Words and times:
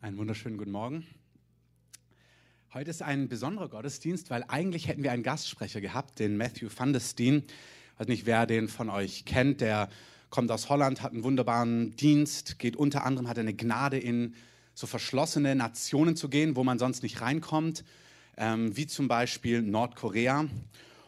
Einen 0.00 0.16
wunderschönen 0.16 0.58
guten 0.58 0.70
Morgen. 0.70 1.04
Heute 2.72 2.88
ist 2.88 3.02
ein 3.02 3.28
besonderer 3.28 3.68
Gottesdienst, 3.68 4.30
weil 4.30 4.44
eigentlich 4.46 4.86
hätten 4.86 5.02
wir 5.02 5.10
einen 5.10 5.24
Gastsprecher 5.24 5.80
gehabt, 5.80 6.20
den 6.20 6.36
Matthew 6.36 6.68
van 6.76 6.92
der 6.92 7.00
Steen. 7.00 7.42
Ich 7.94 7.98
weiß 7.98 8.06
nicht, 8.06 8.24
wer 8.24 8.46
den 8.46 8.68
von 8.68 8.90
euch 8.90 9.24
kennt. 9.24 9.60
Der 9.60 9.88
kommt 10.30 10.52
aus 10.52 10.68
Holland, 10.68 11.02
hat 11.02 11.14
einen 11.14 11.24
wunderbaren 11.24 11.96
Dienst, 11.96 12.60
geht 12.60 12.76
unter 12.76 13.04
anderem, 13.04 13.26
hat 13.26 13.40
eine 13.40 13.54
Gnade 13.54 13.98
in 13.98 14.36
so 14.72 14.86
verschlossene 14.86 15.56
Nationen 15.56 16.14
zu 16.14 16.28
gehen, 16.28 16.54
wo 16.54 16.62
man 16.62 16.78
sonst 16.78 17.02
nicht 17.02 17.20
reinkommt, 17.20 17.84
ähm, 18.36 18.76
wie 18.76 18.86
zum 18.86 19.08
Beispiel 19.08 19.62
Nordkorea. 19.62 20.46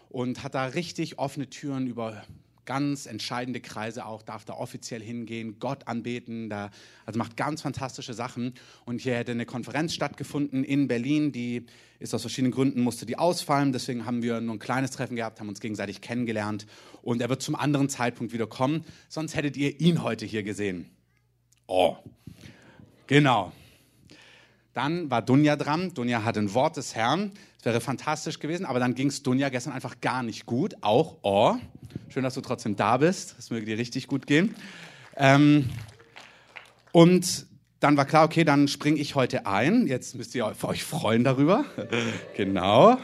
Und 0.09 0.43
hat 0.43 0.57
da 0.57 0.64
richtig 0.64 1.20
offene 1.20 1.48
Türen 1.48 1.86
über 1.86 2.25
ganz 2.64 3.06
entscheidende 3.06 3.61
Kreise 3.61 4.06
auch, 4.06 4.22
darf 4.22 4.45
da 4.45 4.54
offiziell 4.54 5.02
hingehen, 5.02 5.58
Gott 5.58 5.88
anbeten, 5.88 6.50
da, 6.50 6.70
also 7.06 7.18
macht 7.18 7.36
ganz 7.36 7.62
fantastische 7.62 8.14
Sachen. 8.14 8.54
Und 8.84 9.00
hier 9.00 9.16
hätte 9.16 9.32
eine 9.32 9.46
Konferenz 9.46 9.94
stattgefunden 9.94 10.64
in 10.64 10.88
Berlin, 10.88 11.32
die 11.32 11.66
ist 11.99 12.14
aus 12.14 12.22
verschiedenen 12.22 12.52
Gründen, 12.52 12.80
musste 12.80 13.07
die 13.07 13.18
ausfallen, 13.18 13.72
deswegen 13.72 14.07
haben 14.07 14.22
wir 14.22 14.40
nur 14.40 14.54
ein 14.54 14.58
kleines 14.58 14.90
Treffen 14.90 15.16
gehabt, 15.16 15.40
haben 15.40 15.49
uns 15.49 15.61
gegenseitig 15.61 16.00
kennengelernt 16.00 16.66
und 17.02 17.21
er 17.21 17.29
wird 17.29 17.43
zum 17.43 17.54
anderen 17.54 17.88
Zeitpunkt 17.88 18.32
wieder 18.32 18.46
kommen, 18.46 18.85
sonst 19.08 19.36
hättet 19.36 19.57
ihr 19.57 19.80
ihn 19.80 20.02
heute 20.02 20.24
hier 20.24 20.43
gesehen. 20.43 20.88
Oh, 21.66 21.96
genau. 23.07 23.52
Dann 24.72 25.11
war 25.11 25.21
Dunja 25.21 25.57
dran. 25.57 25.93
Dunja 25.94 26.24
hat 26.24 26.38
ein 26.38 26.54
Wort 26.54 26.77
des 26.77 26.94
Herrn. 26.94 27.32
Es 27.61 27.67
wäre 27.67 27.82
fantastisch 27.82 28.39
gewesen, 28.39 28.64
aber 28.64 28.81
dann 28.81 28.95
ging 28.95 29.09
es 29.09 29.23
Dunja 29.23 29.50
gestern 29.50 29.75
einfach 29.75 30.00
gar 30.00 30.23
nicht 30.23 30.46
gut. 30.46 30.77
Auch, 30.81 31.19
oh, 31.21 31.57
schön, 32.09 32.23
dass 32.23 32.33
du 32.33 32.41
trotzdem 32.41 32.75
da 32.75 32.97
bist. 32.97 33.34
Das 33.36 33.50
möge 33.50 33.67
dir 33.67 33.77
richtig 33.77 34.06
gut 34.06 34.27
gehen. 34.27 34.55
Ähm, 35.14 35.69
und 36.92 37.45
dann 37.78 37.98
war 37.98 38.06
klar, 38.06 38.25
okay, 38.25 38.45
dann 38.45 38.67
springe 38.67 38.98
ich 38.98 39.14
heute 39.14 39.45
ein. 39.45 39.86
Jetzt 39.86 40.14
müsst 40.14 40.34
ihr 40.34 40.47
euch 40.47 40.84
freuen 40.84 41.23
darüber. 41.23 41.67
genau. 42.34 42.97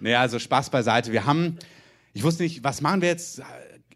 Naja, 0.00 0.22
also 0.22 0.38
Spaß 0.38 0.70
beiseite. 0.70 1.12
Wir 1.12 1.26
haben, 1.26 1.58
ich 2.14 2.22
wusste 2.22 2.42
nicht, 2.42 2.64
was 2.64 2.80
machen 2.80 3.02
wir 3.02 3.10
jetzt? 3.10 3.42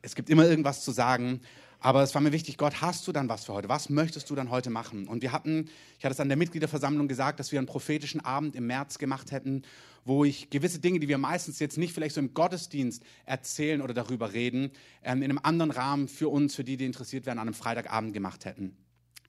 Es 0.02 0.14
gibt 0.14 0.28
immer 0.28 0.44
irgendwas 0.44 0.84
zu 0.84 0.90
sagen. 0.90 1.40
Aber 1.82 2.02
es 2.02 2.14
war 2.14 2.20
mir 2.20 2.32
wichtig, 2.32 2.58
Gott, 2.58 2.82
hast 2.82 3.08
du 3.08 3.12
dann 3.12 3.30
was 3.30 3.46
für 3.46 3.54
heute? 3.54 3.70
Was 3.70 3.88
möchtest 3.88 4.28
du 4.28 4.34
dann 4.34 4.50
heute 4.50 4.68
machen? 4.68 5.08
Und 5.08 5.22
wir 5.22 5.32
hatten, 5.32 5.70
ich 5.98 6.04
hatte 6.04 6.12
es 6.12 6.20
an 6.20 6.28
der 6.28 6.36
Mitgliederversammlung 6.36 7.08
gesagt, 7.08 7.40
dass 7.40 7.52
wir 7.52 7.58
einen 7.58 7.66
prophetischen 7.66 8.20
Abend 8.20 8.54
im 8.54 8.66
März 8.66 8.98
gemacht 8.98 9.32
hätten, 9.32 9.62
wo 10.04 10.24
ich 10.24 10.50
gewisse 10.50 10.78
Dinge, 10.78 11.00
die 11.00 11.08
wir 11.08 11.16
meistens 11.16 11.58
jetzt 11.58 11.78
nicht 11.78 11.94
vielleicht 11.94 12.14
so 12.14 12.20
im 12.20 12.34
Gottesdienst 12.34 13.02
erzählen 13.24 13.80
oder 13.80 13.94
darüber 13.94 14.34
reden, 14.34 14.72
ähm, 15.02 15.22
in 15.22 15.30
einem 15.30 15.40
anderen 15.42 15.70
Rahmen 15.70 16.08
für 16.08 16.28
uns, 16.28 16.54
für 16.54 16.64
die, 16.64 16.76
die 16.76 16.84
interessiert 16.84 17.24
werden, 17.24 17.38
an 17.38 17.48
einem 17.48 17.54
Freitagabend 17.54 18.12
gemacht 18.12 18.44
hätten. 18.44 18.76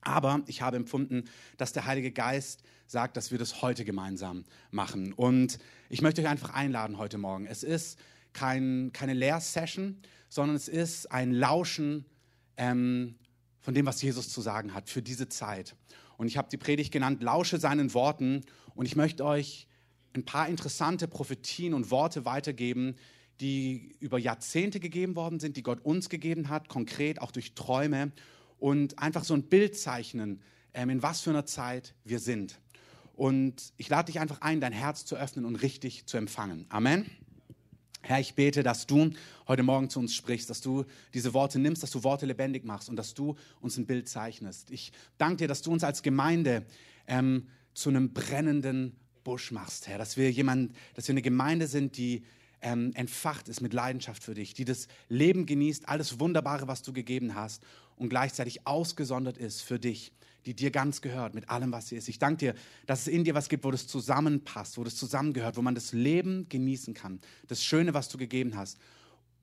Aber 0.02 0.42
ich 0.46 0.60
habe 0.60 0.76
empfunden, 0.76 1.24
dass 1.56 1.72
der 1.72 1.86
Heilige 1.86 2.10
Geist 2.10 2.62
sagt, 2.86 3.16
dass 3.16 3.30
wir 3.30 3.38
das 3.38 3.62
heute 3.62 3.84
gemeinsam 3.86 4.44
machen. 4.70 5.14
Und 5.14 5.58
ich 5.88 6.02
möchte 6.02 6.20
euch 6.20 6.28
einfach 6.28 6.52
einladen 6.52 6.98
heute 6.98 7.16
Morgen. 7.16 7.46
Es 7.46 7.62
ist 7.62 7.98
kein, 8.34 8.90
keine 8.92 9.14
Lehrsession, 9.14 9.96
sondern 10.28 10.56
es 10.56 10.68
ist 10.68 11.10
ein 11.12 11.32
Lauschen 11.32 12.04
ähm, 12.62 13.16
von 13.60 13.74
dem, 13.74 13.86
was 13.86 14.00
Jesus 14.02 14.28
zu 14.28 14.40
sagen 14.40 14.74
hat 14.74 14.88
für 14.88 15.02
diese 15.02 15.28
Zeit. 15.28 15.74
Und 16.16 16.28
ich 16.28 16.36
habe 16.36 16.48
die 16.48 16.56
Predigt 16.56 16.92
genannt, 16.92 17.22
lausche 17.22 17.58
seinen 17.58 17.92
Worten. 17.94 18.42
Und 18.74 18.86
ich 18.86 18.94
möchte 18.94 19.24
euch 19.24 19.66
ein 20.14 20.24
paar 20.24 20.48
interessante 20.48 21.08
Prophetien 21.08 21.74
und 21.74 21.90
Worte 21.90 22.24
weitergeben, 22.24 22.94
die 23.40 23.96
über 23.98 24.18
Jahrzehnte 24.18 24.78
gegeben 24.78 25.16
worden 25.16 25.40
sind, 25.40 25.56
die 25.56 25.62
Gott 25.62 25.84
uns 25.84 26.08
gegeben 26.08 26.48
hat, 26.48 26.68
konkret 26.68 27.20
auch 27.20 27.32
durch 27.32 27.54
Träume 27.54 28.12
und 28.58 28.98
einfach 28.98 29.24
so 29.24 29.34
ein 29.34 29.44
Bild 29.44 29.76
zeichnen, 29.76 30.40
ähm, 30.74 30.90
in 30.90 31.02
was 31.02 31.22
für 31.22 31.30
einer 31.30 31.46
Zeit 31.46 31.94
wir 32.04 32.20
sind. 32.20 32.60
Und 33.14 33.72
ich 33.76 33.88
lade 33.88 34.06
dich 34.06 34.20
einfach 34.20 34.40
ein, 34.42 34.60
dein 34.60 34.72
Herz 34.72 35.04
zu 35.04 35.16
öffnen 35.16 35.44
und 35.44 35.56
richtig 35.56 36.06
zu 36.06 36.16
empfangen. 36.16 36.66
Amen. 36.68 37.10
Herr, 38.04 38.18
ich 38.18 38.34
bete, 38.34 38.64
dass 38.64 38.86
du 38.88 39.10
heute 39.46 39.62
Morgen 39.62 39.88
zu 39.88 40.00
uns 40.00 40.14
sprichst, 40.14 40.50
dass 40.50 40.60
du 40.60 40.84
diese 41.14 41.34
Worte 41.34 41.60
nimmst, 41.60 41.84
dass 41.84 41.92
du 41.92 42.02
Worte 42.02 42.26
lebendig 42.26 42.64
machst 42.64 42.88
und 42.88 42.96
dass 42.96 43.14
du 43.14 43.36
uns 43.60 43.76
ein 43.76 43.86
Bild 43.86 44.08
zeichnest. 44.08 44.72
Ich 44.72 44.92
danke 45.18 45.36
dir, 45.36 45.48
dass 45.48 45.62
du 45.62 45.70
uns 45.70 45.84
als 45.84 46.02
Gemeinde 46.02 46.66
ähm, 47.06 47.46
zu 47.74 47.90
einem 47.90 48.12
brennenden 48.12 48.96
Busch 49.22 49.52
machst, 49.52 49.86
Herr, 49.86 49.98
dass 49.98 50.16
wir 50.16 50.32
jemand, 50.32 50.74
dass 50.94 51.06
wir 51.06 51.12
eine 51.12 51.22
Gemeinde 51.22 51.68
sind, 51.68 51.96
die 51.96 52.24
ähm, 52.60 52.92
entfacht 52.94 53.48
ist 53.48 53.60
mit 53.60 53.72
Leidenschaft 53.72 54.24
für 54.24 54.34
dich, 54.34 54.52
die 54.52 54.64
das 54.64 54.88
Leben 55.08 55.46
genießt, 55.46 55.88
alles 55.88 56.18
Wunderbare, 56.18 56.66
was 56.66 56.82
du 56.82 56.92
gegeben 56.92 57.36
hast 57.36 57.62
und 57.94 58.08
gleichzeitig 58.08 58.66
ausgesondert 58.66 59.38
ist 59.38 59.60
für 59.60 59.78
dich 59.78 60.12
die 60.46 60.54
dir 60.54 60.70
ganz 60.70 61.00
gehört, 61.00 61.34
mit 61.34 61.48
allem, 61.48 61.72
was 61.72 61.88
sie 61.88 61.96
ist. 61.96 62.08
Ich 62.08 62.18
danke 62.18 62.38
dir, 62.38 62.54
dass 62.86 63.02
es 63.02 63.08
in 63.08 63.24
dir 63.24 63.34
was 63.34 63.48
gibt, 63.48 63.64
wo 63.64 63.70
das 63.70 63.86
zusammenpasst, 63.86 64.78
wo 64.78 64.84
das 64.84 64.96
zusammengehört, 64.96 65.56
wo 65.56 65.62
man 65.62 65.74
das 65.74 65.92
Leben 65.92 66.48
genießen 66.48 66.94
kann. 66.94 67.20
Das 67.48 67.64
Schöne, 67.64 67.94
was 67.94 68.08
du 68.08 68.18
gegeben 68.18 68.56
hast, 68.56 68.78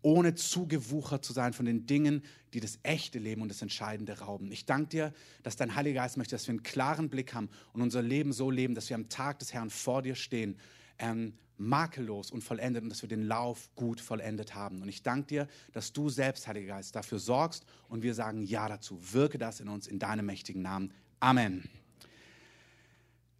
ohne 0.02 0.36
zugewuchert 0.36 1.26
zu 1.26 1.34
sein 1.34 1.54
von 1.54 1.66
den 1.66 1.86
Dingen, 1.86 2.24
die 2.54 2.60
das 2.60 2.80
echte 2.84 3.20
Leben 3.20 3.42
und 3.42 3.50
das 3.50 3.62
Entscheidende 3.62 4.20
rauben. 4.20 4.52
Ich 4.52 4.66
danke 4.66 4.90
dir, 4.90 5.14
dass 5.44 5.56
dein 5.56 5.76
Heiliger 5.76 6.02
Geist 6.02 6.18
möchte, 6.18 6.36
dass 6.36 6.48
wir 6.48 6.54
einen 6.54 6.64
klaren 6.64 7.10
Blick 7.10 7.34
haben 7.34 7.50
und 7.74 7.82
unser 7.82 8.02
Leben 8.02 8.32
so 8.32 8.50
leben, 8.50 8.76
dass 8.76 8.90
wir 8.90 8.96
am 8.96 9.10
Tag 9.10 9.40
des 9.40 9.54
Herrn 9.54 9.70
vor 9.70 10.02
dir 10.02 10.16
stehen, 10.16 10.56
ähm, 11.00 11.34
makellos 11.58 12.32
und 12.32 12.42
vollendet 12.42 12.84
und 12.84 12.90
dass 12.90 13.02
wir 13.02 13.10
den 13.10 13.24
Lauf 13.24 13.70
gut 13.76 14.00
vollendet 14.00 14.56
haben. 14.56 14.82
Und 14.82 14.88
ich 14.88 15.04
danke 15.04 15.28
dir, 15.28 15.48
dass 15.74 15.92
du 15.92 16.10
selbst, 16.10 16.48
Heiliger 16.48 16.76
Geist, 16.76 16.96
dafür 16.96 17.20
sorgst 17.20 17.66
und 17.90 18.02
wir 18.02 18.14
sagen 18.14 18.42
Ja 18.42 18.70
dazu. 18.70 19.00
Wirke 19.12 19.38
das 19.38 19.60
in 19.60 19.68
uns 19.68 19.88
in 19.88 20.00
deinem 20.00 20.26
mächtigen 20.26 20.62
Namen. 20.62 20.94
Amen. 21.20 21.70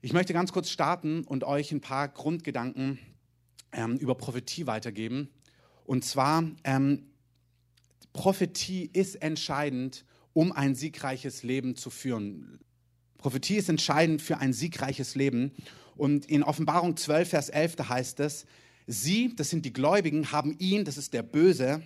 Ich 0.02 0.14
möchte 0.14 0.34
ganz 0.34 0.52
kurz 0.52 0.70
starten 0.70 1.24
und 1.24 1.44
euch 1.44 1.72
ein 1.72 1.82
paar 1.82 2.08
Grundgedanken 2.08 3.00
ähm, 3.72 3.98
über 3.98 4.16
Prophetie 4.16 4.68
weitergeben. 4.68 5.30
Und 5.86 6.04
zwar, 6.06 6.44
ähm, 6.64 7.06
Prophetie 8.14 8.90
ist 8.92 9.16
entscheidend, 9.22 10.06
um 10.34 10.52
ein 10.52 10.76
siegreiches 10.76 11.44
Leben 11.44 11.76
zu 11.76 11.90
führen. 11.90 12.60
Prophetie 13.18 13.58
ist 13.58 13.70
entscheidend 13.70 14.22
für 14.22 14.38
ein 14.38 14.54
siegreiches 14.54 15.16
Leben. 15.16 15.52
Und 16.00 16.28
in 16.28 16.44
Offenbarung 16.44 16.96
12, 16.96 17.30
Vers 17.30 17.50
11, 17.50 17.76
da 17.76 17.90
heißt 17.90 18.22
es, 18.22 18.46
sie, 18.88 19.36
das 19.36 19.50
sind 19.50 19.66
die 19.66 19.74
Gläubigen, 19.74 20.32
haben 20.32 20.56
ihn, 20.58 20.86
das 20.86 20.98
ist 20.98 21.14
der 21.14 21.24
Böse, 21.24 21.84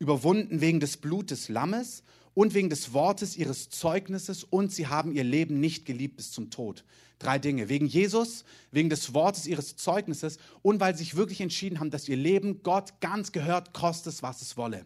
überwunden 0.00 0.60
wegen 0.60 0.80
des 0.80 0.96
Blutes 0.96 1.48
Lammes 1.48 2.02
und 2.34 2.54
wegen 2.54 2.70
des 2.70 2.92
Wortes 2.92 3.36
ihres 3.36 3.70
Zeugnisses 3.70 4.42
und 4.42 4.72
sie 4.72 4.88
haben 4.88 5.12
ihr 5.12 5.22
Leben 5.22 5.60
nicht 5.60 5.86
geliebt 5.86 6.16
bis 6.16 6.32
zum 6.32 6.50
Tod. 6.50 6.84
Drei 7.20 7.38
Dinge. 7.38 7.68
Wegen 7.68 7.86
Jesus, 7.86 8.44
wegen 8.72 8.90
des 8.90 9.14
Wortes 9.14 9.46
ihres 9.46 9.76
Zeugnisses 9.76 10.38
und 10.62 10.80
weil 10.80 10.96
sie 10.96 11.04
sich 11.04 11.14
wirklich 11.14 11.40
entschieden 11.40 11.78
haben, 11.78 11.90
dass 11.90 12.08
ihr 12.08 12.16
Leben 12.16 12.64
Gott 12.64 13.00
ganz 13.00 13.30
gehört, 13.30 13.72
kostet 13.72 14.14
es, 14.14 14.24
was 14.24 14.42
es 14.42 14.56
wolle. 14.56 14.84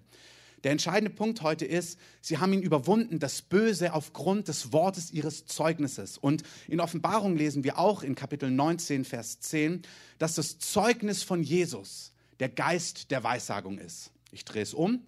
Der 0.66 0.72
entscheidende 0.72 1.14
Punkt 1.14 1.42
heute 1.42 1.64
ist, 1.64 1.96
sie 2.20 2.38
haben 2.38 2.52
ihn 2.52 2.60
überwunden, 2.60 3.20
das 3.20 3.40
Böse, 3.40 3.92
aufgrund 3.92 4.48
des 4.48 4.72
Wortes 4.72 5.12
ihres 5.12 5.46
Zeugnisses. 5.46 6.18
Und 6.18 6.42
in 6.66 6.80
Offenbarung 6.80 7.36
lesen 7.36 7.62
wir 7.62 7.78
auch 7.78 8.02
in 8.02 8.16
Kapitel 8.16 8.50
19, 8.50 9.04
Vers 9.04 9.38
10, 9.38 9.82
dass 10.18 10.34
das 10.34 10.58
Zeugnis 10.58 11.22
von 11.22 11.40
Jesus 11.40 12.10
der 12.40 12.48
Geist 12.48 13.12
der 13.12 13.22
Weissagung 13.22 13.78
ist. 13.78 14.10
Ich 14.32 14.44
drehe 14.44 14.64
es 14.64 14.74
um. 14.74 15.06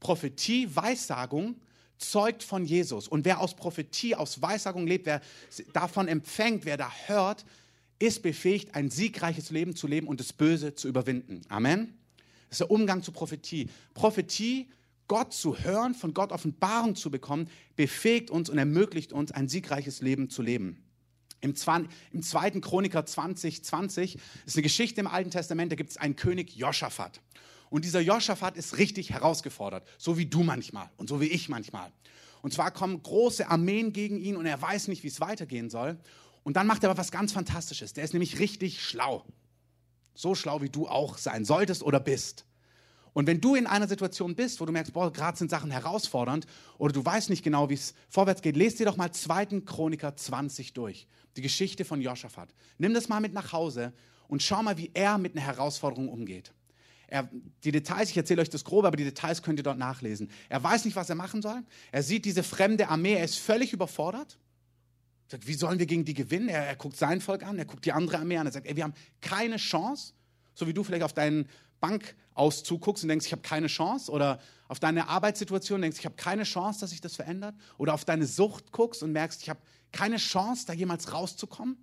Prophetie, 0.00 0.74
Weissagung 0.74 1.56
zeugt 1.98 2.42
von 2.42 2.64
Jesus. 2.64 3.06
Und 3.06 3.26
wer 3.26 3.42
aus 3.42 3.56
Prophetie, 3.56 4.14
aus 4.14 4.40
Weissagung 4.40 4.86
lebt, 4.86 5.04
wer 5.04 5.20
davon 5.74 6.08
empfängt, 6.08 6.64
wer 6.64 6.78
da 6.78 6.90
hört, 7.08 7.44
ist 7.98 8.22
befähigt, 8.22 8.74
ein 8.74 8.88
siegreiches 8.88 9.50
Leben 9.50 9.76
zu 9.76 9.86
leben 9.86 10.06
und 10.06 10.18
das 10.18 10.32
Böse 10.32 10.74
zu 10.74 10.88
überwinden. 10.88 11.42
Amen. 11.50 11.92
Das 12.48 12.54
ist 12.54 12.60
der 12.60 12.70
Umgang 12.70 13.02
zu 13.02 13.12
Prophetie. 13.12 13.68
Prophetie 13.92 14.66
Gott 15.08 15.32
zu 15.32 15.58
hören, 15.58 15.94
von 15.94 16.14
Gott 16.14 16.32
Offenbarung 16.32 16.96
zu 16.96 17.10
bekommen, 17.10 17.48
befähigt 17.76 18.30
uns 18.30 18.48
und 18.48 18.58
ermöglicht 18.58 19.12
uns, 19.12 19.32
ein 19.32 19.48
siegreiches 19.48 20.00
Leben 20.00 20.30
zu 20.30 20.42
leben. 20.42 20.82
Im, 21.40 21.54
im 22.12 22.22
zweiten 22.22 22.60
Chroniker 22.62 23.04
20, 23.04 23.64
20 23.64 24.18
ist 24.46 24.56
eine 24.56 24.62
Geschichte 24.62 25.00
im 25.00 25.06
Alten 25.06 25.30
Testament, 25.30 25.70
da 25.70 25.76
gibt 25.76 25.90
es 25.90 25.96
einen 25.98 26.16
König 26.16 26.56
Joschafat. 26.56 27.20
Und 27.68 27.84
dieser 27.84 28.00
Joschafat 28.00 28.56
ist 28.56 28.78
richtig 28.78 29.10
herausgefordert, 29.10 29.86
so 29.98 30.16
wie 30.16 30.26
du 30.26 30.42
manchmal 30.42 30.88
und 30.96 31.08
so 31.08 31.20
wie 31.20 31.26
ich 31.26 31.48
manchmal. 31.48 31.92
Und 32.40 32.52
zwar 32.52 32.70
kommen 32.70 33.02
große 33.02 33.48
Armeen 33.48 33.92
gegen 33.92 34.18
ihn 34.18 34.36
und 34.36 34.46
er 34.46 34.60
weiß 34.60 34.88
nicht, 34.88 35.02
wie 35.02 35.08
es 35.08 35.20
weitergehen 35.20 35.70
soll. 35.70 35.98
Und 36.44 36.56
dann 36.56 36.66
macht 36.66 36.82
er 36.82 36.90
aber 36.90 36.98
was 36.98 37.10
ganz 37.10 37.32
Fantastisches. 37.32 37.94
Der 37.94 38.04
ist 38.04 38.12
nämlich 38.12 38.38
richtig 38.38 38.82
schlau. 38.82 39.24
So 40.14 40.34
schlau, 40.34 40.62
wie 40.62 40.68
du 40.68 40.86
auch 40.86 41.18
sein 41.18 41.44
solltest 41.44 41.82
oder 41.82 42.00
bist. 42.00 42.44
Und 43.14 43.28
wenn 43.28 43.40
du 43.40 43.54
in 43.54 43.66
einer 43.66 43.88
Situation 43.88 44.34
bist, 44.34 44.60
wo 44.60 44.66
du 44.66 44.72
merkst, 44.72 44.92
boah, 44.92 45.10
gerade 45.12 45.38
sind 45.38 45.50
Sachen 45.50 45.70
herausfordernd 45.70 46.46
oder 46.78 46.92
du 46.92 47.04
weißt 47.04 47.30
nicht 47.30 47.44
genau, 47.44 47.70
wie 47.70 47.74
es 47.74 47.94
vorwärts 48.10 48.42
geht, 48.42 48.56
lest 48.56 48.80
dir 48.80 48.86
doch 48.86 48.96
mal 48.96 49.12
2. 49.12 49.62
Chroniker 49.64 50.14
20 50.14 50.72
durch. 50.74 51.06
Die 51.36 51.42
Geschichte 51.42 51.84
von 51.84 52.00
Joschafat. 52.00 52.52
Nimm 52.76 52.92
das 52.92 53.08
mal 53.08 53.20
mit 53.20 53.32
nach 53.32 53.52
Hause 53.52 53.92
und 54.28 54.42
schau 54.42 54.62
mal, 54.62 54.76
wie 54.76 54.90
er 54.94 55.16
mit 55.18 55.36
einer 55.36 55.46
Herausforderung 55.46 56.08
umgeht. 56.08 56.52
Er, 57.06 57.28
die 57.62 57.70
Details, 57.70 58.10
ich 58.10 58.16
erzähle 58.16 58.42
euch 58.42 58.50
das 58.50 58.64
grobe, 58.64 58.88
aber 58.88 58.96
die 58.96 59.04
Details 59.04 59.42
könnt 59.42 59.60
ihr 59.60 59.62
dort 59.62 59.78
nachlesen. 59.78 60.28
Er 60.48 60.62
weiß 60.62 60.84
nicht, 60.84 60.96
was 60.96 61.08
er 61.08 61.14
machen 61.14 61.40
soll. 61.40 61.62
Er 61.92 62.02
sieht 62.02 62.24
diese 62.24 62.42
fremde 62.42 62.88
Armee, 62.88 63.14
er 63.14 63.24
ist 63.24 63.38
völlig 63.38 63.72
überfordert. 63.72 64.38
Sagt, 65.28 65.46
wie 65.46 65.54
sollen 65.54 65.78
wir 65.78 65.86
gegen 65.86 66.04
die 66.04 66.14
gewinnen? 66.14 66.48
Er, 66.48 66.66
er 66.66 66.76
guckt 66.76 66.96
sein 66.96 67.20
Volk 67.20 67.44
an, 67.44 67.58
er 67.58 67.64
guckt 67.64 67.84
die 67.84 67.92
andere 67.92 68.18
Armee 68.18 68.38
an. 68.38 68.46
Er 68.46 68.52
sagt, 68.52 68.66
ey, 68.66 68.74
wir 68.74 68.82
haben 68.82 68.94
keine 69.20 69.56
Chance. 69.56 70.14
So 70.54 70.66
wie 70.66 70.72
du 70.72 70.82
vielleicht 70.84 71.02
auf 71.02 71.12
deinen 71.12 71.48
Bankauszug 71.84 72.80
guckst 72.80 73.04
und 73.04 73.08
denkst, 73.08 73.26
ich 73.26 73.32
habe 73.32 73.42
keine 73.42 73.66
Chance. 73.66 74.10
Oder 74.10 74.40
auf 74.68 74.80
deine 74.80 75.08
Arbeitssituation 75.08 75.82
denkst, 75.82 75.98
ich 75.98 76.06
habe 76.06 76.16
keine 76.16 76.44
Chance, 76.44 76.80
dass 76.80 76.90
sich 76.90 77.00
das 77.00 77.14
verändert. 77.14 77.54
Oder 77.76 77.94
auf 77.94 78.04
deine 78.04 78.26
Sucht 78.26 78.72
guckst 78.72 79.02
und 79.02 79.12
merkst, 79.12 79.42
ich 79.42 79.50
habe 79.50 79.60
keine 79.92 80.16
Chance, 80.16 80.66
da 80.66 80.72
jemals 80.72 81.12
rauszukommen. 81.12 81.76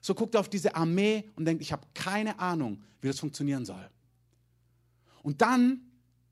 So 0.00 0.14
guckt 0.14 0.34
er 0.34 0.40
auf 0.40 0.48
diese 0.48 0.74
Armee 0.74 1.30
und 1.36 1.44
denkt, 1.44 1.62
ich 1.62 1.72
habe 1.72 1.86
keine 1.94 2.38
Ahnung, 2.38 2.82
wie 3.00 3.08
das 3.08 3.20
funktionieren 3.20 3.64
soll. 3.64 3.88
Und 5.22 5.40
dann 5.40 5.80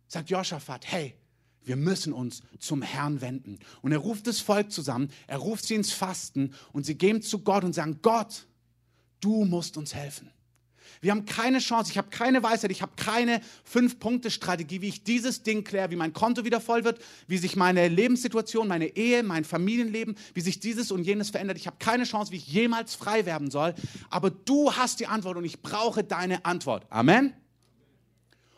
sagt 0.08 0.29
Joschafat, 0.29 0.85
hey, 0.87 1.14
wir 1.62 1.76
müssen 1.76 2.12
uns 2.12 2.43
zum 2.58 2.82
Herrn 2.82 3.20
wenden. 3.20 3.58
Und 3.81 3.93
er 3.93 3.99
ruft 3.99 4.26
das 4.26 4.41
Volk 4.41 4.73
zusammen, 4.73 5.11
er 5.26 5.38
ruft 5.38 5.64
sie 5.64 5.75
ins 5.75 5.93
Fasten 5.93 6.52
und 6.73 6.85
sie 6.85 6.97
gehen 6.97 7.23
zu 7.23 7.41
Gott 7.41 7.64
und 7.64 7.75
sagen, 7.75 8.00
Gott, 8.02 8.47
du 9.20 9.44
musst 9.44 9.76
uns 9.76 9.94
helfen. 9.94 10.31
Wir 11.00 11.10
haben 11.12 11.25
keine 11.25 11.58
Chance, 11.58 11.90
ich 11.90 11.98
habe 11.98 12.10
keine 12.10 12.42
Weisheit, 12.42 12.70
ich 12.70 12.82
habe 12.82 12.92
keine 12.96 13.40
Fünf-Punkte-Strategie, 13.64 14.81
wie 14.81 14.88
ich 14.88 15.04
dieses 15.04 15.42
Ding 15.42 15.64
kläre, 15.64 15.90
wie 15.90 15.96
mein 15.96 16.12
Konto 16.12 16.44
wieder 16.44 16.60
voll 16.60 16.84
wird, 16.84 17.00
wie 17.26 17.38
sich 17.38 17.56
meine 17.56 17.88
Lebenssituation, 17.88 18.69
meine 18.69 18.96
Ehe, 18.96 19.22
mein 19.22 19.44
Familienleben, 19.44 20.16
wie 20.34 20.40
sich 20.40 20.60
dieses 20.60 20.90
und 20.90 21.04
jenes 21.04 21.31
verändert. 21.31 21.56
Ich 21.56 21.66
habe 21.66 21.76
keine 21.78 22.04
Chance, 22.04 22.32
wie 22.32 22.37
ich 22.37 22.46
jemals 22.46 22.94
frei 22.94 23.26
werden 23.26 23.50
soll. 23.50 23.75
Aber 24.10 24.31
du 24.31 24.72
hast 24.72 25.00
die 25.00 25.06
Antwort 25.06 25.37
und 25.37 25.44
ich 25.44 25.62
brauche 25.62 26.04
deine 26.04 26.44
Antwort. 26.44 26.87
Amen. 26.90 27.34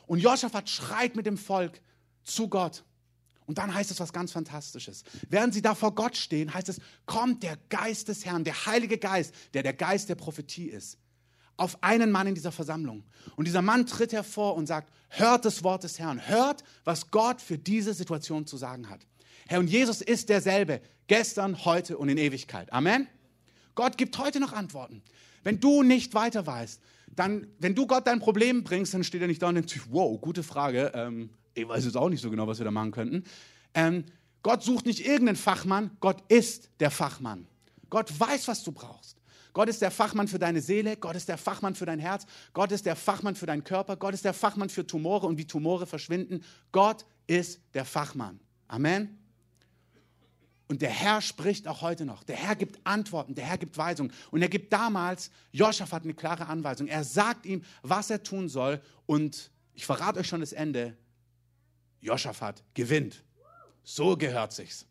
Und 0.06 0.18
Josaphat 0.18 0.68
schreit 0.68 1.16
mit 1.16 1.26
dem 1.26 1.38
Volk 1.38 1.80
zu 2.22 2.48
Gott. 2.48 2.84
Und 3.46 3.58
dann 3.58 3.74
heißt 3.74 3.90
es 3.90 4.00
was 4.00 4.12
ganz 4.12 4.32
Fantastisches. 4.32 5.02
Während 5.28 5.52
sie 5.52 5.62
da 5.62 5.74
vor 5.74 5.94
Gott 5.94 6.16
stehen, 6.16 6.54
heißt 6.54 6.68
es, 6.68 6.80
kommt 7.06 7.42
der 7.42 7.58
Geist 7.68 8.08
des 8.08 8.24
Herrn, 8.24 8.44
der 8.44 8.66
Heilige 8.66 8.98
Geist, 8.98 9.34
der 9.52 9.62
der 9.62 9.74
Geist 9.74 10.08
der 10.08 10.14
Prophetie 10.14 10.68
ist, 10.68 10.98
auf 11.56 11.82
einen 11.82 12.10
Mann 12.10 12.26
in 12.26 12.34
dieser 12.34 12.52
Versammlung. 12.52 13.04
Und 13.36 13.46
dieser 13.46 13.62
Mann 13.62 13.86
tritt 13.86 14.12
hervor 14.12 14.56
und 14.56 14.66
sagt, 14.66 14.92
hört 15.08 15.44
das 15.44 15.62
Wort 15.62 15.84
des 15.84 15.98
Herrn, 15.98 16.26
hört, 16.26 16.64
was 16.84 17.10
Gott 17.10 17.40
für 17.40 17.58
diese 17.58 17.94
Situation 17.94 18.46
zu 18.46 18.56
sagen 18.56 18.88
hat. 18.88 19.00
Herr, 19.46 19.60
und 19.60 19.68
Jesus 19.68 20.00
ist 20.00 20.28
derselbe, 20.28 20.80
gestern, 21.06 21.64
heute 21.64 21.98
und 21.98 22.08
in 22.08 22.18
Ewigkeit. 22.18 22.72
Amen. 22.72 23.06
Gott 23.74 23.98
gibt 23.98 24.18
heute 24.18 24.40
noch 24.40 24.52
Antworten. 24.52 25.02
Wenn 25.44 25.60
du 25.60 25.82
nicht 25.82 26.14
weiter 26.14 26.46
weißt, 26.46 26.80
dann, 27.14 27.46
wenn 27.58 27.74
du 27.74 27.86
Gott 27.86 28.06
dein 28.06 28.20
Problem 28.20 28.64
bringst, 28.64 28.94
dann 28.94 29.04
steht 29.04 29.20
er 29.20 29.26
nicht 29.28 29.42
da 29.42 29.48
und 29.48 29.56
denkt 29.56 29.70
sich, 29.70 29.82
wow, 29.90 30.18
gute 30.20 30.42
Frage, 30.42 30.92
ähm, 30.94 31.30
ich 31.54 31.68
weiß 31.68 31.84
jetzt 31.84 31.96
auch 31.96 32.08
nicht 32.08 32.22
so 32.22 32.30
genau, 32.30 32.46
was 32.46 32.58
wir 32.58 32.64
da 32.64 32.70
machen 32.70 32.92
könnten. 32.92 33.24
Ähm, 33.74 34.04
Gott 34.42 34.62
sucht 34.62 34.86
nicht 34.86 35.04
irgendeinen 35.04 35.36
Fachmann, 35.36 35.90
Gott 36.00 36.22
ist 36.28 36.70
der 36.80 36.90
Fachmann. 36.90 37.46
Gott 37.90 38.08
weiß, 38.18 38.48
was 38.48 38.64
du 38.64 38.72
brauchst. 38.72 39.21
Gott 39.52 39.68
ist 39.68 39.82
der 39.82 39.90
Fachmann 39.90 40.28
für 40.28 40.38
deine 40.38 40.60
Seele, 40.60 40.96
Gott 40.96 41.16
ist 41.16 41.28
der 41.28 41.36
Fachmann 41.36 41.74
für 41.74 41.84
dein 41.84 41.98
Herz, 41.98 42.26
Gott 42.54 42.72
ist 42.72 42.86
der 42.86 42.96
Fachmann 42.96 43.34
für 43.34 43.46
deinen 43.46 43.64
Körper, 43.64 43.96
Gott 43.96 44.14
ist 44.14 44.24
der 44.24 44.32
Fachmann 44.32 44.70
für 44.70 44.86
Tumore 44.86 45.26
und 45.26 45.36
wie 45.36 45.46
Tumore 45.46 45.86
verschwinden. 45.86 46.42
Gott 46.72 47.04
ist 47.26 47.60
der 47.74 47.84
Fachmann. 47.84 48.40
Amen. 48.68 49.18
Und 50.68 50.80
der 50.80 50.88
Herr 50.88 51.20
spricht 51.20 51.68
auch 51.68 51.82
heute 51.82 52.06
noch. 52.06 52.24
Der 52.24 52.36
Herr 52.36 52.56
gibt 52.56 52.80
Antworten, 52.86 53.34
der 53.34 53.44
Herr 53.44 53.58
gibt 53.58 53.76
Weisungen. 53.76 54.10
Und 54.30 54.40
er 54.40 54.48
gibt 54.48 54.72
damals 54.72 55.30
Joschafat 55.50 56.04
eine 56.04 56.14
klare 56.14 56.46
Anweisung. 56.46 56.86
Er 56.86 57.04
sagt 57.04 57.44
ihm, 57.44 57.62
was 57.82 58.08
er 58.08 58.22
tun 58.22 58.48
soll. 58.48 58.80
Und 59.04 59.50
ich 59.74 59.84
verrate 59.84 60.20
euch 60.20 60.28
schon 60.28 60.40
das 60.40 60.54
Ende. 60.54 60.96
Joschafat 62.00 62.62
gewinnt. 62.72 63.22
So 63.82 64.16
gehört 64.16 64.54
sich's. 64.54 64.86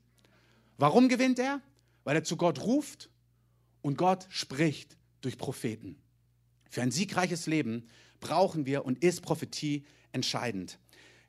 Warum 0.78 1.10
gewinnt 1.10 1.40
er? 1.40 1.62
Weil 2.04 2.16
er 2.16 2.24
zu 2.24 2.38
Gott 2.38 2.60
ruft 2.62 3.10
und 3.82 3.98
Gott 3.98 4.28
spricht 4.30 4.98
durch 5.22 5.38
Propheten. 5.38 5.98
Für 6.70 6.82
ein 6.82 6.92
siegreiches 6.92 7.48
Leben 7.48 7.88
brauchen 8.20 8.66
wir 8.66 8.86
und 8.86 9.04
ist 9.04 9.22
Prophetie 9.22 9.86
entscheidend. 10.12 10.80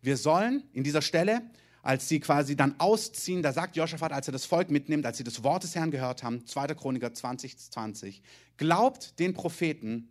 Wir 0.00 0.16
sollen 0.16 0.64
in 0.72 0.84
dieser 0.84 1.02
Stelle, 1.02 1.42
als 1.82 2.08
sie 2.08 2.20
quasi 2.20 2.54
dann 2.54 2.78
ausziehen, 2.78 3.42
da 3.42 3.52
sagt 3.52 3.76
Joschafat, 3.76 4.12
als 4.12 4.28
er 4.28 4.32
das 4.32 4.44
Volk 4.44 4.70
mitnimmt, 4.70 5.04
als 5.04 5.18
sie 5.18 5.24
das 5.24 5.42
Wort 5.42 5.64
des 5.64 5.74
Herrn 5.74 5.90
gehört 5.90 6.22
haben, 6.22 6.46
2. 6.46 6.74
Chroniker 6.74 7.12
20, 7.12 7.58
20, 7.58 8.22
glaubt 8.56 9.18
den 9.18 9.34
Propheten, 9.34 10.08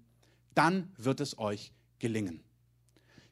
dann 0.53 0.91
wird 0.97 1.21
es 1.21 1.38
euch 1.38 1.71
gelingen. 1.99 2.43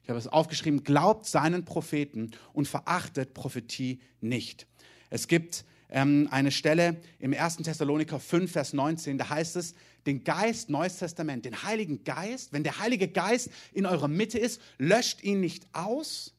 Ich 0.02 0.08
habe 0.08 0.18
es 0.18 0.26
aufgeschrieben, 0.26 0.84
glaubt 0.84 1.26
seinen 1.26 1.64
Propheten 1.64 2.30
und 2.52 2.66
verachtet 2.66 3.34
Prophetie 3.34 4.00
nicht. 4.20 4.66
Es 5.10 5.28
gibt 5.28 5.64
ähm, 5.90 6.28
eine 6.30 6.50
Stelle 6.50 7.00
im 7.18 7.34
1. 7.34 7.58
Thessaloniker 7.58 8.20
5, 8.20 8.50
Vers 8.50 8.72
19, 8.72 9.18
da 9.18 9.28
heißt 9.28 9.56
es, 9.56 9.74
den 10.06 10.24
Geist, 10.24 10.70
Neues 10.70 10.96
Testament, 10.96 11.44
den 11.44 11.62
Heiligen 11.62 12.04
Geist, 12.04 12.52
wenn 12.52 12.64
der 12.64 12.78
Heilige 12.78 13.08
Geist 13.08 13.50
in 13.72 13.86
eurer 13.86 14.08
Mitte 14.08 14.38
ist, 14.38 14.60
löscht 14.78 15.22
ihn 15.22 15.40
nicht 15.40 15.66
aus. 15.72 16.32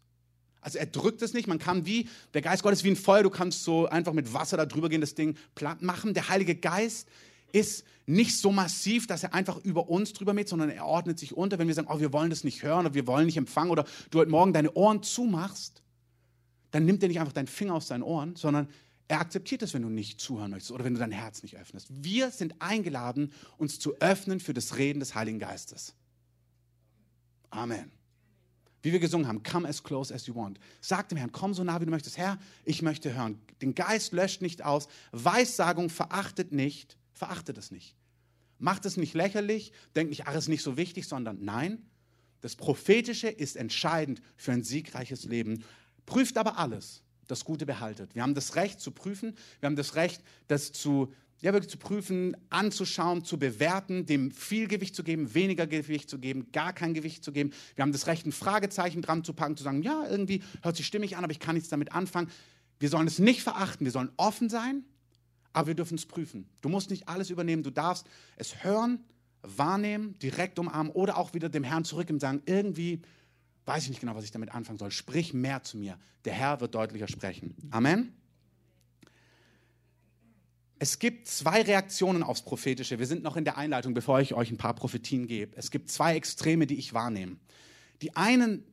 Also 0.61 0.77
er 0.77 0.85
drückt 0.85 1.21
es 1.21 1.33
nicht, 1.33 1.47
man 1.47 1.59
kann 1.59 1.85
wie, 1.85 2.07
der 2.33 2.41
Geist 2.41 2.63
Gottes 2.63 2.83
wie 2.83 2.89
ein 2.89 2.95
Feuer, 2.95 3.23
du 3.23 3.29
kannst 3.29 3.63
so 3.63 3.87
einfach 3.87 4.13
mit 4.13 4.33
Wasser 4.33 4.57
da 4.57 4.65
drüber 4.65 4.89
gehen, 4.89 5.01
das 5.01 5.15
Ding 5.15 5.35
platt 5.55 5.81
machen. 5.81 6.13
Der 6.13 6.29
Heilige 6.29 6.55
Geist 6.55 7.07
ist 7.51 7.83
nicht 8.05 8.37
so 8.37 8.51
massiv, 8.51 9.07
dass 9.07 9.23
er 9.23 9.33
einfach 9.33 9.57
über 9.63 9.89
uns 9.89 10.13
drüber 10.13 10.33
mäht, 10.33 10.49
sondern 10.49 10.69
er 10.69 10.85
ordnet 10.85 11.19
sich 11.19 11.35
unter. 11.35 11.57
Wenn 11.59 11.67
wir 11.67 11.75
sagen, 11.75 11.87
oh, 11.89 11.99
wir 11.99 12.13
wollen 12.13 12.29
das 12.29 12.43
nicht 12.43 12.63
hören 12.63 12.85
oder 12.85 12.95
wir 12.95 13.07
wollen 13.07 13.25
nicht 13.25 13.37
empfangen 13.37 13.71
oder 13.71 13.85
du 14.09 14.19
heute 14.19 14.31
Morgen 14.31 14.53
deine 14.53 14.71
Ohren 14.73 15.03
zumachst, 15.03 15.81
dann 16.71 16.85
nimmt 16.85 17.03
er 17.03 17.09
nicht 17.09 17.19
einfach 17.19 17.33
deinen 17.33 17.47
Finger 17.47 17.75
aus 17.75 17.87
deinen 17.87 18.03
Ohren, 18.03 18.35
sondern 18.35 18.67
er 19.11 19.19
akzeptiert 19.19 19.61
es, 19.61 19.73
wenn 19.73 19.81
du 19.81 19.89
nicht 19.89 20.21
zuhören 20.21 20.51
möchtest 20.51 20.71
oder 20.71 20.85
wenn 20.85 20.93
du 20.93 20.99
dein 21.01 21.11
Herz 21.11 21.43
nicht 21.43 21.57
öffnest. 21.57 21.89
Wir 21.91 22.31
sind 22.31 22.55
eingeladen, 22.61 23.33
uns 23.57 23.77
zu 23.77 23.99
öffnen 23.99 24.39
für 24.39 24.53
das 24.53 24.77
Reden 24.77 25.01
des 25.01 25.15
Heiligen 25.15 25.37
Geistes. 25.37 25.95
Amen. 27.49 27.91
Wie 28.81 28.93
wir 28.93 29.01
gesungen 29.01 29.27
haben, 29.27 29.43
come 29.43 29.67
as 29.67 29.83
close 29.83 30.15
as 30.15 30.27
you 30.27 30.35
want. 30.35 30.61
Sag 30.79 31.09
dem 31.09 31.17
Herrn, 31.17 31.33
komm 31.33 31.53
so 31.53 31.61
nah, 31.61 31.81
wie 31.81 31.85
du 31.85 31.91
möchtest. 31.91 32.17
Herr, 32.17 32.39
ich 32.63 32.81
möchte 32.81 33.13
hören. 33.13 33.41
Den 33.61 33.75
Geist 33.75 34.13
löscht 34.13 34.41
nicht 34.41 34.63
aus. 34.63 34.87
Weissagung 35.11 35.89
verachtet 35.89 36.53
nicht. 36.53 36.97
Verachtet 37.11 37.57
es 37.57 37.69
nicht. 37.69 37.97
Macht 38.59 38.85
es 38.85 38.95
nicht 38.95 39.13
lächerlich. 39.13 39.73
Denkt 39.93 40.11
nicht, 40.11 40.25
ach, 40.25 40.35
ist 40.35 40.47
nicht 40.47 40.63
so 40.63 40.77
wichtig, 40.77 41.05
sondern 41.05 41.43
nein. 41.43 41.85
Das 42.39 42.55
Prophetische 42.55 43.27
ist 43.27 43.57
entscheidend 43.57 44.21
für 44.37 44.53
ein 44.53 44.63
siegreiches 44.63 45.25
Leben. 45.25 45.65
Prüft 46.05 46.37
aber 46.37 46.57
alles 46.57 47.03
das 47.31 47.45
Gute 47.45 47.65
behaltet. 47.65 48.13
Wir 48.13 48.21
haben 48.21 48.35
das 48.35 48.55
Recht 48.55 48.79
zu 48.79 48.91
prüfen, 48.91 49.35
wir 49.59 49.67
haben 49.67 49.75
das 49.75 49.95
Recht, 49.95 50.21
das 50.47 50.71
zu, 50.71 51.13
ja, 51.39 51.53
wirklich 51.53 51.71
zu 51.71 51.77
prüfen, 51.77 52.35
anzuschauen, 52.49 53.23
zu 53.23 53.39
bewerten, 53.39 54.05
dem 54.05 54.31
viel 54.31 54.67
Gewicht 54.67 54.95
zu 54.95 55.03
geben, 55.03 55.33
weniger 55.33 55.65
Gewicht 55.65 56.09
zu 56.09 56.19
geben, 56.19 56.51
gar 56.51 56.73
kein 56.73 56.93
Gewicht 56.93 57.23
zu 57.23 57.31
geben. 57.31 57.51
Wir 57.75 57.83
haben 57.83 57.93
das 57.93 58.07
Recht, 58.07 58.25
ein 58.25 58.31
Fragezeichen 58.31 59.01
dran 59.01 59.23
zu 59.23 59.33
packen, 59.33 59.57
zu 59.57 59.63
sagen, 59.63 59.81
ja, 59.81 60.05
irgendwie 60.09 60.43
hört 60.61 60.75
sich 60.75 60.85
stimmig 60.85 61.17
an, 61.17 61.23
aber 61.23 61.31
ich 61.31 61.39
kann 61.39 61.55
nichts 61.55 61.69
damit 61.69 61.93
anfangen. 61.93 62.29
Wir 62.79 62.89
sollen 62.89 63.07
es 63.07 63.19
nicht 63.19 63.41
verachten, 63.41 63.85
wir 63.85 63.91
sollen 63.91 64.11
offen 64.17 64.49
sein, 64.49 64.83
aber 65.53 65.67
wir 65.67 65.75
dürfen 65.75 65.95
es 65.95 66.05
prüfen. 66.05 66.49
Du 66.61 66.69
musst 66.69 66.89
nicht 66.89 67.07
alles 67.07 67.29
übernehmen, 67.29 67.63
du 67.63 67.71
darfst 67.71 68.07
es 68.35 68.63
hören, 68.63 69.03
wahrnehmen, 69.41 70.17
direkt 70.19 70.59
umarmen 70.59 70.91
oder 70.91 71.17
auch 71.17 71.33
wieder 71.33 71.49
dem 71.49 71.63
Herrn 71.63 71.85
zurück 71.85 72.09
und 72.09 72.19
sagen, 72.19 72.41
irgendwie 72.45 73.01
weiß 73.65 73.83
ich 73.83 73.89
nicht 73.89 73.99
genau, 73.99 74.15
was 74.15 74.23
ich 74.23 74.31
damit 74.31 74.53
anfangen 74.53 74.79
soll. 74.79 74.91
Sprich 74.91 75.33
mehr 75.33 75.63
zu 75.63 75.77
mir. 75.77 75.97
Der 76.25 76.33
Herr 76.33 76.61
wird 76.61 76.75
deutlicher 76.75 77.07
sprechen. 77.07 77.55
Amen. 77.71 78.13
Es 80.79 80.97
gibt 80.97 81.27
zwei 81.27 81.61
Reaktionen 81.61 82.23
aufs 82.23 82.41
Prophetische. 82.41 82.97
Wir 82.97 83.05
sind 83.05 83.21
noch 83.21 83.37
in 83.37 83.45
der 83.45 83.55
Einleitung, 83.55 83.93
bevor 83.93 84.19
ich 84.19 84.33
euch 84.33 84.49
ein 84.49 84.57
paar 84.57 84.73
Prophetien 84.73 85.27
gebe. 85.27 85.55
Es 85.55 85.69
gibt 85.69 85.91
zwei 85.91 86.15
Extreme, 86.15 86.65
die 86.65 86.77
ich 86.77 86.93
wahrnehme. 86.93 87.37
Die, 88.01 88.15
einen, 88.15 88.63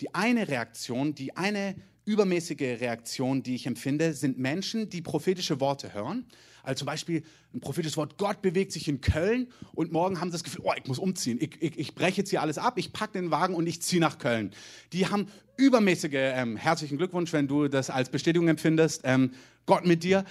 die 0.00 0.14
eine 0.14 0.46
Reaktion, 0.46 1.16
die 1.16 1.36
eine 1.36 1.74
übermäßige 2.04 2.60
Reaktion, 2.80 3.42
die 3.42 3.56
ich 3.56 3.66
empfinde, 3.66 4.14
sind 4.14 4.38
Menschen, 4.38 4.90
die 4.90 5.02
prophetische 5.02 5.58
Worte 5.58 5.92
hören. 5.92 6.26
Also 6.66 6.80
zum 6.80 6.86
Beispiel 6.86 7.22
ein 7.54 7.60
prophetisches 7.60 7.96
Wort, 7.96 8.18
Gott 8.18 8.42
bewegt 8.42 8.72
sich 8.72 8.88
in 8.88 9.00
Köln 9.00 9.48
und 9.72 9.92
morgen 9.92 10.20
haben 10.20 10.30
sie 10.30 10.32
das 10.32 10.44
Gefühl, 10.44 10.62
oh, 10.64 10.72
ich 10.76 10.86
muss 10.86 10.98
umziehen. 10.98 11.38
Ich, 11.40 11.62
ich, 11.62 11.78
ich 11.78 11.94
breche 11.94 12.18
jetzt 12.18 12.30
hier 12.30 12.42
alles 12.42 12.58
ab, 12.58 12.74
ich 12.76 12.92
packe 12.92 13.12
den 13.14 13.30
Wagen 13.30 13.54
und 13.54 13.66
ich 13.66 13.80
ziehe 13.82 14.00
nach 14.00 14.18
Köln. 14.18 14.52
Die 14.92 15.06
haben 15.06 15.28
übermäßige, 15.56 16.12
ähm, 16.12 16.56
herzlichen 16.56 16.98
Glückwunsch, 16.98 17.32
wenn 17.32 17.48
du 17.48 17.68
das 17.68 17.88
als 17.88 18.10
Bestätigung 18.10 18.48
empfindest, 18.48 19.02
ähm, 19.04 19.30
Gott 19.64 19.86
mit 19.86 20.02
dir. 20.02 20.24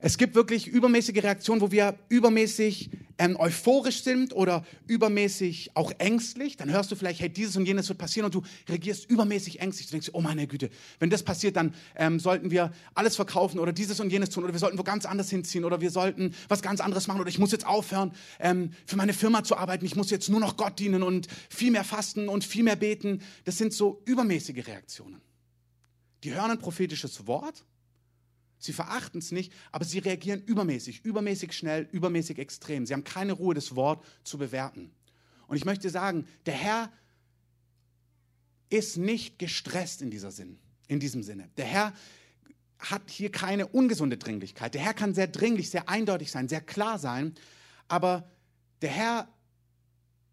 Es 0.00 0.16
gibt 0.16 0.36
wirklich 0.36 0.68
übermäßige 0.68 1.24
Reaktionen, 1.24 1.60
wo 1.60 1.72
wir 1.72 1.98
übermäßig 2.08 2.90
ähm, 3.18 3.34
euphorisch 3.36 4.04
sind 4.04 4.32
oder 4.32 4.64
übermäßig 4.86 5.72
auch 5.74 5.90
ängstlich. 5.98 6.56
Dann 6.56 6.70
hörst 6.70 6.92
du 6.92 6.94
vielleicht, 6.94 7.20
hey, 7.20 7.28
dieses 7.28 7.56
und 7.56 7.66
jenes 7.66 7.88
wird 7.88 7.98
passieren 7.98 8.26
und 8.26 8.32
du 8.32 8.42
reagierst 8.68 9.10
übermäßig 9.10 9.60
ängstlich. 9.60 9.88
Du 9.88 9.92
denkst, 9.92 10.10
oh 10.12 10.20
meine 10.20 10.46
Güte, 10.46 10.70
wenn 11.00 11.10
das 11.10 11.24
passiert, 11.24 11.56
dann 11.56 11.74
ähm, 11.96 12.20
sollten 12.20 12.52
wir 12.52 12.72
alles 12.94 13.16
verkaufen 13.16 13.58
oder 13.58 13.72
dieses 13.72 13.98
und 13.98 14.10
jenes 14.10 14.30
tun 14.30 14.44
oder 14.44 14.52
wir 14.52 14.60
sollten 14.60 14.78
wo 14.78 14.84
ganz 14.84 15.04
anders 15.04 15.30
hinziehen 15.30 15.64
oder 15.64 15.80
wir 15.80 15.90
sollten 15.90 16.32
was 16.46 16.62
ganz 16.62 16.80
anderes 16.80 17.08
machen 17.08 17.20
oder 17.20 17.30
ich 17.30 17.40
muss 17.40 17.50
jetzt 17.50 17.66
aufhören, 17.66 18.12
ähm, 18.38 18.70
für 18.86 18.96
meine 18.96 19.12
Firma 19.12 19.42
zu 19.42 19.56
arbeiten. 19.56 19.84
Ich 19.84 19.96
muss 19.96 20.10
jetzt 20.10 20.28
nur 20.28 20.38
noch 20.38 20.56
Gott 20.56 20.78
dienen 20.78 21.02
und 21.02 21.26
viel 21.50 21.72
mehr 21.72 21.84
fasten 21.84 22.28
und 22.28 22.44
viel 22.44 22.62
mehr 22.62 22.76
beten. 22.76 23.20
Das 23.44 23.58
sind 23.58 23.72
so 23.72 24.00
übermäßige 24.04 24.64
Reaktionen. 24.64 25.20
Die 26.22 26.34
hören 26.34 26.52
ein 26.52 26.58
prophetisches 26.58 27.26
Wort 27.26 27.64
Sie 28.58 28.72
verachten 28.72 29.18
es 29.18 29.30
nicht, 29.30 29.52
aber 29.70 29.84
sie 29.84 29.98
reagieren 29.98 30.42
übermäßig, 30.42 31.04
übermäßig 31.04 31.52
schnell, 31.52 31.88
übermäßig 31.92 32.38
extrem. 32.38 32.86
Sie 32.86 32.92
haben 32.92 33.04
keine 33.04 33.32
Ruhe, 33.32 33.54
das 33.54 33.76
Wort 33.76 34.04
zu 34.24 34.38
bewerten. 34.38 34.90
Und 35.46 35.56
ich 35.56 35.64
möchte 35.64 35.90
sagen, 35.90 36.26
der 36.46 36.54
Herr 36.54 36.92
ist 38.70 38.96
nicht 38.96 39.38
gestresst 39.38 40.02
in, 40.02 40.10
dieser 40.10 40.30
Sinn, 40.30 40.58
in 40.88 41.00
diesem 41.00 41.22
Sinne. 41.22 41.48
Der 41.56 41.64
Herr 41.64 41.94
hat 42.78 43.10
hier 43.10 43.30
keine 43.30 43.66
ungesunde 43.66 44.18
Dringlichkeit. 44.18 44.74
Der 44.74 44.82
Herr 44.82 44.94
kann 44.94 45.14
sehr 45.14 45.26
dringlich, 45.26 45.70
sehr 45.70 45.88
eindeutig 45.88 46.30
sein, 46.30 46.48
sehr 46.48 46.60
klar 46.60 46.98
sein, 46.98 47.34
aber 47.88 48.30
der 48.82 48.90
Herr 48.90 49.28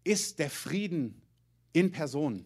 ist 0.04 0.38
der 0.38 0.50
Frieden 0.50 1.22
in 1.72 1.90
Person. 1.90 2.44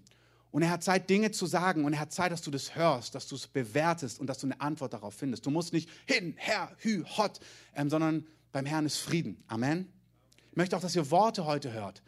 Und 0.50 0.62
er 0.62 0.70
hat 0.70 0.82
Zeit, 0.82 1.08
Dinge 1.08 1.30
zu 1.30 1.46
sagen 1.46 1.84
und 1.84 1.92
er 1.92 2.00
hat 2.00 2.12
Zeit, 2.12 2.32
dass 2.32 2.42
du 2.42 2.50
das 2.50 2.74
hörst, 2.74 3.14
dass 3.14 3.28
du 3.28 3.36
es 3.36 3.46
bewertest 3.46 4.18
und 4.18 4.26
dass 4.26 4.38
du 4.38 4.46
eine 4.46 4.60
Antwort 4.60 4.92
darauf 4.92 5.14
findest. 5.14 5.46
Du 5.46 5.50
musst 5.50 5.72
nicht 5.72 5.88
hin, 6.06 6.34
her, 6.36 6.74
hü, 6.78 7.04
hot, 7.04 7.38
ähm, 7.74 7.88
sondern 7.88 8.26
beim 8.50 8.66
Herrn 8.66 8.84
ist 8.84 8.98
Frieden. 8.98 9.42
Amen. 9.46 9.92
Ich 10.50 10.56
möchte 10.56 10.76
auch, 10.76 10.80
dass 10.80 10.96
ihr 10.96 11.10
Worte 11.10 11.46
heute 11.46 11.72
hört 11.72 12.02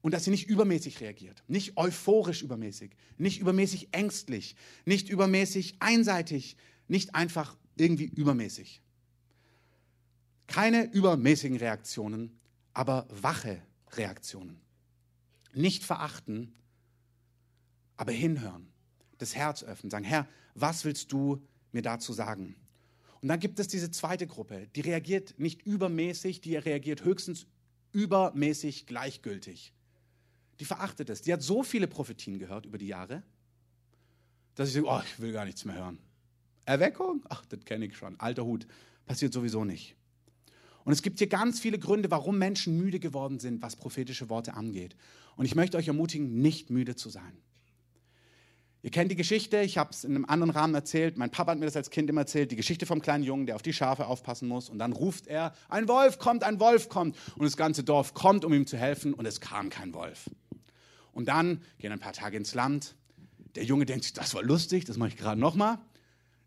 und 0.00 0.12
dass 0.12 0.26
ihr 0.26 0.30
nicht 0.30 0.48
übermäßig 0.48 1.00
reagiert, 1.00 1.42
nicht 1.48 1.76
euphorisch 1.76 2.42
übermäßig, 2.42 2.92
nicht 3.18 3.40
übermäßig 3.40 3.88
ängstlich, 3.92 4.56
nicht 4.86 5.10
übermäßig 5.10 5.76
einseitig, 5.80 6.56
nicht 6.88 7.14
einfach 7.14 7.56
irgendwie 7.76 8.06
übermäßig. 8.06 8.80
Keine 10.46 10.84
übermäßigen 10.84 11.58
Reaktionen, 11.58 12.38
aber 12.72 13.06
wache 13.10 13.60
Reaktionen. 13.92 14.60
Nicht 15.52 15.84
verachten, 15.84 16.54
aber 17.96 18.12
hinhören, 18.12 18.68
das 19.18 19.34
Herz 19.34 19.62
öffnen, 19.62 19.90
sagen, 19.90 20.04
Herr, 20.04 20.28
was 20.54 20.84
willst 20.84 21.12
du 21.12 21.42
mir 21.72 21.82
dazu 21.82 22.12
sagen? 22.12 22.56
Und 23.20 23.28
dann 23.28 23.40
gibt 23.40 23.58
es 23.58 23.68
diese 23.68 23.90
zweite 23.90 24.26
Gruppe, 24.26 24.68
die 24.74 24.82
reagiert 24.82 25.34
nicht 25.38 25.62
übermäßig, 25.62 26.40
die 26.40 26.56
reagiert 26.56 27.04
höchstens 27.04 27.46
übermäßig 27.92 28.86
gleichgültig. 28.86 29.72
Die 30.60 30.64
verachtet 30.64 31.10
es. 31.10 31.22
Die 31.22 31.32
hat 31.32 31.42
so 31.42 31.62
viele 31.62 31.86
Prophetien 31.86 32.38
gehört 32.38 32.66
über 32.66 32.78
die 32.78 32.86
Jahre, 32.86 33.22
dass 34.54 34.68
ich 34.68 34.74
sage, 34.74 34.86
oh, 34.86 35.00
ich 35.04 35.20
will 35.20 35.32
gar 35.32 35.44
nichts 35.44 35.64
mehr 35.64 35.76
hören. 35.76 35.98
Erweckung? 36.64 37.24
Ach, 37.28 37.44
das 37.46 37.64
kenne 37.64 37.86
ich 37.86 37.96
schon. 37.96 38.18
Alter 38.18 38.44
Hut. 38.44 38.66
Passiert 39.06 39.32
sowieso 39.32 39.64
nicht. 39.64 39.94
Und 40.84 40.92
es 40.92 41.02
gibt 41.02 41.18
hier 41.18 41.26
ganz 41.26 41.60
viele 41.60 41.78
Gründe, 41.78 42.10
warum 42.10 42.38
Menschen 42.38 42.76
müde 42.76 43.00
geworden 43.00 43.38
sind, 43.38 43.62
was 43.62 43.76
prophetische 43.76 44.28
Worte 44.28 44.54
angeht. 44.54 44.96
Und 45.36 45.44
ich 45.44 45.54
möchte 45.54 45.76
euch 45.76 45.88
ermutigen, 45.88 46.40
nicht 46.40 46.70
müde 46.70 46.96
zu 46.96 47.10
sein. 47.10 47.36
Ihr 48.86 48.92
kennt 48.92 49.10
die 49.10 49.16
Geschichte, 49.16 49.62
ich 49.62 49.78
habe 49.78 49.90
es 49.90 50.04
in 50.04 50.14
einem 50.14 50.26
anderen 50.26 50.50
Rahmen 50.50 50.72
erzählt. 50.72 51.18
Mein 51.18 51.32
Papa 51.32 51.50
hat 51.50 51.58
mir 51.58 51.64
das 51.64 51.74
als 51.74 51.90
Kind 51.90 52.08
immer 52.08 52.20
erzählt, 52.20 52.52
die 52.52 52.56
Geschichte 52.56 52.86
vom 52.86 53.02
kleinen 53.02 53.24
Jungen, 53.24 53.44
der 53.44 53.56
auf 53.56 53.62
die 53.62 53.72
Schafe 53.72 54.06
aufpassen 54.06 54.46
muss. 54.46 54.68
Und 54.68 54.78
dann 54.78 54.92
ruft 54.92 55.26
er, 55.26 55.54
ein 55.68 55.88
Wolf 55.88 56.20
kommt, 56.20 56.44
ein 56.44 56.60
Wolf 56.60 56.88
kommt. 56.88 57.16
Und 57.34 57.44
das 57.44 57.56
ganze 57.56 57.82
Dorf 57.82 58.14
kommt, 58.14 58.44
um 58.44 58.52
ihm 58.52 58.64
zu 58.64 58.76
helfen. 58.76 59.12
Und 59.12 59.26
es 59.26 59.40
kam 59.40 59.70
kein 59.70 59.92
Wolf. 59.92 60.30
Und 61.12 61.26
dann 61.26 61.62
gehen 61.78 61.90
ein 61.90 61.98
paar 61.98 62.12
Tage 62.12 62.36
ins 62.36 62.54
Land. 62.54 62.94
Der 63.56 63.64
Junge 63.64 63.86
denkt 63.86 64.04
sich, 64.04 64.12
das 64.12 64.34
war 64.34 64.44
lustig, 64.44 64.84
das 64.84 64.98
mache 64.98 65.08
ich 65.08 65.16
gerade 65.16 65.40
nochmal. 65.40 65.80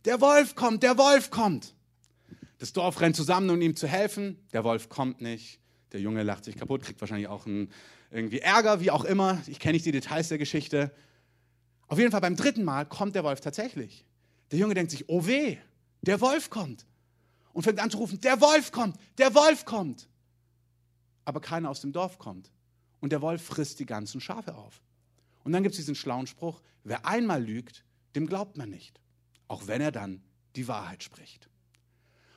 Der 0.05 0.21
Wolf 0.21 0.55
kommt, 0.55 0.81
der 0.81 0.97
Wolf 0.97 1.31
kommt. 1.31 1.75
Das 2.57 2.71
Dorf 2.71 3.01
rennt 3.01 3.17
zusammen, 3.17 3.49
um 3.49 3.59
ihm 3.59 3.75
zu 3.75 3.85
helfen. 3.85 4.39
Der 4.53 4.63
Wolf 4.63 4.87
kommt 4.87 5.19
nicht. 5.19 5.59
Der 5.91 5.99
Junge 5.99 6.23
lacht 6.23 6.45
sich 6.45 6.55
kaputt, 6.55 6.83
kriegt 6.83 7.01
wahrscheinlich 7.01 7.27
auch 7.27 7.45
einen, 7.45 7.69
irgendwie 8.11 8.39
Ärger, 8.39 8.79
wie 8.79 8.91
auch 8.91 9.03
immer. 9.03 9.41
Ich 9.45 9.59
kenne 9.59 9.73
nicht 9.73 9.85
die 9.85 9.91
Details 9.91 10.29
der 10.29 10.37
Geschichte. 10.37 10.93
Auf 11.89 11.97
jeden 11.97 12.11
Fall 12.11 12.21
beim 12.21 12.35
dritten 12.35 12.63
Mal 12.63 12.85
kommt 12.85 13.15
der 13.15 13.23
Wolf 13.23 13.41
tatsächlich. 13.41 14.05
Der 14.51 14.59
Junge 14.59 14.75
denkt 14.75 14.91
sich, 14.91 15.09
oh 15.09 15.25
weh, 15.25 15.57
der 16.01 16.21
Wolf 16.21 16.49
kommt. 16.49 16.85
Und 17.51 17.63
fängt 17.63 17.79
an 17.79 17.89
zu 17.89 17.97
rufen, 17.97 18.21
der 18.21 18.39
Wolf 18.39 18.71
kommt, 18.71 18.95
der 19.17 19.33
Wolf 19.35 19.65
kommt. 19.65 20.07
Aber 21.25 21.41
keiner 21.41 21.69
aus 21.69 21.81
dem 21.81 21.91
Dorf 21.91 22.17
kommt. 22.17 22.51
Und 23.01 23.11
der 23.11 23.21
Wolf 23.21 23.43
frisst 23.43 23.79
die 23.79 23.85
ganzen 23.85 24.21
Schafe 24.21 24.55
auf. 24.55 24.81
Und 25.43 25.51
dann 25.51 25.63
gibt 25.63 25.73
es 25.73 25.79
diesen 25.79 25.95
schlauen 25.95 26.27
Spruch, 26.27 26.61
wer 26.83 27.05
einmal 27.05 27.43
lügt, 27.43 27.83
dem 28.15 28.27
glaubt 28.27 28.55
man 28.55 28.69
nicht. 28.69 29.01
Auch 29.47 29.67
wenn 29.67 29.81
er 29.81 29.91
dann 29.91 30.21
die 30.55 30.67
Wahrheit 30.67 31.03
spricht. 31.03 31.49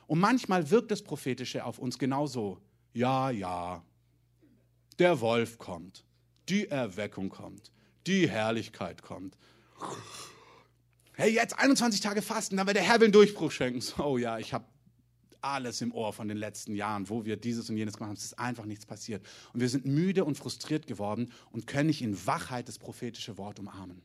Und 0.07 0.19
manchmal 0.19 0.69
wirkt 0.71 0.91
das 0.91 1.03
Prophetische 1.03 1.63
auf 1.63 1.79
uns 1.79 1.97
genauso. 1.99 2.59
Ja, 2.93 3.29
ja, 3.29 3.83
der 4.99 5.21
Wolf 5.21 5.57
kommt, 5.57 6.03
die 6.49 6.67
Erweckung 6.67 7.29
kommt, 7.29 7.71
die 8.07 8.29
Herrlichkeit 8.29 9.01
kommt. 9.01 9.37
Hey, 11.15 11.31
jetzt 11.33 11.57
21 11.57 12.01
Tage 12.01 12.21
fasten, 12.21 12.57
dann 12.57 12.65
wird 12.65 12.77
der 12.77 12.83
Herr 12.83 12.97
den 12.97 13.11
Durchbruch 13.11 13.51
schenken. 13.51 13.83
Oh 14.01 14.17
ja, 14.17 14.39
ich 14.39 14.53
habe 14.53 14.65
alles 15.41 15.81
im 15.81 15.93
Ohr 15.93 16.13
von 16.13 16.27
den 16.27 16.37
letzten 16.37 16.75
Jahren, 16.75 17.09
wo 17.09 17.25
wir 17.25 17.37
dieses 17.37 17.69
und 17.69 17.77
jenes 17.77 17.95
gemacht 17.95 18.09
haben. 18.09 18.17
Es 18.17 18.25
ist 18.25 18.39
einfach 18.39 18.65
nichts 18.65 18.85
passiert. 18.85 19.25
Und 19.53 19.59
wir 19.59 19.69
sind 19.69 19.85
müde 19.85 20.23
und 20.25 20.37
frustriert 20.37 20.87
geworden 20.87 21.31
und 21.51 21.67
können 21.67 21.87
nicht 21.87 22.01
in 22.01 22.25
Wachheit 22.25 22.67
das 22.67 22.79
prophetische 22.79 23.37
Wort 23.37 23.59
umarmen. 23.59 24.01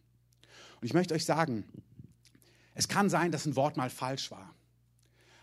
Und 0.80 0.86
ich 0.86 0.94
möchte 0.94 1.14
euch 1.14 1.24
sagen, 1.24 1.64
es 2.74 2.88
kann 2.88 3.08
sein, 3.08 3.32
dass 3.32 3.46
ein 3.46 3.56
Wort 3.56 3.76
mal 3.76 3.90
falsch 3.90 4.30
war. 4.30 4.54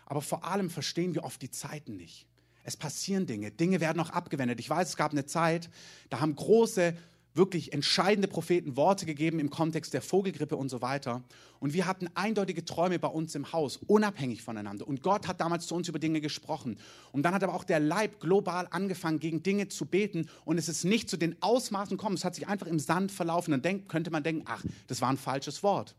Aber 0.04 0.22
vor 0.22 0.44
allem 0.44 0.70
verstehen 0.70 1.14
wir 1.14 1.24
oft 1.24 1.42
die 1.42 1.50
Zeiten 1.50 1.96
nicht. 1.96 2.26
Es 2.62 2.76
passieren 2.76 3.26
Dinge. 3.26 3.50
Dinge 3.50 3.80
werden 3.80 4.00
auch 4.00 4.10
abgewendet. 4.10 4.60
Ich 4.60 4.70
weiß, 4.70 4.88
es 4.88 4.96
gab 4.96 5.12
eine 5.12 5.26
Zeit, 5.26 5.70
da 6.10 6.20
haben 6.20 6.34
große 6.34 6.96
wirklich 7.36 7.72
entscheidende 7.72 8.28
Propheten 8.28 8.76
Worte 8.76 9.06
gegeben 9.06 9.38
im 9.38 9.50
Kontext 9.50 9.94
der 9.94 10.02
Vogelgrippe 10.02 10.56
und 10.56 10.68
so 10.68 10.82
weiter. 10.82 11.22
Und 11.60 11.72
wir 11.72 11.86
hatten 11.86 12.08
eindeutige 12.14 12.64
Träume 12.64 12.98
bei 12.98 13.08
uns 13.08 13.34
im 13.34 13.52
Haus, 13.52 13.78
unabhängig 13.86 14.42
voneinander. 14.42 14.86
Und 14.86 15.02
Gott 15.02 15.28
hat 15.28 15.40
damals 15.40 15.66
zu 15.66 15.74
uns 15.74 15.88
über 15.88 15.98
Dinge 15.98 16.20
gesprochen. 16.20 16.78
Und 17.12 17.22
dann 17.22 17.34
hat 17.34 17.42
aber 17.42 17.54
auch 17.54 17.64
der 17.64 17.80
Leib 17.80 18.20
global 18.20 18.66
angefangen, 18.70 19.20
gegen 19.20 19.42
Dinge 19.42 19.68
zu 19.68 19.86
beten. 19.86 20.28
Und 20.44 20.58
es 20.58 20.68
ist 20.68 20.84
nicht 20.84 21.08
zu 21.08 21.16
den 21.16 21.40
Ausmaßen 21.42 21.96
gekommen. 21.96 22.16
Es 22.16 22.24
hat 22.24 22.34
sich 22.34 22.48
einfach 22.48 22.66
im 22.66 22.78
Sand 22.78 23.12
verlaufen. 23.12 23.50
Dann 23.52 23.62
denk, 23.62 23.88
könnte 23.88 24.10
man 24.10 24.22
denken, 24.22 24.42
ach, 24.46 24.64
das 24.86 25.00
war 25.00 25.10
ein 25.10 25.18
falsches 25.18 25.62
Wort. 25.62 25.94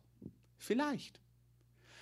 Vielleicht. 0.58 1.20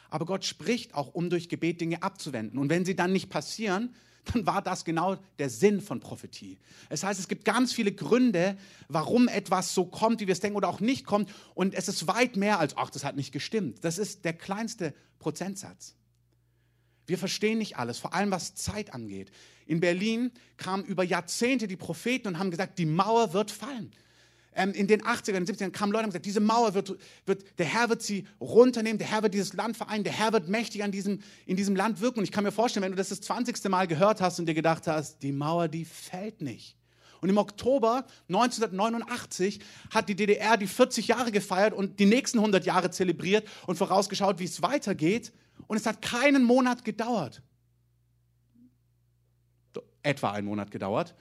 Aber 0.10 0.26
Gott 0.26 0.46
spricht 0.46 0.94
auch, 0.94 1.14
um 1.14 1.30
durch 1.30 1.50
Gebet 1.50 1.82
Dinge 1.82 2.04
abzuwenden. 2.04 2.60
Und 2.60 2.70
wenn 2.70 2.86
sie 2.86 2.96
dann 2.96 3.12
nicht 3.12 3.30
passieren, 3.30 3.94
dann 4.26 4.46
war 4.46 4.62
das 4.62 4.86
genau 4.86 5.18
der 5.40 5.50
Sinn 5.50 5.82
von 5.82 6.00
Prophetie. 6.00 6.58
Es 6.90 7.04
heißt, 7.04 7.20
es 7.20 7.28
gibt 7.28 7.46
ganz 7.46 7.74
viele 7.74 7.92
Gründe, 7.92 8.58
warum 8.88 9.28
etwas 9.28 9.74
so 9.74 9.86
kommt, 9.86 10.22
wie 10.22 10.28
wir 10.28 10.34
es 10.34 10.40
denken 10.40 10.58
oder 10.58 10.70
auch 10.70 10.80
nicht 10.80 11.06
kommt. 11.06 11.30
Und 11.54 11.74
es 11.74 11.88
ist 11.88 12.08
weit 12.08 12.36
mehr 12.36 12.60
als, 12.60 12.76
ach, 12.78 12.90
das 12.90 13.04
hat 13.04 13.16
nicht 13.16 13.32
gestimmt. 13.32 13.84
Das 13.84 13.98
ist 13.98 14.26
der 14.26 14.34
kleinste 14.34 14.94
Prozentsatz. 15.20 15.96
Wir 17.08 17.18
verstehen 17.18 17.60
nicht 17.60 17.78
alles, 17.78 18.00
vor 18.00 18.14
allem 18.14 18.32
was 18.32 18.56
Zeit 18.56 18.94
angeht. 18.94 19.32
In 19.68 19.80
Berlin 19.80 20.32
kamen 20.58 20.84
über 20.84 21.04
Jahrzehnte 21.04 21.68
die 21.68 21.78
Propheten 21.78 22.28
und 22.28 22.40
haben 22.40 22.52
gesagt, 22.52 22.80
die 22.80 22.86
Mauer 22.86 23.34
wird 23.34 23.52
fallen 23.52 23.92
ähm, 24.56 24.72
in 24.72 24.88
den 24.88 25.02
80ern, 25.02 25.46
70ern 25.46 25.72
kamen 25.72 25.92
Leute 25.92 26.06
und 26.06 26.10
gesagt, 26.12 26.26
diese 26.26 26.40
Mauer 26.40 26.74
wird, 26.74 26.96
wird, 27.26 27.60
der 27.60 27.66
Herr 27.66 27.90
wird 27.90 28.02
sie 28.02 28.26
runternehmen, 28.40 28.98
der 28.98 29.08
Herr 29.08 29.22
wird 29.22 29.34
dieses 29.34 29.54
Land 29.54 29.76
vereinen, 29.78 30.04
der 30.04 30.14
Herr 30.14 30.34
wird 30.34 30.48
mächtig 30.48 30.84
an 30.84 30.92
diesem, 30.92 31.22
in 31.46 31.58
diesem 31.58 31.76
Land 31.76 32.00
wirken. 32.00 32.20
Und 32.20 32.24
ich 32.24 32.32
kann 32.32 32.44
mir 32.44 32.52
vorstellen, 32.52 32.84
wenn 32.84 32.92
du 32.92 32.98
das 32.98 33.10
das 33.10 33.22
20. 33.22 33.64
Mal 33.70 33.88
gehört 33.88 34.22
hast 34.22 34.40
und 34.40 34.46
dir 34.46 34.54
gedacht 34.54 34.88
hast, 34.88 35.22
die 35.22 35.32
Mauer, 35.32 35.68
die 35.68 35.86
fällt 35.86 36.42
nicht. 36.42 36.78
Und 37.22 37.30
im 37.30 37.38
Oktober 37.38 38.06
1989 38.30 39.60
hat 39.90 40.10
die 40.10 40.16
DDR 40.16 40.58
die 40.58 40.68
40 40.68 41.08
Jahre 41.08 41.32
gefeiert 41.32 41.74
und 41.74 42.00
die 42.00 42.06
nächsten 42.06 42.38
100 42.38 42.66
Jahre 42.66 42.92
zelebriert 42.92 43.48
und 43.68 43.78
vorausgeschaut, 43.78 44.40
wie 44.40 44.46
es 44.46 44.62
weitergeht. 44.62 45.34
Und 45.68 45.78
es 45.78 45.86
hat 45.86 46.02
keinen 46.02 46.44
Monat 46.44 46.86
gedauert. 46.86 47.42
Etwa 50.04 50.32
einen 50.32 50.48
Monat 50.48 50.72
gedauert. 50.72 51.16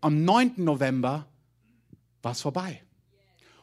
Am 0.00 0.24
9. 0.24 0.52
November 0.58 1.26
war 2.22 2.32
es 2.32 2.40
vorbei. 2.40 2.82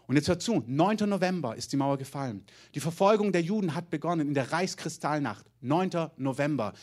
Und 0.08 0.16
jetzt 0.16 0.28
hört 0.28 0.42
zu, 0.42 0.64
9. 0.68 1.10
November 1.10 1.56
ist 1.56 1.72
die 1.72 1.78
Mauer 1.78 1.98
gefallen. 1.98 2.46
Die 2.76 2.80
Verfolgung 2.80 3.32
der 3.32 3.42
Juden 3.42 3.74
hat 3.74 3.90
begonnen 3.90 4.28
in 4.28 4.34
der 4.36 4.52
Reichskristallnacht, 4.52 5.46
9. 5.62 6.12
November. 6.18 6.74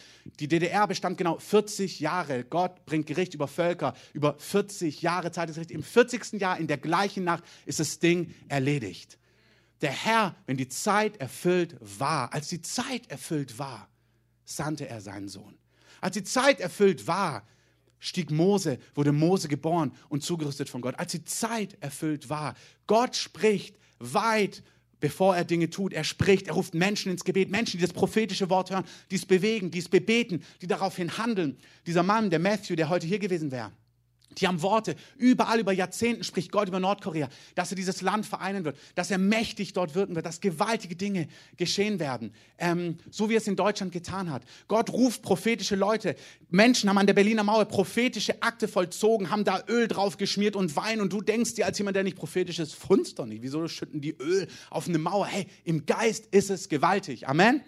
Die 0.40 0.48
DDR 0.48 0.88
bestand 0.88 1.18
genau 1.18 1.38
40 1.38 2.00
Jahre. 2.00 2.42
Gott 2.42 2.84
bringt 2.84 3.06
Gericht 3.06 3.34
über 3.34 3.46
Völker, 3.46 3.94
über 4.12 4.34
40 4.38 5.02
Jahre 5.02 5.30
Zeit 5.30 5.48
des 5.48 5.56
Im 5.70 5.84
40. 5.84 6.40
Jahr, 6.40 6.58
in 6.58 6.66
der 6.66 6.78
gleichen 6.78 7.22
Nacht, 7.22 7.44
ist 7.64 7.78
das 7.78 8.00
Ding 8.00 8.34
erledigt. 8.48 9.18
Der 9.82 9.92
Herr, 9.92 10.34
wenn 10.46 10.56
die 10.56 10.68
Zeit 10.68 11.16
erfüllt 11.18 11.76
war, 11.80 12.32
als 12.32 12.48
die 12.48 12.60
Zeit 12.60 13.08
erfüllt 13.08 13.58
war, 13.58 13.88
sandte 14.44 14.88
er 14.88 15.00
seinen 15.00 15.28
Sohn. 15.28 15.58
Als 16.00 16.14
die 16.14 16.24
Zeit 16.24 16.60
erfüllt 16.60 17.06
war, 17.06 17.44
stieg 18.02 18.30
Mose, 18.30 18.78
wurde 18.94 19.12
Mose 19.12 19.46
geboren 19.46 19.92
und 20.08 20.22
zugerüstet 20.22 20.68
von 20.68 20.80
Gott. 20.80 20.98
Als 20.98 21.12
die 21.12 21.24
Zeit 21.24 21.76
erfüllt 21.80 22.28
war, 22.28 22.54
Gott 22.86 23.16
spricht 23.16 23.78
weit 23.98 24.62
bevor 24.98 25.34
er 25.34 25.44
Dinge 25.44 25.68
tut. 25.68 25.92
Er 25.92 26.04
spricht, 26.04 26.46
er 26.46 26.54
ruft 26.54 26.74
Menschen 26.74 27.10
ins 27.10 27.24
Gebet, 27.24 27.50
Menschen, 27.50 27.78
die 27.78 27.84
das 27.84 27.92
prophetische 27.92 28.48
Wort 28.48 28.70
hören, 28.70 28.84
die 29.10 29.16
es 29.16 29.26
bewegen, 29.26 29.70
die 29.70 29.80
es 29.80 29.88
bebeten, 29.88 30.44
die 30.62 30.68
daraufhin 30.68 31.18
handeln. 31.18 31.58
Dieser 31.86 32.04
Mann, 32.04 32.30
der 32.30 32.38
Matthew, 32.38 32.76
der 32.76 32.88
heute 32.88 33.06
hier 33.08 33.18
gewesen 33.18 33.50
wäre, 33.50 33.72
Die 34.38 34.46
haben 34.46 34.62
Worte. 34.62 34.96
Überall 35.16 35.60
über 35.60 35.72
Jahrzehnten 35.72 36.24
spricht 36.24 36.52
Gott 36.52 36.68
über 36.68 36.80
Nordkorea, 36.80 37.28
dass 37.54 37.70
er 37.70 37.76
dieses 37.76 38.02
Land 38.02 38.26
vereinen 38.26 38.64
wird, 38.64 38.78
dass 38.94 39.10
er 39.10 39.18
mächtig 39.18 39.72
dort 39.72 39.94
wirken 39.94 40.14
wird, 40.14 40.26
dass 40.26 40.40
gewaltige 40.40 40.96
Dinge 40.96 41.28
geschehen 41.56 41.98
werden, 41.98 42.32
ähm, 42.58 42.98
so 43.10 43.28
wie 43.28 43.34
er 43.34 43.38
es 43.38 43.46
in 43.46 43.56
Deutschland 43.56 43.92
getan 43.92 44.30
hat. 44.30 44.42
Gott 44.68 44.90
ruft 44.90 45.22
prophetische 45.22 45.76
Leute. 45.76 46.16
Menschen 46.50 46.88
haben 46.88 46.98
an 46.98 47.06
der 47.06 47.14
Berliner 47.14 47.44
Mauer 47.44 47.64
prophetische 47.64 48.42
Akte 48.42 48.68
vollzogen, 48.68 49.30
haben 49.30 49.44
da 49.44 49.62
Öl 49.68 49.88
drauf 49.88 50.16
geschmiert 50.16 50.56
und 50.56 50.74
Wein. 50.76 51.00
Und 51.00 51.12
du 51.12 51.20
denkst 51.20 51.54
dir 51.54 51.66
als 51.66 51.78
jemand, 51.78 51.96
der 51.96 52.04
nicht 52.04 52.16
prophetisch 52.16 52.58
ist, 52.58 52.74
funzt 52.74 53.18
doch 53.18 53.26
nicht. 53.26 53.42
Wieso 53.42 53.66
schütten 53.68 54.00
die 54.00 54.16
Öl 54.18 54.48
auf 54.70 54.88
eine 54.88 54.98
Mauer? 54.98 55.26
Hey, 55.26 55.46
im 55.64 55.86
Geist 55.86 56.26
ist 56.30 56.50
es 56.50 56.68
gewaltig. 56.68 57.28
Amen. 57.28 57.62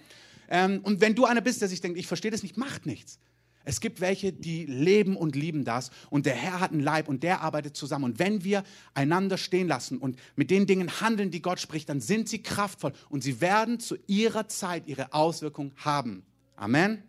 Ähm, 0.49 0.80
und 0.83 1.00
wenn 1.00 1.14
du 1.14 1.25
einer 1.25 1.40
bist, 1.40 1.61
der 1.61 1.68
sich 1.68 1.80
denkt, 1.80 1.99
ich 1.99 2.06
verstehe 2.06 2.30
das 2.30 2.42
nicht, 2.42 2.56
macht 2.56 2.87
nichts. 2.87 3.18
Es 3.64 3.80
gibt 3.80 4.00
welche, 4.00 4.33
die 4.33 4.66
leben 4.66 5.16
und 5.16 5.35
lieben 5.35 5.64
das 5.64 5.90
und 6.11 6.26
der 6.26 6.35
Herr 6.35 6.61
hat 6.61 6.73
einen 6.73 6.80
Leib 6.80 7.09
und 7.09 7.23
der 7.23 7.40
arbeitet 7.40 7.76
zusammen. 7.76 8.04
Und 8.04 8.18
wenn 8.18 8.44
wir 8.44 8.62
einander 8.92 9.38
stehen 9.38 9.68
lassen 9.68 9.99
und 9.99 10.18
mit 10.37 10.50
den 10.50 10.66
Dingen 10.66 11.00
handeln, 11.00 11.30
die 11.30 11.40
Gott 11.40 11.61
spricht, 11.61 11.88
dann 11.88 12.00
sind 12.00 12.28
sie 12.28 12.42
kraftvoll 12.42 12.92
und 13.09 13.23
sie 13.23 13.40
werden 13.40 13.80
zu 13.80 13.97
ihrer 14.06 14.49
Zeit 14.49 14.87
ihre 14.87 15.14
Auswirkung 15.14 15.73
haben. 15.76 16.25
Amen. 16.56 17.02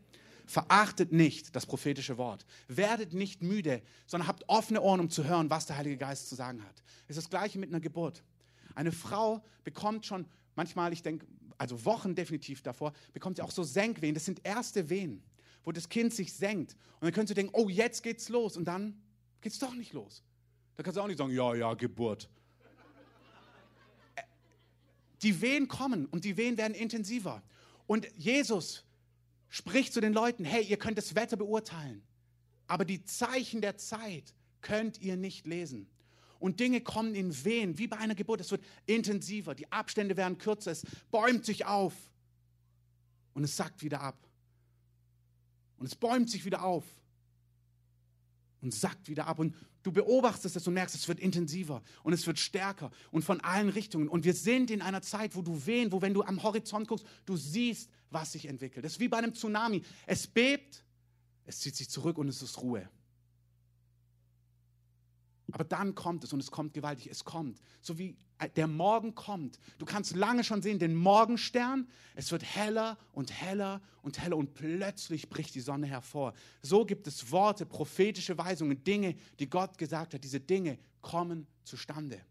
Verachtet 0.46 1.12
nicht 1.12 1.56
das 1.56 1.66
prophetische 1.66 2.18
Wort. 2.18 2.46
Werdet 2.68 3.14
nicht 3.14 3.42
müde, 3.42 3.82
sondern 4.06 4.28
habt 4.28 4.48
offene 4.48 4.82
Ohren, 4.82 5.02
um 5.02 5.10
zu 5.10 5.26
hören, 5.26 5.50
was 5.50 5.66
der 5.66 5.76
Heilige 5.76 5.98
Geist 5.98 6.30
zu 6.30 6.36
sagen 6.36 6.64
hat. 6.64 6.84
Es 7.08 7.18
ist 7.18 7.26
das 7.26 7.30
Gleiche 7.30 7.60
mit 7.60 7.70
einer 7.70 7.82
Geburt. 7.82 8.24
Eine 8.76 8.92
Frau 8.92 9.44
bekommt 9.64 10.06
schon 10.06 10.26
manchmal, 10.56 10.94
ich 10.94 11.02
denke, 11.02 11.26
also 11.58 11.84
Wochen 11.84 12.16
definitiv 12.16 12.62
davor, 12.62 12.94
bekommt 13.12 13.38
sie 13.38 13.42
auch 13.42 13.52
so 13.52 13.64
Senkwehen. 13.64 14.14
Das 14.14 14.26
sind 14.26 14.42
erste 14.44 14.90
Wehen 14.90 15.24
wo 15.66 15.72
das 15.72 15.90
Kind 15.90 16.14
sich 16.14 16.34
senkt. 16.34 16.74
Und 16.74 17.04
dann 17.04 17.12
könntest 17.12 17.32
du 17.32 17.42
denken, 17.42 17.54
oh, 17.54 17.68
jetzt 17.68 18.04
geht's 18.04 18.30
los. 18.30 18.56
Und 18.56 18.66
dann 18.66 19.02
geht's 19.42 19.60
doch 19.60 19.74
nicht 19.74 19.92
los. 19.94 20.24
Da 20.78 20.84
kannst 20.84 20.98
du 20.98 21.02
auch 21.02 21.08
nicht 21.08 21.18
sagen, 21.18 21.34
ja, 21.34 21.54
ja, 21.56 21.74
Geburt. 21.74 22.30
Die 25.22 25.42
Wehen 25.42 25.68
kommen 25.68 26.06
und 26.06 26.24
die 26.24 26.38
Wehen 26.38 26.58
werden 26.58 26.76
intensiver. 26.76 27.42
Und 27.88 28.08
Jesus 28.16 28.86
spricht 29.50 29.94
zu 29.94 30.02
den 30.02 30.14
Leuten, 30.14 30.46
hey, 30.46 30.64
ihr 30.64 30.78
könnt 30.78 30.98
das 30.98 31.16
Wetter 31.16 31.38
beurteilen, 31.38 32.04
aber 32.68 32.86
die 32.86 33.04
Zeichen 33.04 33.62
der 33.62 33.78
Zeit 33.78 34.34
könnt 34.62 35.02
ihr 35.02 35.16
nicht 35.16 35.48
lesen. 35.48 35.88
Und 36.40 36.60
Dinge 36.60 36.82
kommen 36.82 37.16
in 37.16 37.46
Wehen, 37.46 37.78
wie 37.78 37.88
bei 37.88 37.98
einer 37.98 38.14
Geburt. 38.14 38.42
Es 38.42 38.52
wird 38.52 38.64
intensiver, 38.86 39.56
die 39.56 39.72
Abstände 39.72 40.18
werden 40.18 40.38
kürzer, 40.38 40.72
es 40.72 40.84
bäumt 41.10 41.46
sich 41.46 41.66
auf 41.66 41.94
und 43.34 43.44
es 43.44 43.56
sackt 43.56 43.82
wieder 43.82 44.02
ab. 44.02 44.18
Und 45.78 45.86
es 45.86 45.96
bäumt 45.96 46.30
sich 46.30 46.46
wieder 46.46 46.64
auf 46.64 46.86
und 48.62 48.74
sackt 48.74 49.10
wieder 49.10 49.28
ab. 49.28 49.40
Und 49.40 49.56
du 49.84 49.92
beobachtest 49.92 50.56
es 50.56 50.68
und 50.68 50.74
merkst, 50.74 50.96
es 50.96 51.08
wird 51.08 51.20
intensiver 51.20 51.84
und 52.04 52.14
es 52.14 52.26
wird 52.26 52.40
stärker 52.40 52.92
und 53.12 53.24
von 53.24 53.40
allen 53.42 53.70
Richtungen. 53.70 54.08
Und 54.08 54.26
wir 54.26 54.34
sind 54.34 54.72
in 54.72 54.82
einer 54.82 55.02
Zeit, 55.02 55.36
wo 55.36 55.42
du 55.42 55.66
wehen, 55.66 55.92
wo 55.92 56.02
wenn 56.02 56.14
du 56.14 56.24
am 56.24 56.42
Horizont 56.42 56.88
guckst, 56.88 57.06
du 57.26 57.38
siehst, 57.38 57.90
was 58.10 58.32
sich 58.32 58.48
entwickelt. 58.48 58.86
Das 58.86 58.94
ist 58.94 59.00
wie 59.00 59.08
bei 59.08 59.18
einem 59.18 59.34
Tsunami. 59.34 59.84
Es 60.08 60.28
bebt, 60.28 60.84
es 61.46 61.60
zieht 61.60 61.76
sich 61.76 61.90
zurück 61.90 62.18
und 62.18 62.28
es 62.28 62.42
ist 62.42 62.62
Ruhe. 62.62 62.90
Aber 65.52 65.64
dann 65.64 65.94
kommt 65.94 66.24
es 66.24 66.34
und 66.34 66.40
es 66.40 66.52
kommt 66.52 66.74
gewaltig. 66.74 67.08
Es 67.08 67.24
kommt. 67.24 67.62
So 67.82 67.98
wie 67.98 68.18
der 68.56 68.68
Morgen 68.68 69.16
kommt. 69.16 69.60
Du 69.78 69.86
kannst 69.86 70.16
lange 70.16 70.44
schon 70.44 70.62
sehen, 70.62 70.80
den 70.80 70.96
Morgenstern. 70.96 71.88
Es 72.16 72.32
wird 72.32 72.44
heller 72.44 72.98
und 73.14 73.32
heller 73.32 73.82
und 74.02 74.20
heller 74.20 74.38
und 74.38 74.54
plötzlich 74.54 75.30
bricht 75.30 75.56
die 75.56 75.62
Sonne 75.62 75.88
hervor. 75.88 76.34
So 76.62 76.86
gibt 76.86 77.08
es 77.08 77.32
Worte, 77.32 77.66
prophetische 77.66 78.38
Weisungen, 78.38 78.84
Dinge, 78.84 79.16
die 79.40 79.50
Gott 79.50 79.78
gesagt 79.78 80.14
hat. 80.14 80.24
Diese 80.24 80.40
Dinge 80.40 80.78
kommen 81.02 81.48
zustande. 81.64 82.22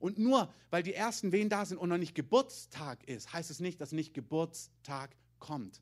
Und 0.00 0.18
nur 0.18 0.52
weil 0.70 0.82
die 0.82 0.94
ersten 0.94 1.32
Wehen 1.32 1.48
da 1.48 1.64
sind 1.64 1.78
und 1.78 1.88
noch 1.88 1.98
nicht 1.98 2.14
Geburtstag 2.14 3.02
ist, 3.08 3.32
heißt 3.32 3.50
es 3.50 3.60
nicht, 3.60 3.80
dass 3.80 3.92
nicht 3.92 4.12
Geburtstag 4.12 5.16
kommt. 5.38 5.80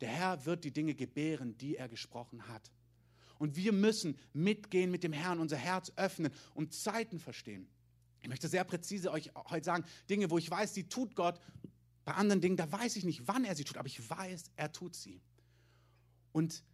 Der 0.00 0.08
Herr 0.08 0.44
wird 0.44 0.64
die 0.64 0.72
Dinge 0.72 0.94
gebären, 0.94 1.56
die 1.56 1.76
er 1.76 1.88
gesprochen 1.88 2.46
hat. 2.48 2.70
Und 3.38 3.56
wir 3.56 3.72
müssen 3.72 4.18
mitgehen 4.32 4.90
mit 4.90 5.02
dem 5.02 5.12
Herrn, 5.12 5.40
unser 5.40 5.56
Herz 5.56 5.92
öffnen 5.96 6.32
und 6.54 6.74
Zeiten 6.74 7.18
verstehen. 7.18 7.68
Ich 8.26 8.28
möchte 8.28 8.48
sehr 8.48 8.64
präzise 8.64 9.12
euch 9.12 9.30
heute 9.50 9.64
sagen, 9.64 9.84
Dinge, 10.10 10.30
wo 10.30 10.36
ich 10.36 10.50
weiß, 10.50 10.72
die 10.72 10.88
tut 10.88 11.14
Gott. 11.14 11.40
Bei 12.04 12.14
anderen 12.14 12.40
Dingen, 12.40 12.56
da 12.56 12.72
weiß 12.72 12.96
ich 12.96 13.04
nicht, 13.04 13.28
wann 13.28 13.44
er 13.44 13.54
sie 13.54 13.62
tut, 13.62 13.76
aber 13.76 13.86
ich 13.86 14.10
weiß, 14.10 14.50
er 14.56 14.72
tut 14.72 14.96
sie. 14.96 15.20
Und 16.32 16.64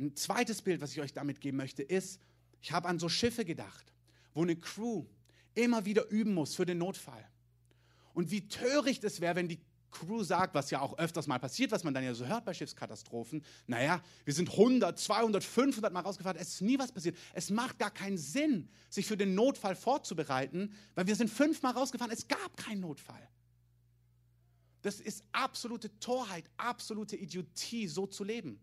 ein 0.00 0.16
zweites 0.16 0.60
Bild, 0.60 0.80
was 0.80 0.90
ich 0.90 1.00
euch 1.00 1.12
damit 1.12 1.40
geben 1.40 1.56
möchte, 1.56 1.84
ist, 1.84 2.20
ich 2.60 2.72
habe 2.72 2.88
an 2.88 2.98
so 2.98 3.08
Schiffe 3.08 3.44
gedacht, 3.44 3.94
wo 4.34 4.42
eine 4.42 4.56
Crew 4.56 5.04
immer 5.54 5.84
wieder 5.84 6.08
üben 6.08 6.34
muss 6.34 6.56
für 6.56 6.66
den 6.66 6.78
Notfall. 6.78 7.28
Und 8.12 8.32
wie 8.32 8.48
töricht 8.48 9.04
es 9.04 9.20
wäre, 9.20 9.36
wenn 9.36 9.46
die 9.46 9.60
Crew 9.92 10.24
sagt, 10.24 10.54
was 10.54 10.70
ja 10.70 10.80
auch 10.80 10.98
öfters 10.98 11.26
mal 11.26 11.38
passiert, 11.38 11.70
was 11.70 11.84
man 11.84 11.94
dann 11.94 12.02
ja 12.02 12.14
so 12.14 12.26
hört 12.26 12.44
bei 12.44 12.54
Schiffskatastrophen, 12.54 13.44
naja, 13.66 14.02
wir 14.24 14.34
sind 14.34 14.50
100, 14.50 14.98
200, 14.98 15.44
500 15.44 15.92
Mal 15.92 16.00
rausgefahren, 16.00 16.40
es 16.40 16.54
ist 16.54 16.62
nie 16.62 16.78
was 16.78 16.90
passiert. 16.90 17.16
Es 17.34 17.50
macht 17.50 17.78
gar 17.78 17.90
keinen 17.90 18.18
Sinn, 18.18 18.68
sich 18.88 19.06
für 19.06 19.16
den 19.16 19.34
Notfall 19.34 19.76
vorzubereiten, 19.76 20.74
weil 20.94 21.06
wir 21.06 21.14
sind 21.14 21.28
fünfmal 21.28 21.72
rausgefahren, 21.72 22.12
es 22.12 22.26
gab 22.26 22.56
keinen 22.56 22.80
Notfall. 22.80 23.28
Das 24.82 24.98
ist 24.98 25.24
absolute 25.30 25.96
Torheit, 26.00 26.44
absolute 26.56 27.16
Idiotie, 27.16 27.86
so 27.86 28.06
zu 28.06 28.24
leben. 28.24 28.60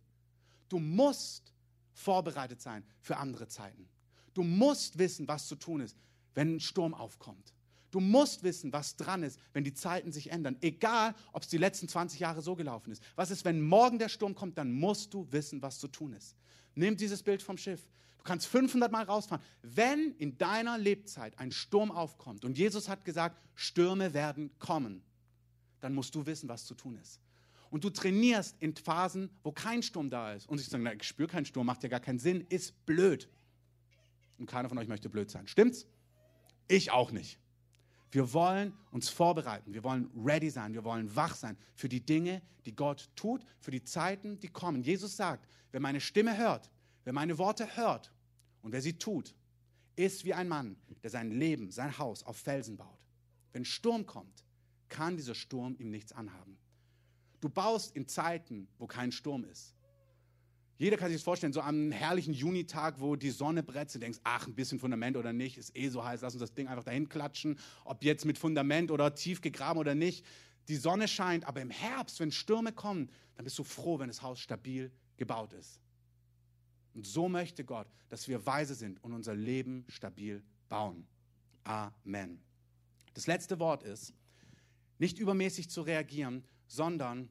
Du 0.68 0.80
musst 0.80 1.54
vorbereitet 1.94 2.62
sein 2.62 2.84
für 3.02 3.18
andere 3.18 3.48
Zeiten. 3.48 3.88
Du 4.34 4.44
musst 4.44 4.98
wissen, 4.98 5.28
was 5.28 5.48
zu 5.48 5.56
tun 5.56 5.82
ist, 5.82 5.98
wenn 6.34 6.56
ein 6.56 6.60
Sturm 6.60 6.94
aufkommt. 6.94 7.54
Du 7.92 8.00
musst 8.00 8.44
wissen, 8.44 8.72
was 8.72 8.96
dran 8.96 9.24
ist, 9.24 9.40
wenn 9.54 9.64
die 9.64 9.74
Zeiten 9.74 10.12
sich 10.12 10.32
ändern. 10.32 10.58
Egal, 10.62 11.16
ob 11.34 11.44
es 11.44 11.50
die 11.50 11.58
letzten 11.58 11.88
20 11.88 12.20
Jahre 12.20 12.42
so 12.42 12.56
gelaufen 12.56 12.92
ist. 12.92 13.02
Was 13.16 13.32
ist, 13.32 13.46
wenn 13.46 13.62
morgen 13.62 14.00
der 14.00 14.10
Sturm 14.10 14.36
kommt, 14.36 14.58
dann 14.58 14.72
musst 14.72 15.14
du 15.14 15.28
wissen, 15.32 15.62
was 15.62 15.80
zu 15.80 15.88
tun 15.88 16.14
ist. 16.14 16.36
Nimm 16.76 16.98
dieses 16.98 17.24
Bild 17.24 17.42
vom 17.42 17.58
Schiff. 17.58 17.82
Du 18.18 18.24
kannst 18.24 18.48
500 18.48 18.92
Mal 18.92 19.04
rausfahren. 19.04 19.44
Wenn 19.62 20.14
in 20.18 20.38
deiner 20.38 20.78
Lebzeit 20.78 21.38
ein 21.40 21.52
Sturm 21.52 21.92
aufkommt 21.92 22.46
und 22.46 22.58
Jesus 22.58 22.90
hat 22.90 23.06
gesagt, 23.06 23.42
Stürme 23.56 24.14
werden 24.14 24.52
kommen, 24.60 25.02
dann 25.80 25.94
musst 25.94 26.14
du 26.16 26.26
wissen, 26.26 26.50
was 26.50 26.66
zu 26.66 26.76
tun 26.76 26.98
ist. 26.98 27.20
Und 27.70 27.84
du 27.84 27.90
trainierst 27.90 28.56
in 28.60 28.76
Phasen, 28.76 29.30
wo 29.44 29.52
kein 29.52 29.84
Sturm 29.84 30.10
da 30.10 30.34
ist. 30.34 30.50
Und 30.50 30.58
sich 30.58 30.68
sagen, 30.68 30.84
na, 30.84 30.94
ich 30.94 31.04
spüre 31.04 31.30
keinen 31.30 31.46
Sturm, 31.46 31.66
macht 31.66 31.84
ja 31.84 31.90
gar 31.90 32.00
keinen 32.00 32.20
Sinn, 32.20 32.46
ist 32.50 32.86
blöd. 32.86 33.30
Und 34.38 34.48
keiner 34.48 34.70
von 34.70 34.78
euch 34.78 34.88
möchte 34.88 35.10
blöd 35.10 35.30
sein. 35.30 35.48
Stimmt's? 35.48 35.86
Ich 36.68 36.92
auch 36.92 37.12
nicht. 37.12 37.40
Wir 38.12 38.34
wollen 38.34 38.74
uns 38.92 39.10
vorbereiten, 39.10 39.74
wir 39.74 39.84
wollen 39.84 40.10
ready 40.16 40.50
sein, 40.50 40.74
wir 40.74 40.84
wollen 40.84 41.16
wach 41.16 41.36
sein 41.36 41.58
für 41.76 41.90
die 41.90 42.04
Dinge, 42.04 42.42
die 42.66 42.76
Gott 42.76 43.10
tut, 43.16 43.46
für 43.60 43.72
die 43.72 43.84
Zeiten, 43.84 44.40
die 44.40 44.48
kommen. 44.48 44.82
Jesus 44.82 45.16
sagt, 45.16 45.48
wer 45.72 45.80
meine 45.80 46.02
Stimme 46.02 46.36
hört, 46.38 46.72
wer 47.04 47.14
meine 47.14 47.38
Worte 47.38 47.76
hört 47.76 48.12
und 48.62 48.72
wer 48.72 48.82
sie 48.82 48.94
tut, 48.94 49.36
ist 49.96 50.26
wie 50.26 50.34
ein 50.34 50.48
Mann, 50.48 50.76
der 51.04 51.10
sein 51.10 51.32
Leben, 51.32 51.72
sein 51.72 51.98
Haus 51.98 52.24
auf 52.24 52.38
Felsen 52.38 52.78
baut. 52.78 53.00
Wenn 53.52 53.66
Sturm 53.66 54.06
kommt, 54.06 54.44
kann 54.88 55.18
dieser 55.18 55.36
Sturm 55.36 55.76
ihm 55.78 55.92
nichts 55.92 56.12
anhaben. 56.12 56.58
Du 57.42 57.50
baust 57.50 57.96
in 57.96 58.08
Zeiten, 58.08 58.68
wo 58.78 58.88
kein 58.88 59.12
Sturm 59.12 59.44
ist. 59.46 59.76
Jeder 60.80 60.96
kann 60.96 61.10
sich 61.10 61.18
das 61.18 61.24
vorstellen, 61.24 61.52
so 61.52 61.60
am 61.60 61.92
herrlichen 61.92 62.34
Junitag, 62.34 63.02
wo 63.02 63.18
die 63.18 63.32
Sonne 63.32 63.64
bretzt, 63.64 63.96
du 63.96 64.00
denkst, 64.00 64.20
ach, 64.24 64.48
ein 64.48 64.56
bisschen 64.56 64.80
Fundament 64.80 65.18
oder 65.18 65.34
nicht, 65.34 65.58
ist 65.58 65.76
eh 65.76 65.90
so 65.90 66.06
heiß, 66.06 66.22
lass 66.22 66.34
uns 66.34 66.40
das 66.40 66.54
Ding 66.54 66.70
einfach 66.70 66.86
dahin 66.86 67.10
klatschen, 67.10 67.60
ob 67.84 68.02
jetzt 68.02 68.24
mit 68.24 68.38
Fundament 68.38 68.90
oder 68.90 69.14
tief 69.14 69.42
gegraben 69.42 69.78
oder 69.78 69.94
nicht. 69.94 70.26
Die 70.70 70.78
Sonne 70.78 71.10
scheint, 71.10 71.44
aber 71.46 71.62
im 71.62 71.70
Herbst, 71.70 72.22
wenn 72.22 72.32
Stürme 72.32 72.72
kommen, 72.72 73.10
dann 73.36 73.44
bist 73.44 73.60
du 73.60 73.66
froh, 73.66 74.00
wenn 74.00 74.08
das 74.08 74.22
Haus 74.22 74.40
stabil 74.40 74.90
gebaut 75.18 75.52
ist. 75.52 75.82
Und 76.94 77.06
so 77.06 77.28
möchte 77.28 77.66
Gott, 77.66 77.88
dass 78.08 78.30
wir 78.30 78.46
weise 78.46 78.74
sind 78.74 79.04
und 79.04 79.12
unser 79.12 79.36
Leben 79.36 79.84
stabil 79.90 80.42
bauen. 80.70 81.06
Amen. 81.66 82.40
Das 83.14 83.28
letzte 83.28 83.60
Wort 83.60 83.84
ist, 83.84 84.14
nicht 84.98 85.20
übermäßig 85.20 85.70
zu 85.70 85.82
reagieren, 85.82 86.46
sondern 86.68 87.28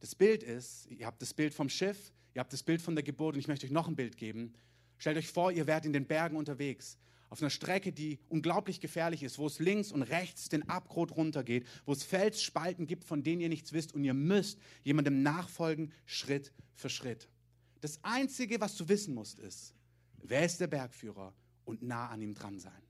das 0.00 0.14
Bild 0.14 0.42
ist, 0.42 0.86
ihr 0.90 1.06
habt 1.06 1.22
das 1.22 1.32
Bild 1.32 1.54
vom 1.54 1.70
Schiff, 1.70 2.12
Ihr 2.34 2.40
habt 2.40 2.52
das 2.52 2.62
Bild 2.62 2.80
von 2.80 2.94
der 2.94 3.02
Geburt 3.02 3.34
und 3.34 3.40
ich 3.40 3.48
möchte 3.48 3.66
euch 3.66 3.72
noch 3.72 3.88
ein 3.88 3.96
Bild 3.96 4.16
geben. 4.16 4.54
Stellt 4.98 5.16
euch 5.16 5.28
vor, 5.28 5.52
ihr 5.52 5.66
werdet 5.66 5.86
in 5.86 5.92
den 5.92 6.06
Bergen 6.06 6.36
unterwegs, 6.36 6.96
auf 7.28 7.40
einer 7.40 7.50
Strecke, 7.50 7.92
die 7.92 8.18
unglaublich 8.28 8.78
gefährlich 8.78 9.22
ist, 9.22 9.38
wo 9.38 9.46
es 9.46 9.58
links 9.58 9.90
und 9.90 10.02
rechts 10.02 10.50
den 10.50 10.68
Abgrund 10.68 11.16
runtergeht, 11.16 11.66
wo 11.86 11.92
es 11.92 12.02
Felsspalten 12.02 12.86
gibt, 12.86 13.04
von 13.04 13.22
denen 13.22 13.40
ihr 13.40 13.48
nichts 13.48 13.72
wisst 13.72 13.94
und 13.94 14.04
ihr 14.04 14.12
müsst 14.12 14.58
jemandem 14.84 15.22
nachfolgen, 15.22 15.92
Schritt 16.04 16.52
für 16.74 16.90
Schritt. 16.90 17.28
Das 17.80 18.04
Einzige, 18.04 18.60
was 18.60 18.76
du 18.76 18.86
wissen 18.88 19.14
musst, 19.14 19.38
ist, 19.38 19.74
wer 20.18 20.44
ist 20.44 20.60
der 20.60 20.66
Bergführer 20.66 21.34
und 21.64 21.82
nah 21.82 22.08
an 22.08 22.20
ihm 22.20 22.34
dran 22.34 22.58
sein. 22.58 22.82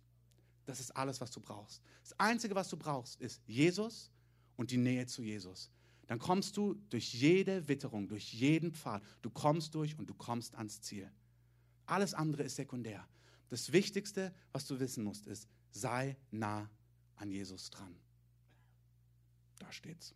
Das 0.67 0.81
ist 0.81 0.91
alles, 0.91 1.21
was 1.21 1.31
du 1.31 1.41
brauchst. 1.41 1.81
Das 2.03 2.19
Einzige, 2.19 2.55
was 2.55 2.69
du 2.69 2.77
brauchst, 2.77 3.21
ist 3.21 3.41
Jesus 3.47 4.11
und 4.57 4.71
die 4.71 4.77
Nähe 4.77 5.07
zu 5.07 5.23
Jesus 5.23 5.71
dann 6.13 6.19
kommst 6.19 6.59
du 6.59 6.75
durch 6.91 7.15
jede 7.15 7.69
Witterung, 7.69 8.07
durch 8.07 8.35
jeden 8.35 8.75
Pfad, 8.75 9.03
du 9.23 9.31
kommst 9.31 9.75
durch 9.75 9.99
und 9.99 10.11
du 10.11 10.13
kommst 10.13 10.55
ans 10.57 10.83
Ziel. 10.83 11.11
Alles 11.87 12.13
andere 12.13 12.43
ist 12.43 12.57
sekundär. 12.57 13.09
Das 13.49 13.73
Wichtigste, 13.73 14.31
was 14.53 14.67
du 14.67 14.79
wissen 14.79 15.05
musst, 15.05 15.27
ist, 15.27 15.49
sei 15.71 16.19
nah 16.31 16.69
an 17.17 17.31
Jesus 17.31 17.71
dran. 17.71 17.97
Da 19.59 19.73
steht's. 19.73 20.15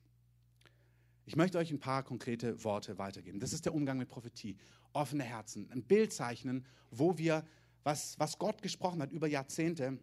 Ich 1.24 1.35
möchte 1.35 1.56
euch 1.56 1.70
ein 1.70 1.80
paar 1.80 2.02
konkrete 2.02 2.62
Worte 2.62 2.98
weitergeben. 2.98 3.40
Das 3.40 3.54
ist 3.54 3.64
der 3.64 3.72
Umgang 3.72 3.96
mit 3.96 4.11
Prophetie. 4.11 4.59
Offene 4.92 5.24
Herzen, 5.24 5.66
ein 5.72 5.82
Bild 5.82 6.12
zeichnen, 6.12 6.66
wo 6.90 7.16
wir, 7.16 7.42
was, 7.85 8.18
was 8.18 8.38
Gott 8.38 8.61
gesprochen 8.61 9.00
hat 9.00 9.12
über 9.12 9.28
Jahrzehnte. 9.28 9.98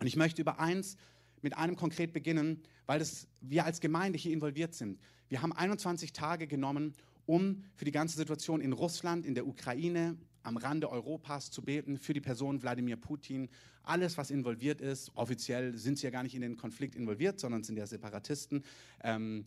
Und 0.00 0.06
ich 0.06 0.16
möchte 0.16 0.42
über 0.42 0.60
eins 0.60 0.98
mit 1.40 1.56
einem 1.56 1.76
konkret 1.76 2.12
beginnen, 2.12 2.62
weil 2.84 2.98
das, 2.98 3.26
wir 3.40 3.64
als 3.64 3.80
Gemeinde 3.80 4.18
hier 4.18 4.34
involviert 4.34 4.74
sind. 4.74 5.00
Wir 5.30 5.42
haben 5.42 5.52
21 5.52 6.12
Tage 6.12 6.48
genommen, 6.48 6.92
um 7.24 7.62
für 7.76 7.84
die 7.84 7.92
ganze 7.92 8.16
Situation 8.16 8.60
in 8.60 8.72
Russland, 8.72 9.24
in 9.24 9.34
der 9.36 9.46
Ukraine, 9.46 10.18
am 10.42 10.56
Rande 10.56 10.90
Europas 10.90 11.52
zu 11.52 11.62
beten, 11.62 11.98
für 11.98 12.12
die 12.12 12.20
Person 12.20 12.62
Wladimir 12.62 12.96
Putin. 12.96 13.48
Alles, 13.84 14.18
was 14.18 14.32
involviert 14.32 14.80
ist, 14.80 15.12
offiziell 15.14 15.76
sind 15.78 15.98
sie 15.98 16.04
ja 16.04 16.10
gar 16.10 16.24
nicht 16.24 16.34
in 16.34 16.40
den 16.40 16.56
Konflikt 16.56 16.96
involviert, 16.96 17.38
sondern 17.38 17.62
sind 17.62 17.76
ja 17.76 17.86
Separatisten. 17.86 18.64
Ähm, 19.04 19.46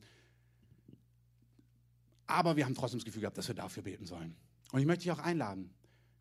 aber 2.27 2.55
wir 2.55 2.63
haben 2.63 2.75
trotzdem 2.75 2.99
das 2.99 3.05
Gefühl 3.05 3.21
gehabt, 3.21 3.37
dass 3.37 3.49
wir 3.49 3.55
dafür 3.55 3.83
beten 3.83 4.05
sollen. 4.05 4.35
Und 4.71 4.79
ich 4.79 4.85
möchte 4.85 5.03
dich 5.03 5.11
auch 5.11 5.19
einladen. 5.19 5.69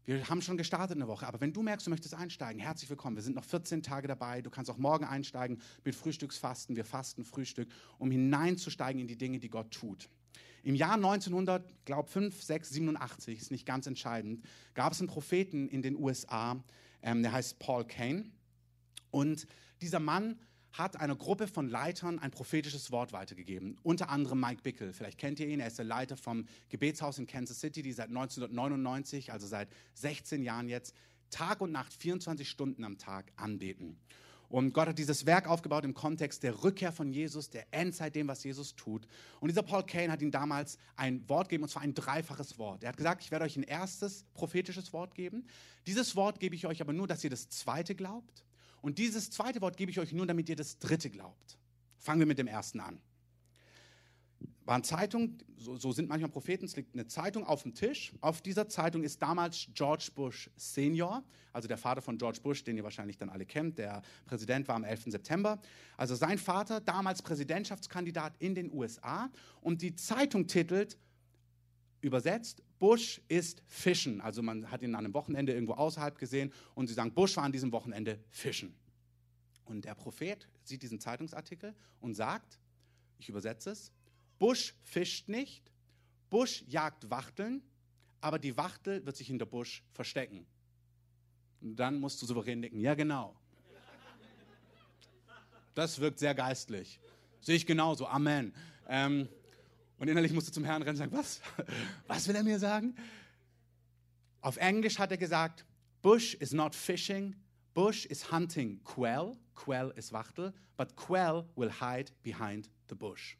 Wir 0.05 0.29
haben 0.29 0.43
schon 0.43 0.57
gestartet 0.57 0.97
eine 0.97 1.07
Woche, 1.07 1.29
aber 1.29 1.41
wenn 1.41 1.53
du 1.53 1.63
merkst, 1.63 1.87
du 1.87 1.91
möchtest 1.91 2.15
einsteigen, 2.15 2.61
herzlich 2.61 2.91
willkommen. 2.91 3.15
Wir 3.15 3.23
sind 3.23 3.37
noch 3.37 3.45
14 3.45 3.85
Tage 3.85 4.09
dabei. 4.09 4.43
Du 4.43 4.51
kannst 4.51 4.69
auch 4.69 4.77
morgen 4.77 5.05
einsteigen 5.05 5.61
mit 5.85 5.95
Frühstücksfasten. 5.95 6.75
Wir 6.75 6.85
fasten 6.85 7.25
Frühstück, 7.25 7.69
um 7.99 8.11
hineinzusteigen 8.11 9.01
in 9.01 9.07
die 9.07 9.17
Dinge, 9.17 9.39
die 9.39 9.49
Gott 9.49 9.71
tut. 9.71 10.09
Im 10.65 10.75
Jahr 10.75 10.95
1900, 10.95 11.85
glaube 11.85 12.09
5, 12.09 12.43
6, 12.43 12.71
87, 12.71 13.39
ist 13.39 13.51
nicht 13.53 13.65
ganz 13.65 13.87
entscheidend, 13.87 14.45
gab 14.75 14.93
es 14.93 14.99
einen 14.99 15.09
Propheten 15.09 15.69
in 15.69 15.83
den 15.83 15.95
USA, 15.95 16.61
ähm, 17.03 17.23
der 17.23 17.31
heißt 17.31 17.61
Paul 17.61 17.85
Kane. 17.85 18.25
Und 19.13 19.47
dieser 19.83 20.01
Mann 20.01 20.37
hat 20.73 20.99
einer 20.99 21.17
Gruppe 21.17 21.47
von 21.47 21.69
Leitern 21.69 22.19
ein 22.19 22.31
prophetisches 22.31 22.91
Wort 22.91 23.13
weitergegeben. 23.13 23.79
Unter 23.83 24.09
anderem 24.09 24.41
Mike 24.41 24.63
Bickle. 24.63 24.93
Vielleicht 24.93 25.19
kennt 25.19 25.39
ihr 25.41 25.49
ihn. 25.49 25.61
Er 25.61 25.67
ist 25.67 25.79
der 25.79 25.85
Leiter 25.85 26.17
vom 26.17 26.47
Gebetshaus 26.71 27.19
in 27.19 27.27
Kansas 27.27 27.61
City, 27.61 27.83
die 27.83 27.93
seit 27.93 28.09
1999, 28.09 29.33
also 29.33 29.47
seit 29.47 29.69
16 29.95 30.43
Jahren 30.43 30.69
jetzt, 30.69 30.95
Tag 31.31 31.61
und 31.61 31.73
Nacht, 31.73 31.93
24 31.93 32.49
Stunden 32.49 32.85
am 32.85 32.99
Tag 32.99 33.33
anbeten. 33.37 33.99
Und 34.53 34.75
Gott 34.75 34.89
hat 34.89 34.99
dieses 34.99 35.25
Werk 35.25 35.49
aufgebaut 35.49 35.83
im 35.87 35.95
Kontext 35.95 36.43
der 36.43 36.63
Rückkehr 36.63 36.93
von 36.93 37.11
Jesus, 37.11 37.49
der 37.49 37.67
Endzeit, 37.71 38.15
dem, 38.15 38.29
was 38.29 38.45
Jesus 38.45 38.77
tut. 38.77 39.09
Und 39.41 39.49
dieser 39.49 39.63
Paul 39.63 39.83
Kane 39.83 40.13
hat 40.13 40.21
ihm 40.21 40.31
damals 40.31 40.77
ein 40.95 41.27
Wort 41.27 41.49
gegeben, 41.49 41.63
und 41.63 41.71
zwar 41.71 41.81
ein 41.81 41.95
dreifaches 41.95 42.59
Wort. 42.59 42.83
Er 42.83 42.91
hat 42.91 42.99
gesagt, 42.99 43.23
ich 43.23 43.31
werde 43.31 43.47
euch 43.47 43.57
ein 43.57 43.63
erstes 43.63 44.27
prophetisches 44.35 44.93
Wort 44.93 45.15
geben. 45.15 45.47
Dieses 45.87 46.17
Wort 46.17 46.39
gebe 46.39 46.55
ich 46.55 46.67
euch 46.67 46.83
aber 46.83 46.93
nur, 46.93 47.07
dass 47.07 47.25
ihr 47.25 47.31
das 47.31 47.49
zweite 47.49 47.95
glaubt. 47.95 48.45
Und 48.83 48.99
dieses 48.99 49.31
zweite 49.31 49.61
Wort 49.61 49.77
gebe 49.77 49.91
ich 49.91 49.99
euch 49.99 50.13
nur, 50.13 50.27
damit 50.27 50.49
ihr 50.49 50.57
das 50.57 50.79
dritte 50.79 51.09
glaubt. 51.09 51.57
Fangen 51.99 52.19
wir 52.19 52.27
mit 52.27 52.39
dem 52.39 52.49
ersten 52.49 52.81
an. 52.81 53.01
Waren 54.65 54.85
Zeitungen, 54.85 55.39
so, 55.57 55.77
so, 55.77 55.93
sind 55.93 56.09
manchmal 56.09 56.31
Propheten, 56.31 56.67
es 56.67 56.77
liegt 56.77 56.95
eine 56.95 57.07
Zeitung 57.07 57.45
auf 57.45 57.63
dem 57.63 57.75
Tisch. 57.75 58.13
Auf 58.21 58.43
dieser 58.43 58.69
Zeitung 58.69 59.03
ist 59.03 59.23
damals 59.23 59.69
George 59.75 60.11
Bush 60.15 60.51
Senior, 60.57 61.23
also 61.53 61.69
der 61.69 61.79
Vater 61.79 62.03
von 62.03 62.19
George 62.19 62.41
Bush, 62.43 62.63
den 62.65 62.77
ihr 62.77 62.85
wahrscheinlich 62.85 63.19
dann 63.19 63.29
alle 63.29 63.47
kennt. 63.47 63.79
Der 63.79 64.03
Präsident 64.25 64.69
war 64.69 64.77
am 64.77 64.85
11. 64.85 65.05
September. 65.07 65.61
Also 65.97 66.15
sein 66.15 66.39
Vater, 66.39 66.81
damals 66.81 67.23
Präsidentschaftskandidat 67.23 68.35
in 68.39 68.55
den 68.55 68.73
USA. 68.73 69.31
Und 69.61 69.83
die 69.83 69.95
Zeitung 69.95 70.47
titelt, 70.47 70.97
übersetzt, 72.03 72.63
Bush 72.79 73.21
ist 73.29 73.63
fischen. 73.67 74.21
Also 74.21 74.43
man 74.43 74.71
hat 74.71 74.83
ihn 74.83 74.95
an 74.95 75.05
einem 75.05 75.15
Wochenende 75.15 75.53
irgendwo 75.53 75.75
außerhalb 75.75 76.19
gesehen 76.19 76.53
und 76.75 76.89
sie 76.89 76.95
sagen, 76.95 77.15
Bush 77.15 77.37
war 77.37 77.45
an 77.45 77.53
diesem 77.53 77.73
Wochenende 77.73 78.19
fischen. 78.31 78.75
Und 79.65 79.85
der 79.85 79.95
Prophet 79.95 80.47
sieht 80.65 80.83
diesen 80.83 81.01
Zeitungsartikel 81.01 81.75
und 82.01 82.15
sagt, 82.15 82.59
ich 83.19 83.29
übersetze 83.29 83.71
es, 83.71 83.93
Bush 84.39 84.75
fischt 84.83 85.29
nicht, 85.29 85.71
Bush 86.29 86.65
jagt 86.67 87.09
Wachteln, 87.09 87.63
aber 88.21 88.39
die 88.39 88.57
Wachtel 88.57 89.07
wird 89.07 89.17
sich 89.17 89.29
hinter 89.29 89.47
Bush 89.47 89.83
verstecken. 89.93 90.45
Und 91.61 91.77
dann 91.77 92.01
musst 92.01 92.21
du 92.21 92.27
souverän 92.27 92.61
nicken, 92.61 92.81
ja 92.81 92.95
genau. 92.95 93.37
Das 95.75 96.01
wirkt 96.01 96.19
sehr 96.19 96.35
geistlich. 96.35 97.01
Sehe 97.41 97.57
ich 97.57 97.67
genauso, 97.67 98.07
Amen. 98.07 98.53
Ähm, 98.89 99.29
und 100.03 100.09
innerlich 100.09 100.33
musst 100.33 100.49
du 100.49 100.53
zum 100.53 100.65
Herrn 100.65 100.83
rennen 100.83 100.97
und 100.97 100.97
sagen, 100.97 101.13
was? 101.13 101.41
Was 102.09 102.27
will 102.27 102.35
er 102.35 102.43
mir 102.43 102.59
sagen? 102.59 102.97
Auf 104.41 104.57
Englisch 104.57 104.99
hat 104.99 105.13
er 105.13 105.17
gesagt, 105.17 105.65
Bush 106.03 106.35
is 106.35 106.53
not 106.53 106.75
fishing, 106.75 107.37
Bush 107.73 108.05
is 108.07 108.33
hunting 108.33 108.83
quail. 108.83 109.37
Quail 109.55 109.93
ist 109.95 110.13
Wachtel, 110.13 110.53
but 110.77 110.97
quail 110.97 111.45
will 111.55 111.71
hide 111.71 112.11
behind 112.25 112.69
the 112.89 112.97
bush. 112.97 113.37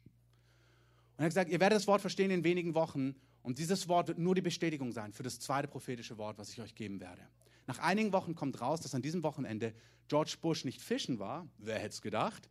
Und 1.17 1.19
er 1.19 1.25
hat 1.25 1.31
gesagt, 1.31 1.51
ihr 1.51 1.59
werdet 1.59 1.75
das 1.75 1.87
Wort 1.87 1.99
verstehen 1.99 2.31
in 2.31 2.45
wenigen 2.45 2.73
Wochen 2.75 3.15
und 3.41 3.59
dieses 3.59 3.89
Wort 3.89 4.07
wird 4.07 4.19
nur 4.19 4.33
die 4.33 4.41
Bestätigung 4.41 4.93
sein 4.93 5.11
für 5.11 5.23
das 5.23 5.41
zweite 5.41 5.67
prophetische 5.67 6.17
Wort, 6.17 6.37
was 6.37 6.49
ich 6.49 6.61
euch 6.61 6.75
geben 6.75 7.01
werde. 7.01 7.27
Nach 7.67 7.79
einigen 7.79 8.13
Wochen 8.13 8.35
kommt 8.35 8.61
raus, 8.61 8.79
dass 8.79 8.95
an 8.95 9.01
diesem 9.01 9.21
Wochenende 9.23 9.73
George 10.07 10.37
Bush 10.41 10.63
nicht 10.63 10.81
fischen 10.81 11.19
war, 11.19 11.45
wer 11.57 11.75
hätte 11.75 11.95
es 11.95 12.01
gedacht, 12.01 12.49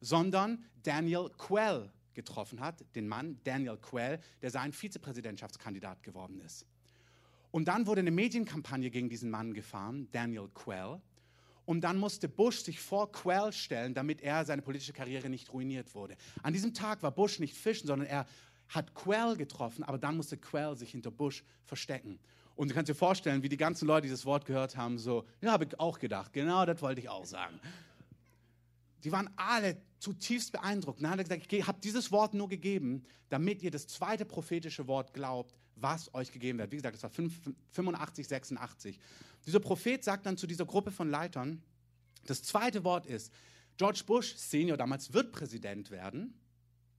sondern 0.00 0.64
Daniel 0.82 1.28
Quell 1.36 1.92
getroffen 2.14 2.60
hat, 2.60 2.84
den 2.94 3.08
Mann 3.08 3.38
Daniel 3.44 3.76
Quell, 3.76 4.20
der 4.42 4.50
sein 4.50 4.72
Vizepräsidentschaftskandidat 4.72 6.02
geworden 6.02 6.40
ist. 6.40 6.66
Und 7.50 7.66
dann 7.66 7.86
wurde 7.86 8.00
eine 8.00 8.10
Medienkampagne 8.10 8.90
gegen 8.90 9.08
diesen 9.08 9.30
Mann 9.30 9.54
gefahren, 9.54 10.08
Daniel 10.12 10.48
Quell. 10.54 11.00
Und 11.64 11.82
dann 11.82 11.98
musste 11.98 12.28
Bush 12.28 12.58
sich 12.58 12.80
vor 12.80 13.12
Quell 13.12 13.52
stellen, 13.52 13.94
damit 13.94 14.22
er 14.22 14.44
seine 14.44 14.62
politische 14.62 14.92
Karriere 14.92 15.28
nicht 15.28 15.52
ruiniert 15.52 15.94
wurde. 15.94 16.16
An 16.42 16.52
diesem 16.52 16.74
Tag 16.74 17.02
war 17.02 17.12
Bush 17.12 17.38
nicht 17.38 17.56
fischen, 17.56 17.86
sondern 17.86 18.08
er 18.08 18.26
hat 18.68 18.94
Quell 18.94 19.36
getroffen, 19.36 19.82
aber 19.84 19.98
dann 19.98 20.16
musste 20.16 20.36
Quell 20.36 20.76
sich 20.76 20.92
hinter 20.92 21.10
Bush 21.10 21.44
verstecken. 21.64 22.18
Und 22.56 22.70
du 22.70 22.74
kannst 22.74 22.88
dir 22.88 22.94
vorstellen, 22.94 23.42
wie 23.42 23.48
die 23.48 23.56
ganzen 23.56 23.86
Leute 23.86 24.02
dieses 24.02 24.24
Wort 24.26 24.44
gehört 24.44 24.76
haben, 24.76 24.98
so, 24.98 25.24
ja, 25.40 25.52
habe 25.52 25.64
ich 25.64 25.78
auch 25.80 25.98
gedacht, 25.98 26.32
genau 26.32 26.64
das 26.66 26.80
wollte 26.82 27.00
ich 27.00 27.08
auch 27.08 27.24
sagen. 27.24 27.58
Die 29.02 29.10
waren 29.12 29.30
alle 29.36 29.76
zutiefst 30.00 30.50
beeindruckt. 30.50 31.02
Dann 31.02 31.10
hat 31.10 31.18
er 31.18 31.24
gesagt, 31.24 31.52
ich 31.52 31.66
habe 31.66 31.78
dieses 31.80 32.10
Wort 32.10 32.34
nur 32.34 32.48
gegeben, 32.48 33.04
damit 33.28 33.62
ihr 33.62 33.70
das 33.70 33.86
zweite 33.86 34.24
prophetische 34.24 34.88
Wort 34.88 35.14
glaubt, 35.14 35.54
was 35.76 36.12
euch 36.14 36.32
gegeben 36.32 36.58
wird. 36.58 36.72
Wie 36.72 36.76
gesagt, 36.76 36.96
das 36.96 37.02
war 37.02 37.10
85, 37.10 38.26
86. 38.26 38.98
Dieser 39.46 39.60
Prophet 39.60 40.02
sagt 40.02 40.26
dann 40.26 40.36
zu 40.36 40.46
dieser 40.46 40.66
Gruppe 40.66 40.90
von 40.90 41.08
Leitern, 41.08 41.62
das 42.26 42.42
zweite 42.42 42.84
Wort 42.84 43.06
ist, 43.06 43.32
George 43.76 44.02
Bush 44.06 44.34
Senior 44.36 44.76
damals 44.76 45.12
wird 45.12 45.32
Präsident 45.32 45.90
werden. 45.90 46.34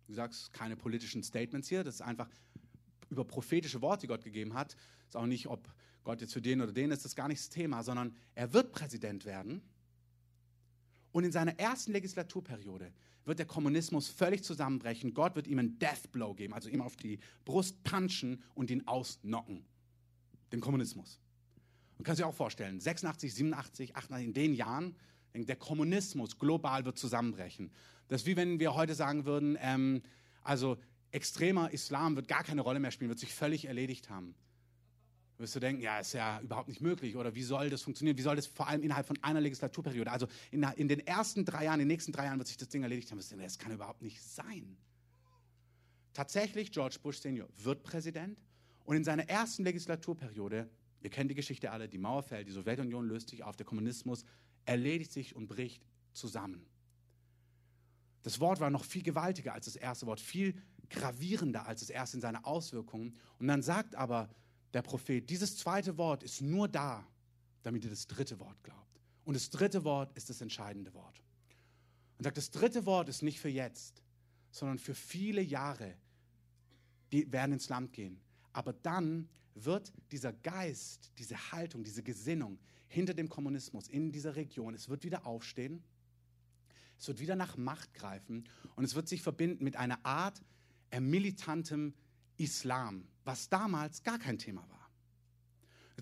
Wie 0.07 0.13
gesagt, 0.13 0.51
keine 0.53 0.75
politischen 0.75 1.21
Statements 1.23 1.69
hier, 1.69 1.83
das 1.83 1.95
ist 1.95 2.01
einfach 2.01 2.29
über 3.09 3.25
prophetische 3.25 3.81
Worte, 3.81 4.01
die 4.01 4.07
Gott 4.07 4.23
gegeben 4.23 4.53
hat. 4.53 4.75
Ist 5.07 5.15
auch 5.15 5.25
nicht, 5.25 5.47
ob 5.47 5.69
Gott 6.03 6.21
jetzt 6.21 6.33
für 6.33 6.41
den 6.41 6.61
oder 6.61 6.71
den 6.71 6.91
ist, 6.91 6.99
das 6.99 7.11
ist 7.11 7.15
gar 7.15 7.27
nicht 7.27 7.41
das 7.41 7.49
Thema, 7.49 7.83
sondern 7.83 8.15
er 8.33 8.53
wird 8.53 8.71
Präsident 8.71 9.25
werden. 9.25 9.61
Und 11.11 11.23
in 11.23 11.31
seiner 11.31 11.57
ersten 11.59 11.91
Legislaturperiode 11.91 12.91
wird 13.25 13.39
der 13.39 13.45
Kommunismus 13.45 14.07
völlig 14.07 14.43
zusammenbrechen. 14.43 15.13
Gott 15.13 15.35
wird 15.35 15.47
ihm 15.47 15.59
einen 15.59 15.77
Death 15.77 16.11
Blow 16.11 16.33
geben, 16.33 16.53
also 16.53 16.69
ihm 16.69 16.81
auf 16.81 16.95
die 16.95 17.19
Brust 17.45 17.83
punchen 17.83 18.41
und 18.55 18.71
ihn 18.71 18.87
ausnocken. 18.87 19.65
Den 20.51 20.61
Kommunismus. 20.61 21.19
Man 21.97 22.05
kann 22.05 22.15
sich 22.15 22.25
auch 22.25 22.33
vorstellen, 22.33 22.79
86, 22.79 23.33
87, 23.33 23.95
88, 23.95 24.27
in 24.27 24.33
den 24.33 24.53
Jahren, 24.53 24.95
der 25.33 25.55
Kommunismus 25.55 26.39
global 26.39 26.83
wird 26.83 26.97
zusammenbrechen. 26.97 27.71
Das 28.07 28.21
ist 28.21 28.27
wie 28.27 28.35
wenn 28.35 28.59
wir 28.59 28.73
heute 28.73 28.95
sagen 28.95 29.25
würden, 29.25 29.57
ähm, 29.61 30.01
also 30.43 30.77
extremer 31.11 31.71
Islam 31.71 32.15
wird 32.15 32.27
gar 32.27 32.43
keine 32.43 32.61
Rolle 32.61 32.79
mehr 32.79 32.91
spielen, 32.91 33.09
wird 33.09 33.19
sich 33.19 33.33
völlig 33.33 33.65
erledigt 33.65 34.09
haben 34.09 34.35
wirst 35.41 35.55
du 35.55 35.59
denken, 35.59 35.81
ja, 35.81 35.99
ist 35.99 36.13
ja 36.13 36.39
überhaupt 36.41 36.67
nicht 36.67 36.81
möglich 36.81 37.15
oder 37.15 37.35
wie 37.35 37.43
soll 37.43 37.69
das 37.69 37.81
funktionieren? 37.81 38.17
Wie 38.17 38.21
soll 38.21 38.35
das 38.35 38.47
vor 38.47 38.67
allem 38.67 38.83
innerhalb 38.83 39.07
von 39.07 39.17
einer 39.21 39.41
Legislaturperiode, 39.41 40.11
also 40.11 40.27
in, 40.51 40.63
in 40.75 40.87
den 40.87 40.99
ersten 41.05 41.45
drei 41.45 41.65
Jahren, 41.65 41.79
in 41.79 41.87
den 41.87 41.87
nächsten 41.89 42.11
drei 42.11 42.25
Jahren 42.25 42.37
wird 42.37 42.47
sich 42.47 42.57
das 42.57 42.69
Ding 42.69 42.83
erledigt 42.83 43.11
haben. 43.11 43.17
Wirst 43.17 43.31
du 43.31 43.35
denken, 43.35 43.47
das 43.47 43.57
kann 43.57 43.71
überhaupt 43.71 44.01
nicht 44.01 44.21
sein. 44.21 44.77
Tatsächlich, 46.13 46.71
George 46.71 46.97
Bush 47.01 47.17
Senior 47.17 47.47
wird 47.57 47.83
Präsident 47.83 48.37
und 48.83 48.95
in 48.95 49.03
seiner 49.03 49.29
ersten 49.29 49.63
Legislaturperiode, 49.63 50.69
ihr 51.01 51.09
kennt 51.09 51.31
die 51.31 51.35
Geschichte 51.35 51.71
alle, 51.71 51.87
die 51.87 51.97
Mauer 51.97 52.23
fällt, 52.23 52.47
die 52.47 52.51
Sowjetunion 52.51 53.07
löst 53.07 53.29
sich 53.29 53.43
auf, 53.43 53.55
der 53.55 53.65
Kommunismus 53.65 54.25
erledigt 54.65 55.11
sich 55.11 55.35
und 55.35 55.47
bricht 55.47 55.83
zusammen. 56.13 56.65
Das 58.23 58.39
Wort 58.39 58.59
war 58.59 58.69
noch 58.69 58.85
viel 58.85 59.01
gewaltiger 59.01 59.53
als 59.53 59.65
das 59.65 59.75
erste 59.75 60.05
Wort, 60.05 60.19
viel 60.19 60.55
gravierender 60.89 61.65
als 61.67 61.79
das 61.79 61.89
erste 61.89 62.17
in 62.17 62.21
seiner 62.21 62.45
Auswirkungen. 62.45 63.17
Und 63.39 63.47
dann 63.47 63.61
sagt 63.61 63.95
aber 63.95 64.29
der 64.73 64.81
Prophet, 64.81 65.29
dieses 65.29 65.57
zweite 65.57 65.97
Wort 65.97 66.23
ist 66.23 66.41
nur 66.41 66.67
da, 66.67 67.05
damit 67.63 67.83
ihr 67.83 67.89
das 67.89 68.07
dritte 68.07 68.39
Wort 68.39 68.63
glaubt. 68.63 69.01
Und 69.25 69.35
das 69.35 69.49
dritte 69.49 69.83
Wort 69.83 70.15
ist 70.17 70.29
das 70.29 70.41
entscheidende 70.41 70.93
Wort. 70.93 71.21
Und 72.17 72.23
sagt, 72.23 72.37
das 72.37 72.51
dritte 72.51 72.85
Wort 72.85 73.09
ist 73.09 73.21
nicht 73.21 73.39
für 73.39 73.49
jetzt, 73.49 74.03
sondern 74.51 74.79
für 74.79 74.95
viele 74.95 75.41
Jahre, 75.41 75.95
die 77.11 77.31
werden 77.31 77.53
ins 77.53 77.69
Land 77.69 77.93
gehen. 77.93 78.19
Aber 78.53 78.73
dann 78.73 79.27
wird 79.55 79.91
dieser 80.11 80.33
Geist, 80.33 81.11
diese 81.17 81.51
Haltung, 81.51 81.83
diese 81.83 82.03
Gesinnung 82.03 82.59
hinter 82.87 83.13
dem 83.13 83.29
Kommunismus 83.29 83.87
in 83.87 84.11
dieser 84.11 84.35
Region, 84.35 84.73
es 84.73 84.89
wird 84.89 85.03
wieder 85.03 85.25
aufstehen, 85.25 85.83
es 86.99 87.07
wird 87.07 87.19
wieder 87.19 87.35
nach 87.35 87.57
Macht 87.57 87.93
greifen 87.93 88.47
und 88.75 88.83
es 88.83 88.95
wird 88.95 89.07
sich 89.07 89.21
verbinden 89.21 89.63
mit 89.63 89.75
einer 89.75 90.05
Art 90.05 90.41
äh, 90.91 90.99
militantem 90.99 91.93
Islam, 92.41 93.07
was 93.23 93.49
damals 93.49 94.03
gar 94.03 94.19
kein 94.19 94.37
Thema 94.37 94.61
war. 94.69 94.81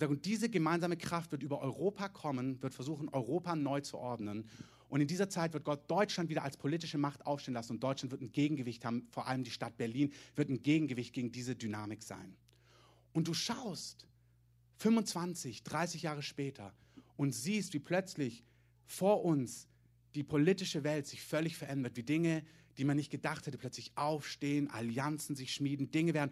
Und 0.07 0.25
diese 0.25 0.49
gemeinsame 0.49 0.95
Kraft 0.95 1.31
wird 1.33 1.43
über 1.43 1.59
Europa 1.59 2.07
kommen, 2.07 2.61
wird 2.61 2.73
versuchen, 2.73 3.09
Europa 3.09 3.55
neu 3.55 3.81
zu 3.81 3.97
ordnen. 3.97 4.47
Und 4.87 5.01
in 5.01 5.07
dieser 5.07 5.29
Zeit 5.29 5.53
wird 5.53 5.65
Gott 5.65 5.91
Deutschland 5.91 6.29
wieder 6.29 6.43
als 6.43 6.55
politische 6.55 6.97
Macht 6.97 7.25
aufstehen 7.25 7.53
lassen 7.53 7.73
und 7.73 7.83
Deutschland 7.83 8.11
wird 8.11 8.21
ein 8.21 8.31
Gegengewicht 8.31 8.85
haben, 8.85 9.07
vor 9.11 9.27
allem 9.27 9.43
die 9.43 9.51
Stadt 9.51 9.77
Berlin 9.77 10.13
wird 10.35 10.49
ein 10.49 10.61
Gegengewicht 10.61 11.13
gegen 11.13 11.31
diese 11.31 11.55
Dynamik 11.55 12.01
sein. 12.01 12.35
Und 13.11 13.27
du 13.27 13.33
schaust 13.33 14.07
25, 14.77 15.63
30 15.63 16.03
Jahre 16.03 16.23
später 16.23 16.73
und 17.17 17.33
siehst, 17.33 17.73
wie 17.73 17.79
plötzlich 17.79 18.45
vor 18.85 19.25
uns 19.25 19.67
die 20.15 20.23
politische 20.23 20.83
Welt 20.83 21.05
sich 21.05 21.21
völlig 21.21 21.57
verändert, 21.57 21.97
wie 21.97 22.03
Dinge, 22.03 22.43
die 22.79 22.85
man 22.85 22.97
nicht 22.97 23.11
gedacht 23.11 23.45
hätte, 23.45 23.57
plötzlich 23.57 23.91
aufstehen, 23.95 24.69
Allianzen 24.69 25.35
sich 25.35 25.53
schmieden, 25.53 25.91
Dinge 25.91 26.13
werden. 26.13 26.31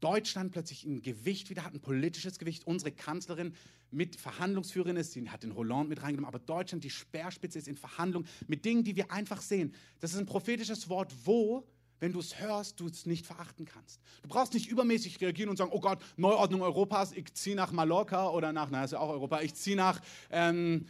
Deutschland 0.00 0.52
plötzlich 0.52 0.84
ein 0.84 1.02
Gewicht 1.02 1.50
wieder 1.50 1.64
hat, 1.64 1.74
ein 1.74 1.80
politisches 1.80 2.38
Gewicht. 2.38 2.66
Unsere 2.66 2.92
Kanzlerin 2.92 3.52
mit 3.90 4.16
Verhandlungsführerin 4.16 4.96
ist, 4.96 5.12
sie 5.12 5.28
hat 5.28 5.42
den 5.42 5.54
Hollande 5.54 5.88
mit 5.88 6.02
reingenommen, 6.02 6.28
aber 6.28 6.38
Deutschland, 6.38 6.84
die 6.84 6.90
Speerspitze 6.90 7.58
ist 7.58 7.68
in 7.68 7.76
Verhandlungen 7.76 8.28
mit 8.46 8.64
Dingen, 8.64 8.84
die 8.84 8.96
wir 8.96 9.10
einfach 9.10 9.40
sehen. 9.40 9.74
Das 10.00 10.12
ist 10.12 10.18
ein 10.18 10.26
prophetisches 10.26 10.88
Wort, 10.88 11.12
wo 11.24 11.66
wenn 12.00 12.12
du 12.12 12.20
es 12.20 12.38
hörst, 12.38 12.78
du 12.78 12.86
es 12.86 13.06
nicht 13.06 13.26
verachten 13.26 13.64
kannst. 13.64 14.00
Du 14.22 14.28
brauchst 14.28 14.54
nicht 14.54 14.68
übermäßig 14.68 15.20
reagieren 15.20 15.50
und 15.50 15.56
sagen, 15.56 15.70
oh 15.72 15.80
Gott, 15.80 15.98
Neuordnung 16.16 16.62
Europas, 16.62 17.10
ich 17.12 17.34
ziehe 17.34 17.56
nach 17.56 17.72
Mallorca 17.72 18.28
oder 18.28 18.52
nach, 18.52 18.68
na, 18.70 18.84
ist 18.84 18.92
ja 18.92 19.00
auch 19.00 19.10
Europa, 19.10 19.40
ich 19.40 19.54
ziehe 19.54 19.76
nach, 19.76 20.00
ähm, 20.30 20.86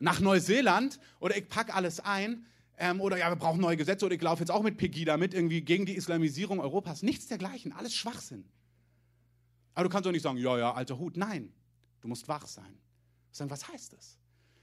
nach 0.00 0.18
Neuseeland 0.18 0.98
oder 1.20 1.36
ich 1.36 1.48
packe 1.48 1.72
alles 1.74 2.00
ein. 2.00 2.44
Ähm, 2.78 3.00
oder 3.00 3.18
ja, 3.18 3.28
wir 3.30 3.36
brauchen 3.36 3.60
neue 3.60 3.76
Gesetze 3.76 4.06
oder 4.06 4.14
ich 4.14 4.22
laufe 4.22 4.40
jetzt 4.40 4.50
auch 4.50 4.62
mit 4.62 4.76
Pegida 4.76 5.16
mit, 5.16 5.34
irgendwie 5.34 5.60
gegen 5.60 5.86
die 5.86 5.94
Islamisierung 5.94 6.60
Europas. 6.60 7.02
Nichts 7.02 7.26
dergleichen, 7.26 7.72
alles 7.72 7.94
Schwachsinn. 7.94 8.44
Aber 9.74 9.84
du 9.84 9.90
kannst 9.90 10.06
doch 10.06 10.12
nicht 10.12 10.22
sagen, 10.22 10.38
ja, 10.38 10.58
ja, 10.58 10.72
alter 10.72 10.98
Hut. 10.98 11.16
Nein, 11.16 11.52
du 12.00 12.08
musst 12.08 12.28
wach 12.28 12.46
sein. 12.46 12.78
Sagen, 13.30 13.50
was 13.50 13.68
heißt 13.68 13.92
das? 13.92 14.18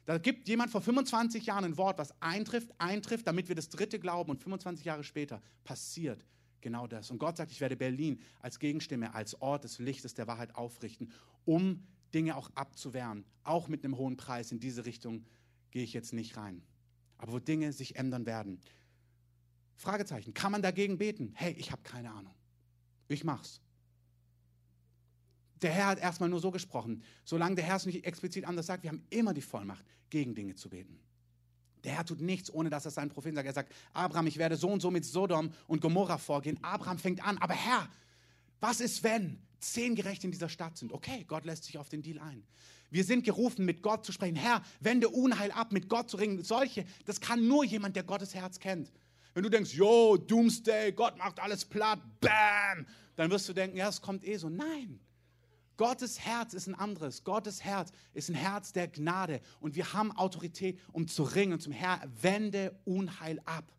Da 0.06 0.17
gibt 0.17 0.48
jemand 0.48 0.72
vor 0.72 0.82
25 0.82 1.45
Jahren 1.45 1.65
ein 1.65 1.78
Wort, 1.78 2.00
was 2.00 2.19
eintrifft, 2.19 2.69
eintrifft, 2.80 3.28
damit 3.28 3.48
wir 3.48 3.56
das 3.56 3.69
dritte 3.69 4.00
glauben 4.00 4.32
und 4.32 4.41
25 4.41 4.86
Jahre 4.86 5.04
später 5.04 5.41
passiert 5.63 6.26
genau 6.62 6.88
das. 6.88 7.12
Und 7.12 7.19
Gott 7.19 7.38
sagt, 7.38 7.52
ich 7.52 7.62
werde 7.62 7.76
Berlin 7.76 8.19
als 8.41 8.60
Gegenstimme, 8.60 9.13
als 9.13 9.39
Ort 9.41 9.63
des 9.63 9.80
Lichtes 9.80 10.13
der 10.13 10.28
Wahrheit 10.28 10.56
aufrichten, 10.56 11.12
um 11.45 11.84
Dinge 12.13 12.36
auch 12.36 12.50
abzuwehren. 12.56 13.26
Auch 13.43 13.67
mit 13.67 13.84
einem 13.84 13.98
hohen 13.98 14.17
Preis. 14.17 14.52
In 14.52 14.60
diese 14.60 14.86
Richtung 14.86 15.26
gehe 15.72 15.84
ich 15.84 15.93
jetzt 15.93 16.13
nicht 16.13 16.38
rein. 16.38 16.63
Aber 17.20 17.34
wo 17.34 17.40
Dinge 17.40 17.72
sich 17.72 17.96
ändern 17.96 18.26
werden. 18.26 18.60
Fragezeichen. 19.76 20.34
Kann 20.34 20.52
man 20.52 20.62
dagegen 20.62 20.98
beten? 20.98 21.32
Hey, 21.36 21.54
ich 21.54 21.72
habe 21.72 21.84
keine 21.84 22.12
Ahnung. 22.12 22.34
Ich 23.08 23.24
mach's. 23.24 23.62
Der 25.62 25.72
Herr 25.72 25.88
hat 25.88 26.00
erstmal 26.00 26.30
nur 26.30 26.40
so 26.40 26.52
gesprochen. 26.52 27.04
Solange 27.24 27.56
der 27.56 27.66
Herr 27.66 27.76
es 27.76 27.86
nicht 27.86 28.06
explizit 28.06 28.46
anders 28.46 28.66
sagt, 28.66 28.84
wir 28.84 28.90
haben 28.90 29.06
immer 29.10 29.34
die 29.34 29.42
Vollmacht, 29.42 29.86
gegen 30.10 30.34
Dinge 30.34 30.56
zu 30.56 30.70
beten. 30.70 31.00
Der 31.84 31.94
Herr 31.94 32.06
tut 32.06 32.22
nichts, 32.22 32.52
ohne 32.52 32.70
dass 32.70 32.86
er 32.86 32.92
seinen 32.92 33.10
Propheten 33.10 33.36
sagt. 33.36 33.48
Er 33.48 33.54
sagt, 33.54 33.74
Abraham, 33.94 34.28
ich 34.28 34.38
werde 34.38 34.58
so 34.58 34.70
und 34.70 34.82
so 34.82 34.92
mit 34.92 35.06
Sodom 35.06 35.54
und 35.68 35.82
Gomorra 35.82 36.18
vorgehen. 36.18 36.58
Abraham 36.62 36.98
fängt 36.98 37.24
an, 37.26 37.38
aber 37.38 37.54
Herr, 37.54 37.90
was 38.60 38.80
ist, 38.80 39.04
wenn 39.04 39.41
zehn 39.60 39.95
Gerechte 39.95 40.28
in 40.28 40.32
dieser 40.32 40.50
Stadt 40.50 40.78
sind? 40.78 40.91
Okay, 40.93 41.26
Gott 41.28 41.45
lässt 41.45 41.65
sich 41.65 41.78
auf 41.78 41.89
den 41.89 42.02
Deal 42.02 42.19
ein. 42.19 42.43
Wir 42.91 43.04
sind 43.04 43.24
gerufen, 43.24 43.65
mit 43.65 43.84
Gott 43.84 44.06
zu 44.06 44.12
sprechen. 44.12 44.36
Herr, 44.36 44.63
wende 44.80 45.10
Unheil 45.10 45.52
ab, 45.52 45.72
mit 45.72 45.89
Gott 45.89 46.10
zu 46.10 46.17
ringen. 46.17 46.43
Solche, 46.43 46.86
das 47.06 47.22
kann 47.22 47.48
nur 47.48 47.63
jemand, 47.63 47.95
der 47.95 48.04
Gottes 48.04 48.34
Herz 48.34 48.60
kennt. 48.60 48.91
Wenn 49.34 49.43
du 49.43 49.50
denkst, 49.50 49.74
yo, 49.74 50.17
Doomsday, 50.17 50.91
Gott 50.93 51.17
macht 51.17 51.39
alles 51.39 51.65
platt, 51.65 52.00
bam, 52.19 52.88
dann 53.15 53.30
wirst 53.30 53.48
du 53.48 53.54
denken, 53.54 53.78
ja, 53.78 53.88
es 53.88 54.02
kommt 54.02 54.26
eh 54.26 54.38
so. 54.38 54.50
Nein, 54.50 55.00
Gottes 55.78 56.19
Herz 56.19 56.54
ist 56.54 56.67
ein 56.67 56.76
anderes. 56.76 57.24
Gottes 57.24 57.63
Herz 57.63 57.91
ist 58.13 58.30
ein 58.30 58.36
Herz 58.36 58.74
der 58.74 58.89
Gnade. 58.89 59.39
Und 59.62 59.76
wir 59.76 59.93
haben 59.93 60.12
Autorität, 60.12 60.78
um 60.91 61.08
zu 61.08 61.24
ringen 61.24 61.54
und 61.54 61.62
zum 61.62 61.72
Herr, 61.72 62.02
wende 62.22 62.78
Unheil 62.84 63.39
ab. 63.45 63.72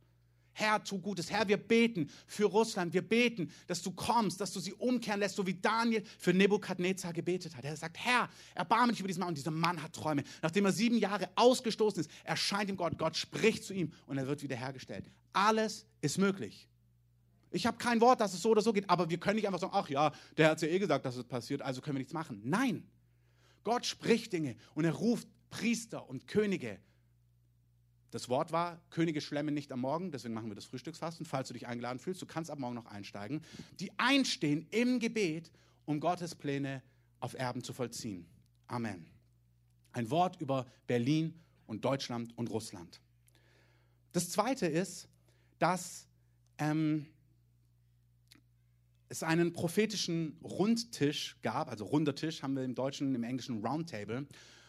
Herr, 0.60 0.84
tu 0.84 0.98
Gutes. 0.98 1.30
Herr, 1.30 1.48
wir 1.48 1.56
beten 1.56 2.10
für 2.26 2.44
Russland. 2.44 2.92
Wir 2.92 3.02
beten, 3.02 3.50
dass 3.66 3.82
du 3.82 3.90
kommst, 3.90 4.40
dass 4.40 4.52
du 4.52 4.60
sie 4.60 4.74
umkehren 4.74 5.20
lässt, 5.20 5.36
so 5.36 5.46
wie 5.46 5.54
Daniel 5.54 6.02
für 6.18 6.34
Nebukadnezar 6.34 7.12
gebetet 7.12 7.56
hat. 7.56 7.64
Er 7.64 7.76
sagt, 7.76 7.96
Herr, 7.98 8.28
erbarme 8.54 8.92
dich 8.92 9.00
über 9.00 9.08
diesen 9.08 9.20
Mann. 9.20 9.30
Und 9.30 9.38
dieser 9.38 9.50
Mann 9.50 9.82
hat 9.82 9.94
Träume. 9.94 10.22
Nachdem 10.42 10.66
er 10.66 10.72
sieben 10.72 10.98
Jahre 10.98 11.30
ausgestoßen 11.34 12.00
ist, 12.00 12.10
erscheint 12.24 12.68
ihm 12.68 12.76
Gott. 12.76 12.98
Gott 12.98 13.16
spricht 13.16 13.64
zu 13.64 13.72
ihm 13.72 13.92
und 14.06 14.18
er 14.18 14.26
wird 14.26 14.42
wiederhergestellt. 14.42 15.10
Alles 15.32 15.86
ist 16.00 16.18
möglich. 16.18 16.68
Ich 17.50 17.66
habe 17.66 17.78
kein 17.78 18.00
Wort, 18.00 18.20
dass 18.20 18.34
es 18.34 18.42
so 18.42 18.50
oder 18.50 18.62
so 18.62 18.72
geht, 18.72 18.88
aber 18.88 19.10
wir 19.10 19.18
können 19.18 19.36
nicht 19.36 19.46
einfach 19.46 19.60
sagen, 19.60 19.72
ach 19.74 19.88
ja, 19.88 20.12
der 20.36 20.50
hat 20.50 20.62
ja 20.62 20.68
eh 20.68 20.78
gesagt, 20.78 21.04
dass 21.04 21.16
es 21.16 21.24
passiert, 21.24 21.62
also 21.62 21.80
können 21.80 21.96
wir 21.96 22.00
nichts 22.00 22.12
machen. 22.12 22.40
Nein, 22.44 22.86
Gott 23.64 23.86
spricht 23.86 24.32
Dinge 24.32 24.56
und 24.74 24.84
er 24.84 24.92
ruft 24.92 25.28
Priester 25.50 26.08
und 26.08 26.28
Könige. 26.28 26.78
Das 28.10 28.28
Wort 28.28 28.50
war, 28.50 28.80
Könige 28.90 29.20
schlemmen 29.20 29.54
nicht 29.54 29.70
am 29.70 29.80
Morgen, 29.80 30.10
deswegen 30.10 30.34
machen 30.34 30.48
wir 30.48 30.56
das 30.56 30.64
Frühstücksfasten, 30.64 31.24
falls 31.24 31.48
du 31.48 31.54
dich 31.54 31.66
eingeladen 31.66 32.00
fühlst, 32.00 32.20
du 32.20 32.26
kannst 32.26 32.50
ab 32.50 32.58
morgen 32.58 32.74
noch 32.74 32.86
einsteigen, 32.86 33.42
die 33.78 33.90
einstehen 33.98 34.66
im 34.70 34.98
Gebet, 34.98 35.52
um 35.84 36.00
Gottes 36.00 36.34
Pläne 36.34 36.82
auf 37.20 37.34
Erben 37.34 37.62
zu 37.62 37.72
vollziehen. 37.72 38.26
Amen. 38.66 39.06
Ein 39.92 40.10
Wort 40.10 40.40
über 40.40 40.66
Berlin 40.86 41.34
und 41.66 41.84
Deutschland 41.84 42.36
und 42.36 42.50
Russland. 42.50 43.00
Das 44.12 44.30
Zweite 44.30 44.66
ist, 44.66 45.08
dass 45.58 46.08
ähm, 46.58 47.06
es 49.08 49.22
einen 49.22 49.52
prophetischen 49.52 50.36
Rundtisch 50.42 51.36
gab, 51.42 51.68
also 51.68 51.84
runder 51.84 52.14
Tisch 52.14 52.42
haben 52.42 52.54
wir 52.54 52.64
im 52.64 52.74
Deutschen, 52.74 53.14
im 53.14 53.22
Englischen 53.22 53.64
Roundtable, 53.64 54.26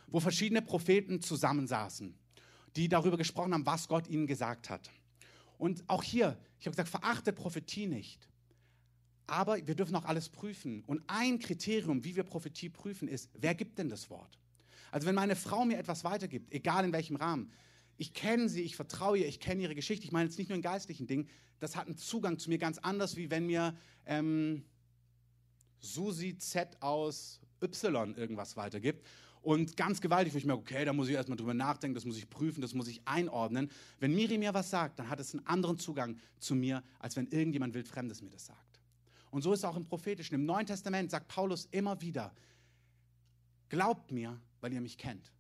wo 0.07 0.19
verschiedene 0.19 0.61
Propheten 0.61 1.21
zusammensaßen, 1.21 2.15
die 2.75 2.87
darüber 2.87 3.17
gesprochen 3.17 3.53
haben, 3.53 3.65
was 3.65 3.87
Gott 3.87 4.07
ihnen 4.07 4.27
gesagt 4.27 4.69
hat. 4.69 4.89
Und 5.57 5.83
auch 5.87 6.03
hier, 6.03 6.37
ich 6.59 6.65
habe 6.65 6.75
gesagt, 6.75 6.89
verachtet 6.89 7.35
Prophetie 7.35 7.87
nicht. 7.87 8.27
Aber 9.27 9.65
wir 9.65 9.75
dürfen 9.75 9.95
auch 9.95 10.05
alles 10.05 10.29
prüfen. 10.29 10.83
Und 10.85 11.03
ein 11.07 11.39
Kriterium, 11.39 12.03
wie 12.03 12.15
wir 12.15 12.23
Prophetie 12.23 12.69
prüfen, 12.69 13.07
ist, 13.07 13.29
wer 13.33 13.55
gibt 13.55 13.77
denn 13.77 13.89
das 13.89 14.09
Wort? 14.09 14.39
Also 14.91 15.07
wenn 15.07 15.15
meine 15.15 15.35
Frau 15.35 15.63
mir 15.63 15.77
etwas 15.77 16.03
weitergibt, 16.03 16.51
egal 16.53 16.83
in 16.83 16.91
welchem 16.91 17.15
Rahmen, 17.15 17.51
ich 17.97 18.13
kenne 18.13 18.49
sie, 18.49 18.61
ich 18.61 18.75
vertraue 18.75 19.19
ihr, 19.19 19.27
ich 19.27 19.39
kenne 19.39 19.61
ihre 19.61 19.75
Geschichte. 19.75 20.05
Ich 20.05 20.11
meine 20.11 20.27
jetzt 20.27 20.37
nicht 20.39 20.49
nur 20.49 20.55
in 20.55 20.61
geistlichen 20.61 21.07
Dingen. 21.07 21.29
Das 21.59 21.75
hat 21.75 21.85
einen 21.85 21.97
Zugang 21.97 22.39
zu 22.39 22.49
mir 22.49 22.57
ganz 22.57 22.79
anders, 22.79 23.15
wie 23.15 23.29
wenn 23.29 23.45
mir 23.45 23.77
ähm, 24.05 24.65
Susi 25.79 26.37
Z 26.37 26.81
aus 26.81 27.39
Y 27.61 28.15
irgendwas 28.15 28.57
weitergibt. 28.57 29.05
Und 29.41 29.75
ganz 29.75 30.01
gewaltig, 30.01 30.33
wo 30.33 30.37
ich 30.37 30.45
mir, 30.45 30.53
okay, 30.53 30.85
da 30.85 30.93
muss 30.93 31.07
ich 31.07 31.15
erstmal 31.15 31.37
drüber 31.37 31.55
nachdenken, 31.55 31.95
das 31.95 32.05
muss 32.05 32.17
ich 32.17 32.29
prüfen, 32.29 32.61
das 32.61 32.75
muss 32.75 32.87
ich 32.87 33.01
einordnen. 33.05 33.71
Wenn 33.99 34.13
Miri 34.13 34.37
mir 34.37 34.53
was 34.53 34.69
sagt, 34.69 34.99
dann 34.99 35.09
hat 35.09 35.19
es 35.19 35.33
einen 35.33 35.45
anderen 35.47 35.79
Zugang 35.79 36.17
zu 36.39 36.53
mir, 36.53 36.83
als 36.99 37.15
wenn 37.15 37.27
irgendjemand 37.27 37.73
Wildfremdes 37.73 38.21
mir 38.21 38.29
das 38.29 38.45
sagt. 38.45 38.79
Und 39.31 39.41
so 39.41 39.53
ist 39.53 39.59
es 39.59 39.65
auch 39.65 39.77
im 39.77 39.85
Prophetischen. 39.85 40.35
Im 40.35 40.45
Neuen 40.45 40.67
Testament 40.67 41.09
sagt 41.09 41.27
Paulus 41.27 41.67
immer 41.71 41.99
wieder, 42.01 42.33
glaubt 43.69 44.11
mir, 44.11 44.39
weil 44.59 44.73
ihr 44.73 44.81
mich 44.81 44.97
kennt. 44.97 45.31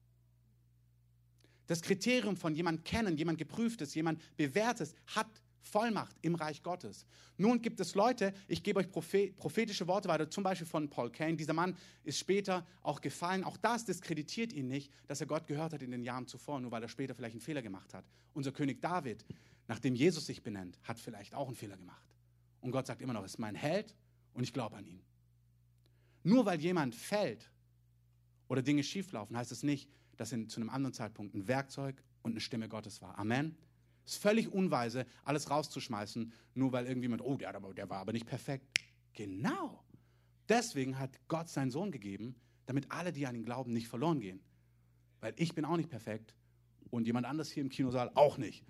Das 1.67 1.81
Kriterium 1.81 2.35
von 2.35 2.55
jemand 2.55 2.83
kennen, 2.83 3.17
jemand 3.17 3.37
geprüftes, 3.37 3.93
jemand 3.93 4.19
bewährtes 4.35 4.95
hat 5.07 5.29
Vollmacht 5.61 6.15
im 6.21 6.35
Reich 6.35 6.63
Gottes. 6.63 7.05
Nun 7.37 7.61
gibt 7.61 7.79
es 7.79 7.95
Leute, 7.95 8.33
ich 8.47 8.63
gebe 8.63 8.79
euch 8.79 8.91
prophetische 8.91 9.87
Worte 9.87 10.09
weiter, 10.09 10.29
zum 10.29 10.43
Beispiel 10.43 10.67
von 10.67 10.89
Paul 10.89 11.11
Kane. 11.11 11.35
Dieser 11.35 11.53
Mann 11.53 11.75
ist 12.03 12.19
später 12.19 12.65
auch 12.81 13.01
gefallen. 13.01 13.43
Auch 13.43 13.57
das 13.57 13.85
diskreditiert 13.85 14.53
ihn 14.53 14.67
nicht, 14.67 14.91
dass 15.07 15.21
er 15.21 15.27
Gott 15.27 15.47
gehört 15.47 15.73
hat 15.73 15.81
in 15.81 15.91
den 15.91 16.03
Jahren 16.03 16.27
zuvor, 16.27 16.59
nur 16.59 16.71
weil 16.71 16.83
er 16.83 16.89
später 16.89 17.15
vielleicht 17.15 17.35
einen 17.35 17.41
Fehler 17.41 17.61
gemacht 17.61 17.93
hat. 17.93 18.05
Unser 18.33 18.51
König 18.51 18.81
David, 18.81 19.25
nachdem 19.67 19.95
Jesus 19.95 20.25
sich 20.25 20.43
benennt, 20.43 20.79
hat 20.83 20.99
vielleicht 20.99 21.33
auch 21.33 21.47
einen 21.47 21.55
Fehler 21.55 21.77
gemacht. 21.77 22.15
Und 22.61 22.71
Gott 22.71 22.87
sagt 22.87 23.01
immer 23.01 23.13
noch, 23.13 23.23
ist 23.23 23.39
mein 23.39 23.55
Held 23.55 23.95
und 24.33 24.43
ich 24.43 24.53
glaube 24.53 24.75
an 24.77 24.85
ihn. 24.85 25.01
Nur 26.23 26.45
weil 26.45 26.59
jemand 26.59 26.95
fällt 26.95 27.49
oder 28.47 28.61
Dinge 28.61 28.83
schieflaufen, 28.83 29.35
heißt 29.35 29.51
es 29.51 29.63
nicht, 29.63 29.89
dass 30.17 30.31
er 30.31 30.47
zu 30.47 30.59
einem 30.59 30.69
anderen 30.69 30.93
Zeitpunkt 30.93 31.33
ein 31.33 31.47
Werkzeug 31.47 32.03
und 32.21 32.31
eine 32.31 32.41
Stimme 32.41 32.69
Gottes 32.69 33.01
war. 33.01 33.17
Amen. 33.17 33.57
Ist 34.11 34.21
völlig 34.21 34.51
unweise, 34.51 35.05
alles 35.23 35.49
rauszuschmeißen, 35.49 36.33
nur 36.53 36.73
weil 36.73 36.85
irgendjemand, 36.85 37.21
oh, 37.21 37.37
der, 37.37 37.53
der 37.53 37.89
war 37.89 37.99
aber 37.99 38.11
nicht 38.11 38.25
perfekt. 38.25 38.67
Genau. 39.13 39.85
Deswegen 40.49 40.99
hat 40.99 41.17
Gott 41.29 41.47
seinen 41.47 41.71
Sohn 41.71 41.91
gegeben, 41.91 42.35
damit 42.65 42.91
alle, 42.91 43.13
die 43.13 43.25
an 43.25 43.35
ihn 43.35 43.45
glauben, 43.45 43.71
nicht 43.71 43.87
verloren 43.87 44.19
gehen. 44.19 44.41
Weil 45.21 45.33
ich 45.37 45.55
bin 45.55 45.63
auch 45.63 45.77
nicht 45.77 45.87
perfekt 45.87 46.35
und 46.89 47.07
jemand 47.07 47.25
anders 47.25 47.51
hier 47.51 47.63
im 47.63 47.69
Kinosaal 47.69 48.11
auch 48.15 48.37
nicht. 48.37 48.65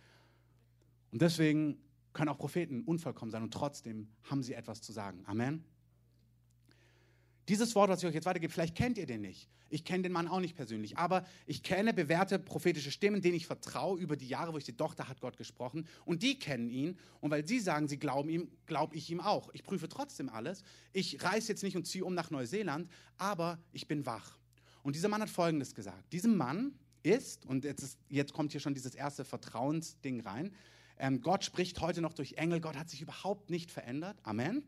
Und 1.09 1.23
deswegen 1.23 1.81
können 2.13 2.29
auch 2.29 2.37
Propheten 2.37 2.81
unvollkommen 2.81 3.31
sein 3.31 3.41
und 3.41 3.51
trotzdem 3.51 4.09
haben 4.29 4.43
sie 4.43 4.53
etwas 4.53 4.83
zu 4.83 4.91
sagen. 4.91 5.23
Amen. 5.25 5.65
Dieses 7.47 7.75
Wort, 7.75 7.89
was 7.89 8.01
ich 8.01 8.07
euch 8.07 8.13
jetzt 8.13 8.25
weitergebe, 8.25 8.51
vielleicht 8.51 8.75
kennt 8.75 8.97
ihr 8.97 9.05
den 9.05 9.21
nicht. 9.21 9.49
Ich 9.71 9.85
kenne 9.85 10.03
den 10.03 10.11
Mann 10.11 10.27
auch 10.27 10.41
nicht 10.41 10.55
persönlich, 10.55 10.97
aber 10.97 11.25
ich 11.45 11.63
kenne 11.63 11.93
bewährte 11.93 12.37
prophetische 12.39 12.91
Stimmen, 12.91 13.21
denen 13.21 13.35
ich 13.35 13.47
vertraue 13.47 13.99
über 13.99 14.17
die 14.17 14.27
Jahre, 14.27 14.53
wo 14.53 14.57
ich 14.57 14.65
die 14.65 14.75
Tochter 14.75 15.07
hat 15.07 15.21
Gott 15.21 15.37
gesprochen 15.37 15.87
und 16.03 16.23
die 16.23 16.37
kennen 16.37 16.69
ihn 16.69 16.97
und 17.21 17.31
weil 17.31 17.47
sie 17.47 17.59
sagen, 17.59 17.87
sie 17.87 17.97
glauben 17.97 18.29
ihm, 18.29 18.51
glaube 18.65 18.95
ich 18.95 19.09
ihm 19.09 19.21
auch. 19.21 19.49
Ich 19.53 19.63
prüfe 19.63 19.87
trotzdem 19.87 20.29
alles. 20.29 20.63
Ich 20.91 21.23
reise 21.23 21.49
jetzt 21.49 21.63
nicht 21.63 21.77
und 21.77 21.87
ziehe 21.87 22.03
um 22.03 22.13
nach 22.13 22.31
Neuseeland, 22.31 22.89
aber 23.17 23.59
ich 23.71 23.87
bin 23.87 24.05
wach. 24.05 24.37
Und 24.83 24.95
dieser 24.95 25.07
Mann 25.07 25.21
hat 25.21 25.29
Folgendes 25.29 25.73
gesagt. 25.73 26.11
Diesem 26.11 26.35
Mann 26.35 26.77
ist, 27.03 27.45
und 27.45 27.63
jetzt, 27.63 27.81
ist, 27.81 27.99
jetzt 28.09 28.33
kommt 28.33 28.51
hier 28.51 28.61
schon 28.61 28.73
dieses 28.73 28.93
erste 28.93 29.23
Vertrauensding 29.23 30.19
rein, 30.21 30.53
ähm, 30.97 31.21
Gott 31.21 31.43
spricht 31.45 31.79
heute 31.79 32.01
noch 32.01 32.13
durch 32.13 32.33
Engel, 32.33 32.59
Gott 32.59 32.77
hat 32.77 32.89
sich 32.89 33.01
überhaupt 33.01 33.49
nicht 33.49 33.71
verändert. 33.71 34.17
Amen. 34.23 34.63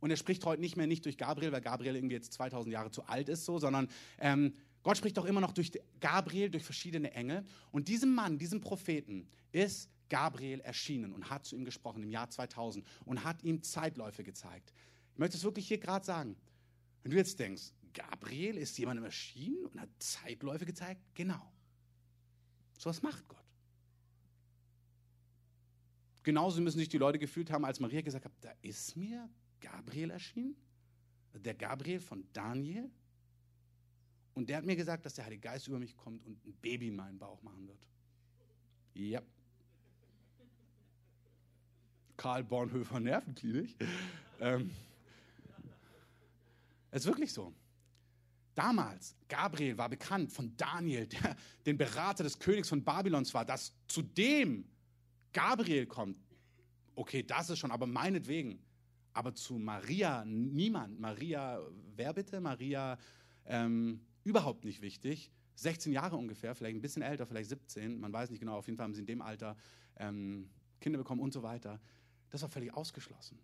Und 0.00 0.10
er 0.10 0.16
spricht 0.16 0.44
heute 0.44 0.60
nicht 0.60 0.76
mehr 0.76 0.86
nicht 0.86 1.04
durch 1.04 1.18
Gabriel, 1.18 1.52
weil 1.52 1.60
Gabriel 1.60 1.94
irgendwie 1.94 2.14
jetzt 2.14 2.32
2000 2.32 2.72
Jahre 2.72 2.90
zu 2.90 3.04
alt 3.04 3.28
ist, 3.28 3.44
so, 3.44 3.58
sondern 3.58 3.88
ähm, 4.18 4.54
Gott 4.82 4.96
spricht 4.96 5.16
doch 5.18 5.26
immer 5.26 5.40
noch 5.40 5.52
durch 5.52 5.72
Gabriel, 6.00 6.50
durch 6.50 6.64
verschiedene 6.64 7.12
Engel. 7.12 7.44
Und 7.70 7.88
diesem 7.88 8.14
Mann, 8.14 8.38
diesem 8.38 8.60
Propheten, 8.60 9.28
ist 9.52 9.90
Gabriel 10.08 10.60
erschienen 10.60 11.12
und 11.12 11.30
hat 11.30 11.44
zu 11.44 11.56
ihm 11.56 11.64
gesprochen 11.64 12.02
im 12.02 12.10
Jahr 12.10 12.30
2000 12.30 12.84
und 13.04 13.24
hat 13.24 13.42
ihm 13.42 13.62
Zeitläufe 13.62 14.24
gezeigt. 14.24 14.72
Ich 15.12 15.18
möchte 15.18 15.36
es 15.36 15.44
wirklich 15.44 15.68
hier 15.68 15.78
gerade 15.78 16.04
sagen. 16.04 16.36
Wenn 17.02 17.12
du 17.12 17.16
jetzt 17.16 17.38
denkst, 17.38 17.72
Gabriel 17.92 18.56
ist 18.56 18.78
jemandem 18.78 19.04
erschienen 19.04 19.66
und 19.66 19.80
hat 19.80 19.88
Zeitläufe 19.98 20.64
gezeigt, 20.64 21.00
genau. 21.14 21.52
So 22.78 22.88
was 22.88 23.02
macht 23.02 23.26
Gott. 23.28 23.38
Genauso 26.22 26.60
müssen 26.60 26.78
sich 26.78 26.88
die 26.88 26.98
Leute 26.98 27.18
gefühlt 27.18 27.50
haben, 27.50 27.64
als 27.64 27.80
Maria 27.80 28.02
gesagt 28.02 28.24
hat, 28.24 28.32
da 28.40 28.52
ist 28.62 28.96
mir 28.96 29.28
Gabriel 29.60 30.10
erschienen, 30.10 30.56
der 31.34 31.54
Gabriel 31.54 32.00
von 32.00 32.24
Daniel. 32.32 32.90
Und 34.34 34.48
der 34.48 34.58
hat 34.58 34.64
mir 34.64 34.76
gesagt, 34.76 35.04
dass 35.04 35.14
der 35.14 35.24
Heilige 35.24 35.42
Geist 35.42 35.68
über 35.68 35.78
mich 35.78 35.96
kommt 35.96 36.24
und 36.24 36.44
ein 36.46 36.54
Baby 36.54 36.88
in 36.88 36.96
meinen 36.96 37.18
Bauch 37.18 37.42
machen 37.42 37.66
wird. 37.66 37.86
Ja. 38.94 39.22
Karl 42.16 42.44
Bornhöfer 42.44 43.00
Nervenklinik. 43.00 43.74
ähm, 44.40 44.70
es 46.90 47.02
ist 47.02 47.06
wirklich 47.06 47.32
so. 47.32 47.54
Damals, 48.54 49.16
Gabriel 49.28 49.78
war 49.78 49.88
bekannt 49.88 50.32
von 50.32 50.54
Daniel, 50.56 51.06
der 51.06 51.36
den 51.64 51.78
Berater 51.78 52.24
des 52.24 52.38
Königs 52.38 52.68
von 52.68 52.84
Babylons 52.84 53.32
war, 53.32 53.44
dass 53.44 53.72
zu 53.86 54.02
dem 54.02 54.68
Gabriel 55.32 55.86
kommt. 55.86 56.18
Okay, 56.94 57.22
das 57.22 57.48
ist 57.48 57.58
schon, 57.58 57.70
aber 57.70 57.86
meinetwegen 57.86 58.60
aber 59.12 59.34
zu 59.34 59.54
Maria 59.54 60.24
niemand. 60.24 61.00
Maria, 61.00 61.60
wer 61.96 62.12
bitte? 62.12 62.40
Maria, 62.40 62.98
ähm, 63.46 64.00
überhaupt 64.24 64.64
nicht 64.64 64.82
wichtig. 64.82 65.30
16 65.56 65.92
Jahre 65.92 66.16
ungefähr, 66.16 66.54
vielleicht 66.54 66.76
ein 66.76 66.80
bisschen 66.80 67.02
älter, 67.02 67.26
vielleicht 67.26 67.50
17, 67.50 68.00
man 68.00 68.12
weiß 68.12 68.30
nicht 68.30 68.40
genau, 68.40 68.56
auf 68.56 68.66
jeden 68.66 68.78
Fall 68.78 68.84
haben 68.84 68.94
sie 68.94 69.00
in 69.00 69.06
dem 69.06 69.20
Alter 69.20 69.56
ähm, 69.98 70.48
Kinder 70.80 70.98
bekommen 70.98 71.20
und 71.20 71.32
so 71.32 71.42
weiter. 71.42 71.80
Das 72.30 72.42
war 72.42 72.48
völlig 72.48 72.72
ausgeschlossen. 72.72 73.38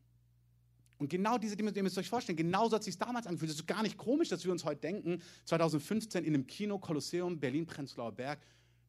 Und 0.98 1.10
genau 1.10 1.36
diese 1.36 1.56
die 1.56 1.62
ihr 1.62 1.82
müsst 1.82 1.98
euch 1.98 2.08
vorstellen, 2.08 2.36
genauso 2.36 2.74
hat 2.74 2.80
es 2.80 2.86
sich 2.86 2.96
damals 2.96 3.26
angefühlt. 3.26 3.50
Es 3.50 3.58
ist 3.58 3.66
gar 3.66 3.82
nicht 3.82 3.98
komisch, 3.98 4.30
dass 4.30 4.44
wir 4.44 4.52
uns 4.52 4.64
heute 4.64 4.80
denken, 4.80 5.20
2015 5.44 6.24
in 6.24 6.34
einem 6.34 6.46
Kino, 6.46 6.78
Kolosseum, 6.78 7.38
Berlin-Prenzlauer 7.38 8.12
Berg, 8.12 8.40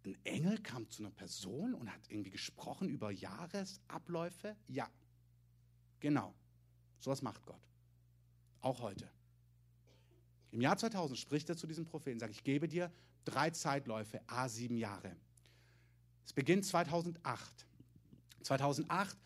ein 0.06 0.18
Engel 0.24 0.58
kam 0.60 0.90
zu 0.90 1.04
einer 1.04 1.12
Person 1.12 1.74
und 1.74 1.92
hat 1.92 2.00
irgendwie 2.10 2.30
gesprochen 2.30 2.88
über 2.88 3.12
Jahresabläufe. 3.12 4.56
Ja, 4.70 4.90
genau. 6.00 6.34
So 6.99 7.12
was 7.12 7.21
macht 7.21 7.45
Gott. 7.45 7.62
Auch 8.62 8.81
heute. 8.81 9.10
Im 10.51 10.62
Jahr 10.62 10.77
2000 10.77 11.17
spricht 11.17 11.49
er 11.49 11.57
zu 11.57 11.67
diesem 11.67 11.86
Propheten, 11.86 12.19
sagt, 12.19 12.33
ich 12.33 12.43
gebe 12.43 12.67
dir 12.67 12.91
drei 13.25 13.49
Zeitläufe, 13.49 14.21
a 14.27 14.47
sieben 14.47 14.77
Jahre. 14.77 15.15
Es 16.25 16.33
beginnt 16.33 16.65
2008. 16.65 17.65
2008 18.43 19.17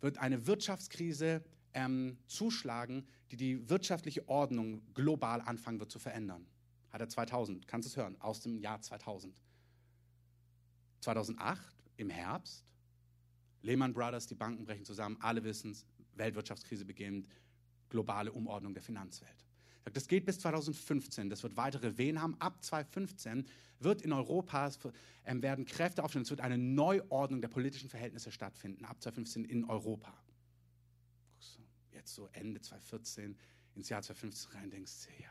wird 0.00 0.18
eine 0.18 0.46
Wirtschaftskrise 0.46 1.44
ähm, 1.72 2.18
zuschlagen, 2.26 3.06
die 3.30 3.36
die 3.36 3.68
wirtschaftliche 3.68 4.28
Ordnung 4.28 4.82
global 4.94 5.40
anfangen 5.40 5.80
wird 5.80 5.90
zu 5.90 5.98
verändern. 5.98 6.46
Hat 6.90 7.00
er 7.00 7.08
2000, 7.08 7.66
kannst 7.66 7.86
du 7.86 7.90
es 7.90 7.96
hören, 7.96 8.20
aus 8.20 8.40
dem 8.40 8.58
Jahr 8.58 8.80
2000. 8.80 9.34
2008 11.00 11.74
im 11.96 12.10
Herbst, 12.10 12.64
Lehman 13.62 13.92
Brothers, 13.92 14.26
die 14.26 14.34
Banken 14.34 14.64
brechen 14.64 14.84
zusammen, 14.84 15.16
alle 15.20 15.42
wissen 15.44 15.72
es, 15.72 15.84
Weltwirtschaftskrise 16.16 16.84
beginnt, 16.84 17.28
globale 17.88 18.32
Umordnung 18.32 18.74
der 18.74 18.82
Finanzwelt. 18.82 19.46
Das 19.92 20.08
geht 20.08 20.24
bis 20.24 20.40
2015, 20.40 21.30
das 21.30 21.42
wird 21.42 21.56
weitere 21.56 21.96
Wehen 21.96 22.20
haben. 22.20 22.34
Ab 22.40 22.62
2015 22.62 23.46
wird 23.78 24.02
in 24.02 24.12
Europa, 24.12 24.70
ähm, 25.24 25.42
werden 25.42 25.64
Kräfte 25.64 26.02
aufstehen, 26.02 26.22
es 26.22 26.30
wird 26.30 26.40
eine 26.40 26.58
Neuordnung 26.58 27.40
der 27.40 27.48
politischen 27.48 27.88
Verhältnisse 27.88 28.32
stattfinden, 28.32 28.84
ab 28.84 29.00
2015 29.00 29.44
in 29.44 29.64
Europa. 29.64 30.12
Jetzt 31.92 32.14
so 32.14 32.28
Ende 32.32 32.60
2014, 32.60 33.36
ins 33.76 33.88
Jahr 33.88 34.02
2015 34.02 34.58
rein, 34.58 34.70
denkst 34.70 34.92
du, 35.04 35.22
ja, 35.22 35.30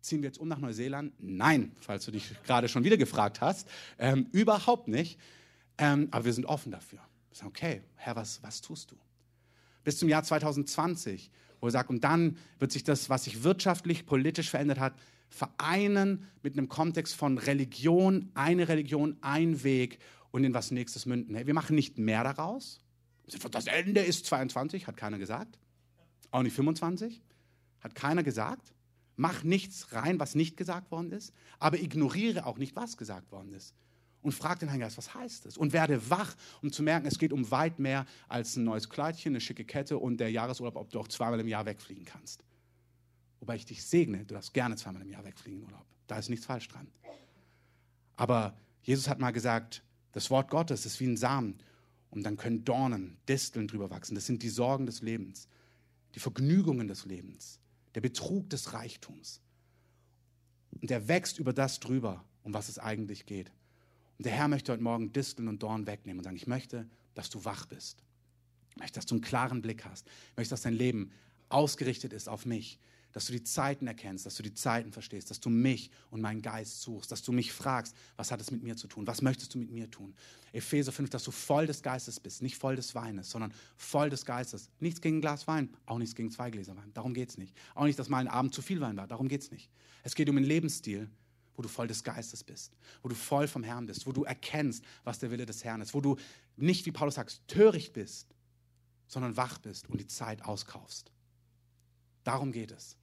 ziehen 0.00 0.22
wir 0.22 0.28
jetzt 0.28 0.38
um 0.38 0.48
nach 0.48 0.58
Neuseeland? 0.58 1.12
Nein, 1.18 1.72
falls 1.80 2.04
du 2.04 2.12
dich 2.12 2.30
gerade 2.44 2.68
schon 2.68 2.84
wieder 2.84 2.96
gefragt 2.96 3.40
hast, 3.40 3.68
ähm, 3.98 4.28
überhaupt 4.32 4.88
nicht. 4.88 5.18
Ähm, 5.78 6.08
aber 6.10 6.24
wir 6.24 6.32
sind 6.32 6.46
offen 6.46 6.72
dafür. 6.72 7.00
Wir 7.28 7.36
sagen, 7.36 7.48
okay, 7.48 7.82
Herr, 7.96 8.16
was, 8.16 8.42
was 8.42 8.60
tust 8.60 8.90
du? 8.90 8.96
Bis 9.88 9.96
zum 9.96 10.10
Jahr 10.10 10.22
2020, 10.22 11.30
wo 11.62 11.68
er 11.68 11.70
sagt, 11.70 11.88
und 11.88 12.04
dann 12.04 12.36
wird 12.58 12.72
sich 12.72 12.84
das, 12.84 13.08
was 13.08 13.24
sich 13.24 13.42
wirtschaftlich, 13.42 14.04
politisch 14.04 14.50
verändert 14.50 14.78
hat, 14.78 14.92
vereinen 15.30 16.28
mit 16.42 16.58
einem 16.58 16.68
Kontext 16.68 17.14
von 17.14 17.38
Religion, 17.38 18.30
eine 18.34 18.68
Religion, 18.68 19.16
ein 19.22 19.64
Weg 19.64 19.98
und 20.30 20.44
in 20.44 20.52
was 20.52 20.72
nächstes 20.72 21.06
münden. 21.06 21.34
Wir 21.46 21.54
machen 21.54 21.74
nicht 21.74 21.96
mehr 21.96 22.22
daraus. 22.22 22.82
Das 23.50 23.66
Ende 23.66 24.02
ist 24.02 24.26
22, 24.26 24.86
hat 24.86 24.98
keiner 24.98 25.16
gesagt. 25.16 25.58
Auch 26.32 26.42
nicht 26.42 26.54
25, 26.54 27.22
hat 27.80 27.94
keiner 27.94 28.22
gesagt. 28.22 28.74
Mach 29.16 29.42
nichts 29.42 29.94
rein, 29.94 30.20
was 30.20 30.34
nicht 30.34 30.58
gesagt 30.58 30.90
worden 30.90 31.12
ist, 31.12 31.32
aber 31.58 31.80
ignoriere 31.80 32.44
auch 32.44 32.58
nicht, 32.58 32.76
was 32.76 32.98
gesagt 32.98 33.32
worden 33.32 33.54
ist 33.54 33.74
und 34.22 34.32
frag 34.32 34.58
den 34.58 34.68
Heiligen 34.70 34.84
Geist, 34.84 34.98
was 34.98 35.14
heißt 35.14 35.46
das? 35.46 35.56
Und 35.56 35.72
werde 35.72 36.10
wach, 36.10 36.34
um 36.62 36.72
zu 36.72 36.82
merken, 36.82 37.06
es 37.06 37.18
geht 37.18 37.32
um 37.32 37.50
weit 37.50 37.78
mehr 37.78 38.06
als 38.28 38.56
ein 38.56 38.64
neues 38.64 38.88
Kleidchen, 38.88 39.32
eine 39.32 39.40
schicke 39.40 39.64
Kette 39.64 39.98
und 39.98 40.18
der 40.18 40.30
Jahresurlaub, 40.30 40.76
ob 40.76 40.90
du 40.90 41.00
auch 41.00 41.08
zweimal 41.08 41.40
im 41.40 41.48
Jahr 41.48 41.66
wegfliegen 41.66 42.04
kannst. 42.04 42.44
Wobei 43.40 43.56
ich 43.56 43.66
dich 43.66 43.84
segne, 43.84 44.24
du 44.24 44.34
darfst 44.34 44.52
gerne 44.52 44.76
zweimal 44.76 45.02
im 45.02 45.10
Jahr 45.10 45.24
wegfliegen 45.24 45.60
in 45.60 45.64
Urlaub. 45.66 45.86
Da 46.06 46.18
ist 46.18 46.28
nichts 46.28 46.46
falsch 46.46 46.68
dran. 46.68 46.88
Aber 48.16 48.56
Jesus 48.82 49.08
hat 49.08 49.20
mal 49.20 49.30
gesagt, 49.30 49.82
das 50.12 50.30
Wort 50.30 50.50
Gottes 50.50 50.86
ist 50.86 50.98
wie 50.98 51.06
ein 51.06 51.16
Samen 51.16 51.58
und 52.10 52.24
dann 52.24 52.36
können 52.36 52.64
Dornen, 52.64 53.18
Disteln 53.28 53.68
drüber 53.68 53.90
wachsen. 53.90 54.14
Das 54.14 54.26
sind 54.26 54.42
die 54.42 54.48
Sorgen 54.48 54.86
des 54.86 55.02
Lebens, 55.02 55.48
die 56.14 56.20
Vergnügungen 56.20 56.88
des 56.88 57.04
Lebens, 57.04 57.60
der 57.94 58.00
Betrug 58.00 58.50
des 58.50 58.72
Reichtums. 58.72 59.40
Und 60.80 60.90
der 60.90 61.06
wächst 61.06 61.38
über 61.38 61.52
das 61.52 61.80
drüber, 61.80 62.24
um 62.42 62.54
was 62.54 62.68
es 62.68 62.78
eigentlich 62.78 63.26
geht. 63.26 63.52
Und 64.18 64.26
der 64.26 64.32
Herr 64.32 64.48
möchte 64.48 64.72
heute 64.72 64.82
Morgen 64.82 65.12
Disteln 65.12 65.46
und 65.46 65.62
Dorn 65.62 65.86
wegnehmen 65.86 66.18
und 66.18 66.24
sagen, 66.24 66.36
ich 66.36 66.48
möchte, 66.48 66.88
dass 67.14 67.30
du 67.30 67.44
wach 67.44 67.66
bist. 67.66 68.02
Ich 68.70 68.76
möchte, 68.76 68.94
dass 68.96 69.06
du 69.06 69.14
einen 69.14 69.22
klaren 69.22 69.62
Blick 69.62 69.84
hast. 69.84 70.06
Ich 70.30 70.36
möchte, 70.36 70.50
dass 70.50 70.62
dein 70.62 70.74
Leben 70.74 71.12
ausgerichtet 71.48 72.12
ist 72.12 72.28
auf 72.28 72.44
mich. 72.44 72.78
Dass 73.12 73.26
du 73.26 73.32
die 73.32 73.42
Zeiten 73.42 73.86
erkennst, 73.86 74.26
dass 74.26 74.34
du 74.34 74.42
die 74.42 74.52
Zeiten 74.52 74.92
verstehst, 74.92 75.30
dass 75.30 75.40
du 75.40 75.48
mich 75.48 75.90
und 76.10 76.20
meinen 76.20 76.42
Geist 76.42 76.82
suchst, 76.82 77.10
dass 77.10 77.22
du 77.22 77.32
mich 77.32 77.52
fragst, 77.52 77.96
was 78.16 78.30
hat 78.30 78.40
es 78.40 78.50
mit 78.50 78.62
mir 78.62 78.76
zu 78.76 78.86
tun? 78.86 79.06
Was 79.06 79.22
möchtest 79.22 79.54
du 79.54 79.58
mit 79.58 79.70
mir 79.70 79.90
tun? 79.90 80.14
Epheser 80.52 80.92
5, 80.92 81.08
dass 81.08 81.24
du 81.24 81.30
voll 81.30 81.66
des 81.66 81.82
Geistes 81.82 82.20
bist, 82.20 82.42
nicht 82.42 82.56
voll 82.56 82.76
des 82.76 82.94
Weines, 82.94 83.30
sondern 83.30 83.54
voll 83.76 84.10
des 84.10 84.26
Geistes. 84.26 84.68
Nichts 84.78 85.00
gegen 85.00 85.18
ein 85.18 85.20
Glas 85.20 85.46
Wein, 85.46 85.70
auch 85.86 85.98
nichts 85.98 86.14
gegen 86.14 86.30
zwei 86.30 86.50
Gläser 86.50 86.76
Wein. 86.76 86.90
Darum 86.92 87.14
geht 87.14 87.30
es 87.30 87.38
nicht. 87.38 87.56
Auch 87.74 87.84
nicht, 87.84 87.98
dass 87.98 88.08
mal 88.08 88.18
ein 88.18 88.28
Abend 88.28 88.54
zu 88.54 88.62
viel 88.62 88.80
Wein 88.80 88.96
war. 88.96 89.06
Darum 89.06 89.28
geht 89.28 89.42
es 89.42 89.50
nicht. 89.50 89.70
Es 90.02 90.14
geht 90.14 90.28
um 90.28 90.36
einen 90.36 90.46
Lebensstil, 90.46 91.08
wo 91.58 91.62
du 91.62 91.68
voll 91.68 91.88
des 91.88 92.04
Geistes 92.04 92.44
bist, 92.44 92.72
wo 93.02 93.08
du 93.08 93.16
voll 93.16 93.48
vom 93.48 93.64
Herrn 93.64 93.86
bist, 93.86 94.06
wo 94.06 94.12
du 94.12 94.22
erkennst, 94.22 94.84
was 95.02 95.18
der 95.18 95.32
Wille 95.32 95.44
des 95.44 95.64
Herrn 95.64 95.80
ist, 95.80 95.92
wo 95.92 96.00
du 96.00 96.16
nicht, 96.56 96.86
wie 96.86 96.92
Paulus 96.92 97.16
sagt, 97.16 97.42
töricht 97.48 97.92
bist, 97.94 98.28
sondern 99.08 99.36
wach 99.36 99.58
bist 99.58 99.90
und 99.90 100.00
die 100.00 100.06
Zeit 100.06 100.44
auskaufst. 100.44 101.10
Darum 102.22 102.52
geht 102.52 102.70
es. 102.70 102.96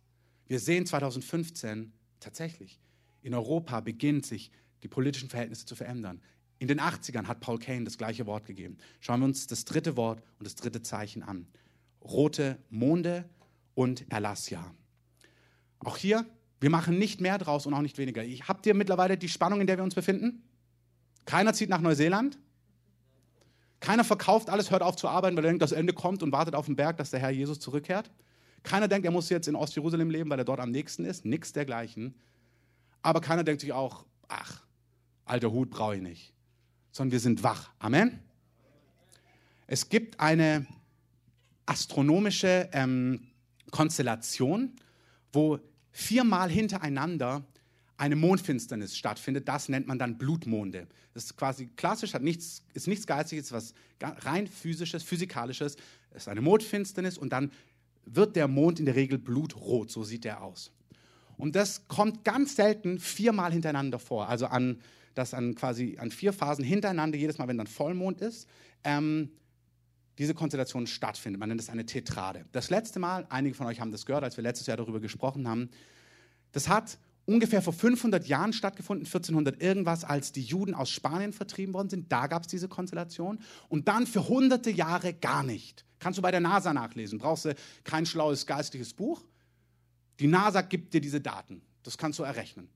Wir 0.48 0.62
sehen 0.62 0.86
2015 0.86 1.92
tatsächlich, 2.22 2.80
in 3.24 3.34
Europa 3.34 3.82
beginnt 3.82 4.26
sich 4.26 4.52
die 4.84 4.88
politischen 4.88 5.28
Verhältnisse 5.28 5.66
zu 5.66 5.76
verändern. 5.76 6.22
In 6.58 6.70
den 6.70 6.80
80ern 6.80 7.28
hat 7.28 7.42
Paul 7.42 7.60
Kane 7.60 7.84
das 7.84 7.98
gleiche 7.98 8.26
Wort 8.26 8.46
gegeben. 8.46 8.78
Schauen 9.02 9.20
wir 9.20 9.26
uns 9.26 9.48
das 9.48 9.66
dritte 9.66 9.98
Wort 9.98 10.24
und 10.40 10.46
das 10.46 10.56
dritte 10.56 10.82
Zeichen 10.82 11.24
an. 11.24 11.46
Rote 12.02 12.58
Monde 12.70 13.28
und 13.74 14.10
Erlassjahr. 14.10 14.74
Auch 15.80 15.98
hier 15.98 16.26
wir 16.66 16.72
machen 16.72 16.98
nicht 16.98 17.22
mehr 17.22 17.38
draus 17.38 17.68
und 17.68 17.76
auch 17.76 17.84
nicht 17.84 18.00
weniger. 18.00 18.24
habt 18.48 18.66
ihr 18.66 18.74
mittlerweile 18.74 19.20
die 19.20 19.30
Spannung, 19.30 19.62
in 19.62 19.68
der 19.68 19.78
wir 19.78 19.84
uns 19.84 19.94
befinden? 19.94 20.42
Keiner 21.26 21.54
zieht 21.54 21.70
nach 21.70 21.80
Neuseeland. 21.80 22.40
Keiner 23.80 24.04
verkauft 24.04 24.50
alles, 24.50 24.72
hört 24.72 24.82
auf 24.82 24.96
zu 24.96 25.08
arbeiten, 25.08 25.38
weil 25.38 25.46
er 25.46 25.50
denkt, 25.50 25.62
das 25.62 25.74
Ende 25.74 25.94
kommt 25.94 26.24
und 26.24 26.32
wartet 26.32 26.56
auf 26.56 26.66
den 26.66 26.76
Berg, 26.76 26.98
dass 26.98 27.12
der 27.12 27.20
Herr 27.20 27.30
Jesus 27.30 27.60
zurückkehrt. 27.60 28.10
Keiner 28.64 28.88
denkt, 28.88 29.06
er 29.06 29.12
muss 29.12 29.30
jetzt 29.30 29.48
in 29.48 29.56
Ostjerusalem 29.56 30.10
leben, 30.10 30.28
weil 30.32 30.40
er 30.40 30.44
dort 30.44 30.60
am 30.60 30.72
nächsten 30.72 31.06
ist. 31.06 31.24
Nichts 31.24 31.54
dergleichen. 31.54 32.16
Aber 33.04 33.22
keiner 33.22 33.44
denkt 33.44 33.62
sich 33.62 33.72
auch, 33.72 34.04
ach, 34.28 34.64
alter 35.24 35.52
Hut 35.52 35.70
brauche 35.70 35.98
ich 35.98 36.02
nicht. 36.02 36.34
Sondern 36.92 37.12
wir 37.12 37.20
sind 37.20 37.44
wach. 37.44 37.70
Amen. 37.78 38.22
Es 39.68 39.88
gibt 39.90 40.20
eine 40.20 40.66
astronomische 41.68 42.70
ähm, 42.72 43.28
Konstellation, 43.70 44.76
wo 45.32 45.60
viermal 45.96 46.50
hintereinander 46.50 47.46
eine 47.96 48.18
Mondfinsternis 48.18 48.98
stattfindet. 48.98 49.48
Das 49.48 49.70
nennt 49.70 49.88
man 49.88 49.98
dann 49.98 50.18
Blutmonde. 50.18 50.88
Das 51.14 51.24
ist 51.24 51.38
quasi 51.38 51.68
klassisch, 51.78 52.14
hat 52.14 52.22
nichts, 52.22 52.64
ist 52.74 52.88
nichts 52.88 53.08
Geistiges, 53.08 53.54
was 53.54 53.74
rein 54.02 54.46
physisches, 54.46 55.04
physikalisches. 55.04 55.78
Es 56.12 56.24
ist 56.24 56.28
eine 56.28 56.42
Mondfinsternis 56.42 57.18
und 57.18 57.32
dann 57.32 57.50
wird 58.06 58.36
der 58.36 58.50
Mond 58.50 58.80
in 58.80 58.86
der 58.86 58.96
Regel 58.96 59.18
blutrot, 59.18 59.90
so 59.90 60.04
sieht 60.04 60.26
er 60.26 60.44
aus. 60.44 60.74
Und 61.38 61.56
das 61.56 61.88
kommt 61.88 62.26
ganz 62.26 62.58
selten 62.58 63.00
viermal 63.00 63.54
hintereinander 63.54 63.98
vor, 63.98 64.28
also 64.28 64.48
an, 64.48 64.82
das 65.14 65.34
an 65.34 65.56
quasi 65.56 65.98
an 65.98 66.12
vier 66.12 66.34
Phasen 66.34 66.66
hintereinander, 66.66 67.18
jedes 67.18 67.38
Mal, 67.38 67.48
wenn 67.48 67.58
dann 67.58 67.68
Vollmond 67.68 68.20
ist, 68.20 68.50
ähm, 68.84 69.32
diese 70.18 70.34
Konstellation 70.34 70.88
stattfindet. 70.88 71.40
Man 71.40 71.50
nennt 71.50 71.62
es 71.62 71.70
eine 71.70 71.86
Tetrade. 71.86 72.46
Das 72.52 72.70
letzte 72.70 73.00
Mal, 73.00 73.26
einige 73.30 73.56
von 73.56 73.68
euch 73.68 73.80
haben 73.82 73.92
das 73.92 74.06
gehört, 74.06 74.24
als 74.24 74.38
wir 74.38 74.44
letztes 74.44 74.68
Jahr 74.68 74.78
darüber 74.78 75.00
gesprochen 75.00 75.48
haben, 75.48 75.70
das 76.52 76.70
hat 76.70 76.98
ungefähr 77.26 77.62
vor 77.62 77.74
500 77.74 78.28
Jahren 78.28 78.54
stattgefunden, 78.54 79.06
1400 79.06 79.62
irgendwas, 79.62 80.04
als 80.04 80.32
die 80.32 80.44
Juden 80.44 80.74
aus 80.74 80.90
Spanien 80.90 81.34
vertrieben 81.34 81.74
worden 81.74 81.90
sind. 81.90 82.12
Da 82.12 82.28
gab 82.28 82.44
es 82.44 82.48
diese 82.48 82.68
Konstellation. 82.68 83.40
Und 83.68 83.88
dann 83.88 84.08
für 84.08 84.28
hunderte 84.28 84.70
Jahre 84.70 85.14
gar 85.14 85.44
nicht. 85.44 85.86
Kannst 86.00 86.18
du 86.18 86.22
bei 86.22 86.32
der 86.32 86.40
NASA 86.40 86.74
nachlesen. 86.74 87.20
Brauchst 87.20 87.46
du 87.46 87.56
kein 87.84 88.06
schlaues 88.06 88.46
geistliches 88.46 88.94
Buch. 88.94 89.24
Die 90.20 90.28
NASA 90.28 90.62
gibt 90.62 90.94
dir 90.94 91.02
diese 91.02 91.20
Daten. 91.20 91.62
Das 91.84 91.98
kannst 91.98 92.20
du 92.20 92.24
errechnen. 92.24 92.70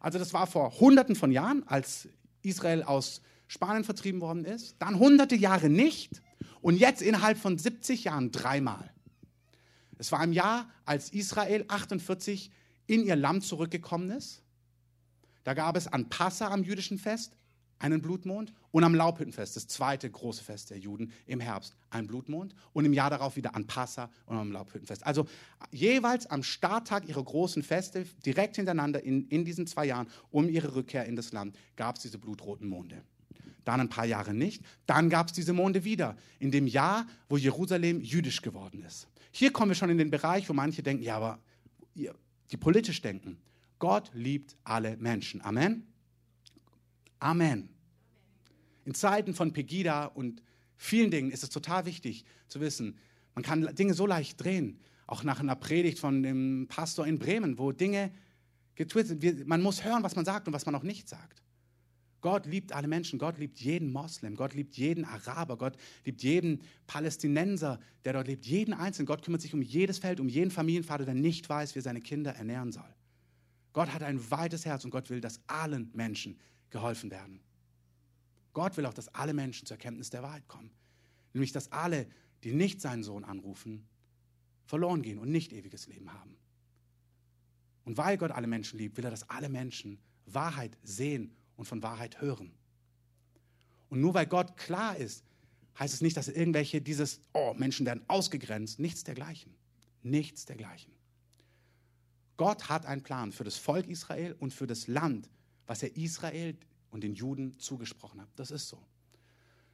Also 0.00 0.18
das 0.18 0.32
war 0.32 0.46
vor 0.46 0.78
hunderten 0.78 1.16
von 1.16 1.32
Jahren, 1.32 1.66
als 1.66 2.08
Israel 2.42 2.82
aus 2.82 3.20
Spanien 3.48 3.84
vertrieben 3.84 4.20
worden 4.20 4.44
ist. 4.44 4.76
Dann 4.78 4.98
hunderte 4.98 5.34
Jahre 5.34 5.68
nicht. 5.68 6.22
Und 6.60 6.76
jetzt 6.76 7.02
innerhalb 7.02 7.38
von 7.38 7.58
70 7.58 8.04
Jahren 8.04 8.32
dreimal. 8.32 8.92
Es 9.98 10.12
war 10.12 10.22
im 10.22 10.32
Jahr, 10.32 10.70
als 10.84 11.10
Israel 11.10 11.64
48 11.68 12.50
in 12.86 13.04
ihr 13.04 13.16
Land 13.16 13.44
zurückgekommen 13.44 14.10
ist. 14.10 14.42
Da 15.44 15.54
gab 15.54 15.76
es 15.76 15.86
an 15.86 16.08
Passa 16.08 16.48
am 16.48 16.62
jüdischen 16.62 16.98
Fest 16.98 17.32
einen 17.78 18.02
Blutmond 18.02 18.52
und 18.70 18.84
am 18.84 18.94
Laubhüttenfest, 18.94 19.56
das 19.56 19.66
zweite 19.66 20.10
große 20.10 20.42
Fest 20.42 20.70
der 20.70 20.78
Juden 20.78 21.12
im 21.26 21.40
Herbst, 21.40 21.76
ein 21.90 22.06
Blutmond 22.06 22.54
und 22.72 22.84
im 22.84 22.92
Jahr 22.92 23.10
darauf 23.10 23.36
wieder 23.36 23.54
an 23.54 23.66
Passa 23.66 24.10
und 24.26 24.36
am 24.36 24.52
Laubhüttenfest. 24.52 25.06
Also 25.06 25.26
jeweils 25.70 26.26
am 26.26 26.42
Starttag 26.42 27.08
ihrer 27.08 27.22
großen 27.22 27.62
Feste, 27.62 28.04
direkt 28.26 28.56
hintereinander 28.56 29.02
in, 29.02 29.28
in 29.28 29.44
diesen 29.44 29.66
zwei 29.66 29.86
Jahren, 29.86 30.08
um 30.30 30.48
ihre 30.48 30.74
Rückkehr 30.74 31.06
in 31.06 31.16
das 31.16 31.32
Land, 31.32 31.56
gab 31.76 31.96
es 31.96 32.02
diese 32.02 32.18
blutroten 32.18 32.68
Monde. 32.68 33.02
Dann 33.68 33.82
ein 33.82 33.90
paar 33.90 34.06
Jahre 34.06 34.32
nicht. 34.32 34.62
Dann 34.86 35.10
gab 35.10 35.26
es 35.26 35.34
diese 35.34 35.52
Monde 35.52 35.84
wieder, 35.84 36.16
in 36.38 36.50
dem 36.50 36.66
Jahr, 36.66 37.06
wo 37.28 37.36
Jerusalem 37.36 38.00
jüdisch 38.00 38.40
geworden 38.40 38.82
ist. 38.82 39.08
Hier 39.30 39.52
kommen 39.52 39.72
wir 39.72 39.74
schon 39.74 39.90
in 39.90 39.98
den 39.98 40.10
Bereich, 40.10 40.48
wo 40.48 40.54
manche 40.54 40.82
denken, 40.82 41.02
ja, 41.02 41.16
aber 41.16 41.38
die 41.94 42.56
politisch 42.56 43.02
denken. 43.02 43.36
Gott 43.78 44.10
liebt 44.14 44.56
alle 44.64 44.96
Menschen. 44.96 45.42
Amen. 45.42 45.86
Amen. 47.18 47.68
In 48.86 48.94
Zeiten 48.94 49.34
von 49.34 49.52
Pegida 49.52 50.06
und 50.06 50.42
vielen 50.78 51.10
Dingen 51.10 51.30
ist 51.30 51.42
es 51.42 51.50
total 51.50 51.84
wichtig 51.84 52.24
zu 52.46 52.62
wissen, 52.62 52.96
man 53.34 53.42
kann 53.42 53.74
Dinge 53.74 53.92
so 53.92 54.06
leicht 54.06 54.42
drehen. 54.42 54.80
Auch 55.06 55.24
nach 55.24 55.40
einer 55.40 55.56
Predigt 55.56 55.98
von 55.98 56.22
dem 56.22 56.68
Pastor 56.70 57.06
in 57.06 57.18
Bremen, 57.18 57.58
wo 57.58 57.72
Dinge 57.72 58.12
getwittert 58.76 59.20
werden. 59.20 59.46
Man 59.46 59.60
muss 59.60 59.84
hören, 59.84 60.02
was 60.02 60.16
man 60.16 60.24
sagt 60.24 60.46
und 60.46 60.54
was 60.54 60.64
man 60.64 60.74
auch 60.74 60.82
nicht 60.82 61.06
sagt. 61.06 61.42
Gott 62.20 62.46
liebt 62.46 62.72
alle 62.72 62.88
Menschen. 62.88 63.18
Gott 63.18 63.38
liebt 63.38 63.60
jeden 63.60 63.92
Moslem. 63.92 64.34
Gott 64.34 64.54
liebt 64.54 64.76
jeden 64.76 65.04
Araber. 65.04 65.56
Gott 65.56 65.76
liebt 66.04 66.22
jeden 66.22 66.62
Palästinenser, 66.86 67.78
der 68.04 68.12
dort 68.12 68.26
lebt. 68.26 68.44
Jeden 68.44 68.74
Einzelnen. 68.74 69.06
Gott 69.06 69.22
kümmert 69.22 69.40
sich 69.40 69.54
um 69.54 69.62
jedes 69.62 69.98
Feld, 69.98 70.18
um 70.18 70.28
jeden 70.28 70.50
Familienvater, 70.50 71.04
der 71.04 71.14
nicht 71.14 71.48
weiß, 71.48 71.74
wie 71.74 71.78
er 71.78 71.82
seine 71.82 72.00
Kinder 72.00 72.34
ernähren 72.34 72.72
soll. 72.72 72.92
Gott 73.72 73.92
hat 73.92 74.02
ein 74.02 74.30
weites 74.30 74.64
Herz 74.64 74.84
und 74.84 74.90
Gott 74.90 75.10
will, 75.10 75.20
dass 75.20 75.40
allen 75.46 75.90
Menschen 75.94 76.38
geholfen 76.70 77.10
werden. 77.10 77.40
Gott 78.52 78.76
will 78.76 78.86
auch, 78.86 78.94
dass 78.94 79.14
alle 79.14 79.34
Menschen 79.34 79.66
zur 79.66 79.76
Erkenntnis 79.76 80.10
der 80.10 80.22
Wahrheit 80.22 80.48
kommen. 80.48 80.72
Nämlich, 81.32 81.52
dass 81.52 81.70
alle, 81.70 82.06
die 82.42 82.52
nicht 82.52 82.80
seinen 82.80 83.04
Sohn 83.04 83.22
anrufen, 83.22 83.86
verloren 84.66 85.02
gehen 85.02 85.18
und 85.18 85.30
nicht 85.30 85.52
ewiges 85.52 85.86
Leben 85.86 86.12
haben. 86.12 86.36
Und 87.84 87.96
weil 87.96 88.18
Gott 88.18 88.32
alle 88.32 88.48
Menschen 88.48 88.78
liebt, 88.78 88.96
will 88.96 89.04
er, 89.04 89.10
dass 89.10 89.28
alle 89.30 89.48
Menschen 89.48 89.98
Wahrheit 90.26 90.76
sehen 90.82 91.32
und 91.58 91.66
von 91.66 91.82
Wahrheit 91.82 92.22
hören. 92.22 92.52
Und 93.90 94.00
nur 94.00 94.14
weil 94.14 94.26
Gott 94.26 94.56
klar 94.56 94.96
ist, 94.96 95.24
heißt 95.78 95.92
es 95.92 96.00
nicht, 96.00 96.16
dass 96.16 96.28
irgendwelche 96.28 96.80
dieses, 96.80 97.20
oh, 97.34 97.52
Menschen 97.54 97.84
werden 97.84 98.02
ausgegrenzt. 98.08 98.78
Nichts 98.78 99.04
dergleichen. 99.04 99.54
Nichts 100.02 100.46
dergleichen. 100.46 100.92
Gott 102.36 102.68
hat 102.68 102.86
einen 102.86 103.02
Plan 103.02 103.32
für 103.32 103.44
das 103.44 103.56
Volk 103.56 103.88
Israel 103.88 104.36
und 104.38 104.54
für 104.54 104.66
das 104.66 104.86
Land, 104.86 105.28
was 105.66 105.82
er 105.82 105.96
Israel 105.96 106.56
und 106.90 107.02
den 107.02 107.14
Juden 107.14 107.58
zugesprochen 107.58 108.20
hat. 108.20 108.28
Das 108.36 108.50
ist 108.50 108.68
so. 108.68 108.82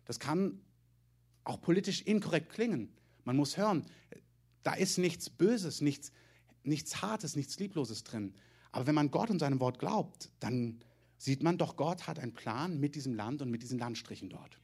Das 0.06 0.18
kann 0.18 0.60
auch 1.44 1.60
politisch 1.60 2.00
inkorrekt 2.02 2.50
klingen. 2.50 2.92
Man 3.24 3.36
muss 3.36 3.58
hören, 3.58 3.84
da 4.62 4.72
ist 4.72 4.96
nichts 4.96 5.28
Böses, 5.28 5.82
nichts, 5.82 6.12
nichts 6.62 7.02
Hartes, 7.02 7.36
nichts 7.36 7.58
Liebloses 7.58 8.04
drin. 8.04 8.34
Aber 8.72 8.86
wenn 8.86 8.94
man 8.94 9.10
Gott 9.10 9.28
und 9.28 9.38
seinem 9.38 9.60
Wort 9.60 9.78
glaubt, 9.78 10.30
dann 10.40 10.82
sieht 11.24 11.42
man 11.42 11.56
doch, 11.56 11.76
Gott 11.76 12.06
hat 12.06 12.18
einen 12.18 12.34
Plan 12.34 12.78
mit 12.78 12.94
diesem 12.94 13.14
Land 13.14 13.40
und 13.40 13.50
mit 13.50 13.62
diesen 13.62 13.78
Landstrichen 13.78 14.28
dort. 14.28 14.58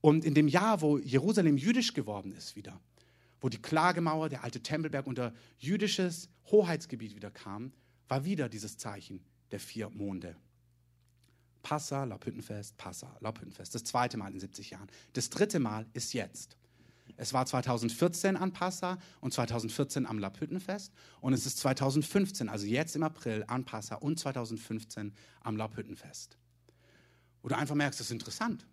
Und 0.00 0.24
in 0.24 0.34
dem 0.34 0.48
Jahr, 0.48 0.80
wo 0.80 0.96
Jerusalem 0.96 1.58
jüdisch 1.58 1.92
geworden 1.92 2.32
ist 2.32 2.56
wieder, 2.56 2.80
wo 3.40 3.50
die 3.50 3.60
Klagemauer, 3.60 4.30
der 4.30 4.44
alte 4.44 4.62
Tempelberg 4.62 5.06
unter 5.06 5.34
jüdisches 5.58 6.30
Hoheitsgebiet 6.50 7.14
wieder 7.14 7.30
kam, 7.30 7.72
war 8.08 8.24
wieder 8.24 8.48
dieses 8.48 8.78
Zeichen 8.78 9.22
der 9.50 9.60
vier 9.60 9.90
Monde. 9.90 10.36
Passa, 11.62 12.04
Laubhüttenfest, 12.04 12.78
Passa, 12.78 13.14
Laubhüttenfest. 13.20 13.74
Das 13.74 13.84
zweite 13.84 14.16
Mal 14.16 14.32
in 14.32 14.40
70 14.40 14.70
Jahren. 14.70 14.88
Das 15.12 15.28
dritte 15.28 15.58
Mal 15.58 15.86
ist 15.92 16.14
jetzt. 16.14 16.56
Es 17.16 17.32
war 17.32 17.46
2014 17.46 18.36
an 18.36 18.52
Passa 18.52 18.98
und 19.20 19.32
2014 19.32 20.06
am 20.06 20.18
Laubhüttenfest 20.18 20.92
und 21.20 21.32
es 21.32 21.46
ist 21.46 21.58
2015, 21.58 22.48
also 22.48 22.66
jetzt 22.66 22.96
im 22.96 23.02
April 23.02 23.44
an 23.46 23.64
Passa 23.64 23.96
und 23.96 24.18
2015 24.18 25.12
am 25.40 25.56
Laubhüttenfest. 25.56 26.36
Wo 27.42 27.48
du 27.48 27.56
einfach 27.56 27.74
merkst, 27.74 28.00
das 28.00 28.08
ist 28.08 28.12
interessant. 28.12 28.66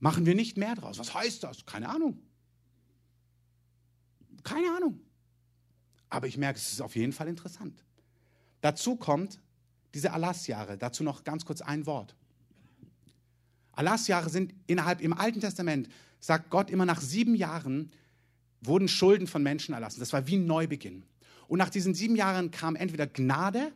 Machen 0.00 0.26
wir 0.26 0.34
nicht 0.34 0.56
mehr 0.56 0.74
draus. 0.74 0.98
Was 0.98 1.14
heißt 1.14 1.42
das? 1.42 1.64
Keine 1.64 1.88
Ahnung. 1.88 2.20
Keine 4.42 4.70
Ahnung. 4.76 5.00
Aber 6.10 6.26
ich 6.26 6.36
merke, 6.36 6.58
es 6.58 6.72
ist 6.72 6.80
auf 6.80 6.96
jeden 6.96 7.12
Fall 7.12 7.28
interessant. 7.28 7.84
Dazu 8.60 8.96
kommt 8.96 9.40
diese 9.94 10.08
Erlassjahre. 10.08 10.78
Dazu 10.78 11.02
noch 11.02 11.24
ganz 11.24 11.44
kurz 11.44 11.60
ein 11.60 11.86
Wort. 11.86 12.14
Erlassjahre 13.76 14.28
sind 14.28 14.54
innerhalb 14.66 15.00
im 15.00 15.12
Alten 15.12 15.40
Testament 15.40 15.88
sagt 16.20 16.50
Gott 16.50 16.70
immer, 16.70 16.84
nach 16.84 17.00
sieben 17.00 17.34
Jahren 17.34 17.90
wurden 18.60 18.88
Schulden 18.88 19.26
von 19.26 19.42
Menschen 19.42 19.74
erlassen. 19.74 20.00
Das 20.00 20.12
war 20.12 20.26
wie 20.26 20.36
ein 20.36 20.46
Neubeginn. 20.46 21.04
Und 21.46 21.58
nach 21.58 21.70
diesen 21.70 21.94
sieben 21.94 22.16
Jahren 22.16 22.50
kam 22.50 22.76
entweder 22.76 23.06
Gnade 23.06 23.72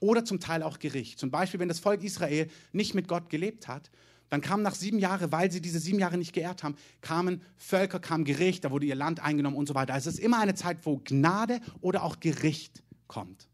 oder 0.00 0.24
zum 0.24 0.40
Teil 0.40 0.62
auch 0.62 0.78
Gericht. 0.78 1.18
Zum 1.18 1.30
Beispiel, 1.30 1.60
wenn 1.60 1.68
das 1.68 1.78
Volk 1.78 2.02
Israel 2.02 2.48
nicht 2.72 2.94
mit 2.94 3.08
Gott 3.08 3.30
gelebt 3.30 3.68
hat, 3.68 3.90
dann 4.28 4.40
kamen 4.40 4.62
nach 4.62 4.74
sieben 4.74 4.98
Jahren, 4.98 5.30
weil 5.30 5.52
sie 5.52 5.60
diese 5.60 5.78
sieben 5.78 5.98
Jahre 5.98 6.16
nicht 6.16 6.32
geehrt 6.32 6.62
haben, 6.62 6.76
kamen 7.02 7.42
Völker, 7.58 8.00
kam 8.00 8.24
Gericht, 8.24 8.64
da 8.64 8.70
wurde 8.70 8.86
ihr 8.86 8.94
Land 8.94 9.20
eingenommen 9.20 9.56
und 9.56 9.68
so 9.68 9.74
weiter. 9.74 9.92
Also 9.92 10.08
es 10.08 10.16
ist 10.16 10.24
immer 10.24 10.40
eine 10.40 10.54
Zeit, 10.54 10.78
wo 10.86 11.00
Gnade 11.04 11.60
oder 11.82 12.02
auch 12.02 12.18
Gericht 12.18 12.82
kommt. 13.08 13.46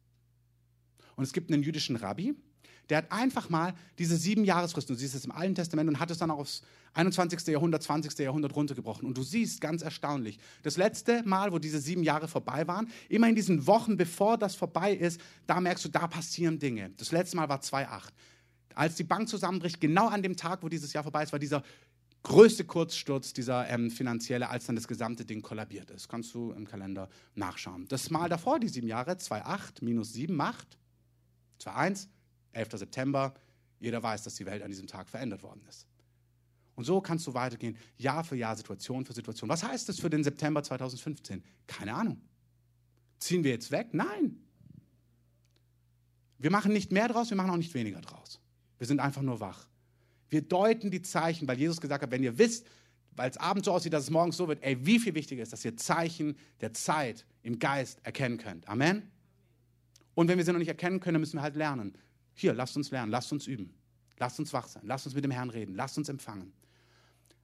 Und 1.17 1.25
es 1.25 1.33
gibt 1.33 1.53
einen 1.53 1.65
jüdischen 1.65 1.97
Rabbi, 1.97 2.37
der 2.89 2.99
hat 2.99 3.13
einfach 3.13 3.51
mal 3.51 3.75
diese 3.99 4.17
sieben 4.17 4.45
Jahresfristen, 4.45 4.95
du 4.95 4.99
siehst 5.01 5.15
es 5.15 5.25
im 5.25 5.31
Alten 5.31 5.55
Testament 5.55 5.89
und 5.89 6.01
hat 6.01 6.11
es 6.11 6.19
dann 6.19 6.31
auch 6.31 6.39
aufs 6.39 6.63
21. 6.95 7.47
Jahrhundert, 7.49 7.83
20. 7.83 8.19
Jahrhundert 8.19 8.57
runtergebrochen. 8.57 9.07
Und 9.07 9.17
du 9.17 9.23
siehst 9.23 9.61
ganz 9.61 9.83
erstaunlich, 9.83 10.39
das 10.63 10.77
letzte 10.77 11.23
Mal, 11.25 11.53
wo 11.53 11.59
diese 11.59 11.81
sieben 11.81 12.03
Jahre 12.03 12.29
vorbei 12.29 12.67
waren, 12.67 12.89
immer 13.09 13.29
in 13.29 13.35
diesen 13.35 13.67
Wochen, 13.67 13.97
bevor 13.97 14.39
das 14.39 14.55
vorbei 14.55 14.93
ist, 14.93 15.21
da 15.47 15.61
merkst 15.61 15.85
du, 15.85 15.89
da 15.89 16.07
passieren 16.07 16.59
Dinge. 16.59 16.91
Das 16.97 17.13
letzte 17.13 17.37
Mal 17.37 17.49
war 17.49 17.61
2,8. 17.61 18.09
Als 18.75 18.95
die 18.95 19.05
Bank 19.05 19.29
zusammenbricht, 19.29 19.81
genau 19.81 20.09
an 20.09 20.23
dem 20.23 20.37
Tag, 20.37 20.63
wo 20.63 20.69
dieses 20.69 20.93
Jahr 20.93 21.03
vorbei 21.03 21.23
ist, 21.23 21.33
war 21.33 21.39
dieser 21.39 21.63
größte 22.23 22.65
Kurzsturz, 22.65 23.33
dieser 23.33 23.69
ähm, 23.69 23.91
finanzielle, 23.91 24.49
als 24.49 24.67
dann 24.67 24.77
das 24.77 24.89
gesamte 24.89 25.25
Ding 25.25 25.43
kollabiert 25.43 25.91
ist. 25.91 26.09
Kannst 26.09 26.35
du 26.35 26.53
im 26.53 26.67
Kalender 26.67 27.09
nachschauen. 27.35 27.87
Das 27.89 28.11
Mal 28.11 28.29
davor, 28.29 28.59
die 28.59 28.69
sieben 28.69 28.89
Jahre, 28.89 29.13
2,8 29.13 29.85
minus 29.85 30.13
7 30.13 30.35
macht 30.35 30.79
2,1 31.61 32.09
11. 32.59 32.71
September, 32.73 33.35
jeder 33.81 34.03
weiß, 34.03 34.23
dass 34.25 34.35
die 34.35 34.47
Welt 34.47 34.63
an 34.63 34.71
diesem 34.71 34.87
Tag 34.87 35.09
verändert 35.09 35.43
worden 35.43 35.63
ist. 35.69 35.87
Und 36.75 36.85
so 36.85 37.01
kannst 37.01 37.27
du 37.27 37.35
weitergehen, 37.35 37.77
Jahr 37.97 38.23
für 38.23 38.37
Jahr, 38.37 38.55
Situation 38.57 39.05
für 39.05 39.13
Situation. 39.13 39.51
Was 39.51 39.65
heißt 39.65 39.89
das 39.89 39.99
für 39.99 40.11
den 40.11 40.23
September 40.23 40.63
2015? 40.63 41.43
Keine 41.67 41.95
Ahnung. 41.95 42.21
Ziehen 43.19 43.43
wir 43.43 43.51
jetzt 43.51 43.71
weg? 43.71 43.89
Nein. 43.93 44.41
Wir 46.39 46.53
machen 46.53 46.73
nicht 46.73 46.93
mehr 46.93 47.09
draus, 47.09 47.31
wir 47.31 47.37
machen 47.37 47.51
auch 47.51 47.57
nicht 47.57 47.75
weniger 47.75 48.01
draus. 48.01 48.41
Wir 48.79 48.87
sind 48.87 49.01
einfach 49.01 49.23
nur 49.23 49.41
wach. 49.41 49.67
Wir 50.29 50.43
deuten 50.43 50.91
die 50.91 51.03
Zeichen, 51.03 51.49
weil 51.49 51.59
Jesus 51.59 51.81
gesagt 51.81 52.03
hat, 52.03 52.11
wenn 52.11 52.23
ihr 52.23 52.39
wisst, 52.39 52.65
weil 53.17 53.29
es 53.29 53.37
abends 53.39 53.65
so 53.65 53.73
aussieht, 53.73 53.93
dass 53.93 54.05
es 54.05 54.11
morgens 54.11 54.37
so 54.37 54.47
wird, 54.47 54.63
ey, 54.63 54.87
wie 54.87 55.01
viel 55.01 55.15
wichtiger 55.15 55.43
ist, 55.43 55.53
dass 55.53 55.65
ihr 55.65 55.77
Zeichen 55.77 56.37
der 56.61 56.73
Zeit 56.73 57.27
im 57.43 57.59
Geist 57.59 57.99
erkennen 58.05 58.39
könnt. 58.39 58.69
Amen. 58.69 59.11
Und 60.15 60.29
wenn 60.29 60.39
wir 60.39 60.45
sie 60.45 60.53
noch 60.53 60.61
nicht 60.61 60.69
erkennen 60.69 61.01
können, 61.01 61.15
dann 61.15 61.21
müssen 61.21 61.39
wir 61.39 61.43
halt 61.43 61.57
lernen. 61.57 61.95
Hier, 62.41 62.55
lasst 62.55 62.77
uns 62.77 62.93
lernen, 62.93 63.11
lasst 63.11 63.33
uns 63.33 63.49
üben. 63.49 63.75
Lasst 64.17 64.39
uns 64.39 64.53
wach 64.53 64.69
sein, 64.69 64.83
lasst 64.87 65.07
uns 65.07 65.15
mit 65.15 65.25
dem 65.25 65.33
Herrn 65.33 65.51
reden, 65.51 65.75
lasst 65.75 65.99
uns 65.99 66.09
empfangen. 66.09 66.53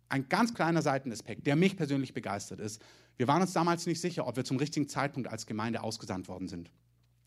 Ein 0.08 0.28
ganz 0.28 0.54
kleiner 0.54 0.82
Seitenaspekt, 0.82 1.46
der 1.46 1.56
mich 1.56 1.76
persönlich 1.76 2.14
begeistert 2.14 2.60
ist. 2.60 2.80
Wir 3.16 3.26
waren 3.26 3.42
uns 3.42 3.52
damals 3.52 3.86
nicht 3.86 4.00
sicher, 4.00 4.26
ob 4.26 4.36
wir 4.36 4.44
zum 4.44 4.56
richtigen 4.56 4.88
Zeitpunkt 4.88 5.28
als 5.28 5.46
Gemeinde 5.46 5.82
ausgesandt 5.82 6.28
worden 6.28 6.46
sind. 6.46 6.70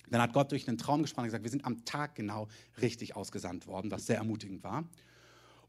Dann 0.09 0.22
hat 0.22 0.32
Gott 0.32 0.51
durch 0.51 0.65
einen 0.68 0.78
Traum 0.78 1.01
gesprochen 1.01 1.24
und 1.24 1.28
gesagt, 1.28 1.43
wir 1.43 1.51
sind 1.51 1.65
am 1.65 1.84
Tag 1.84 2.15
genau 2.15 2.47
richtig 2.82 3.18
ausgesandt 3.18 3.68
worden, 3.68 3.91
was 3.91 4.05
sehr 4.05 4.18
ermutigend 4.18 4.63
war. 4.63 4.88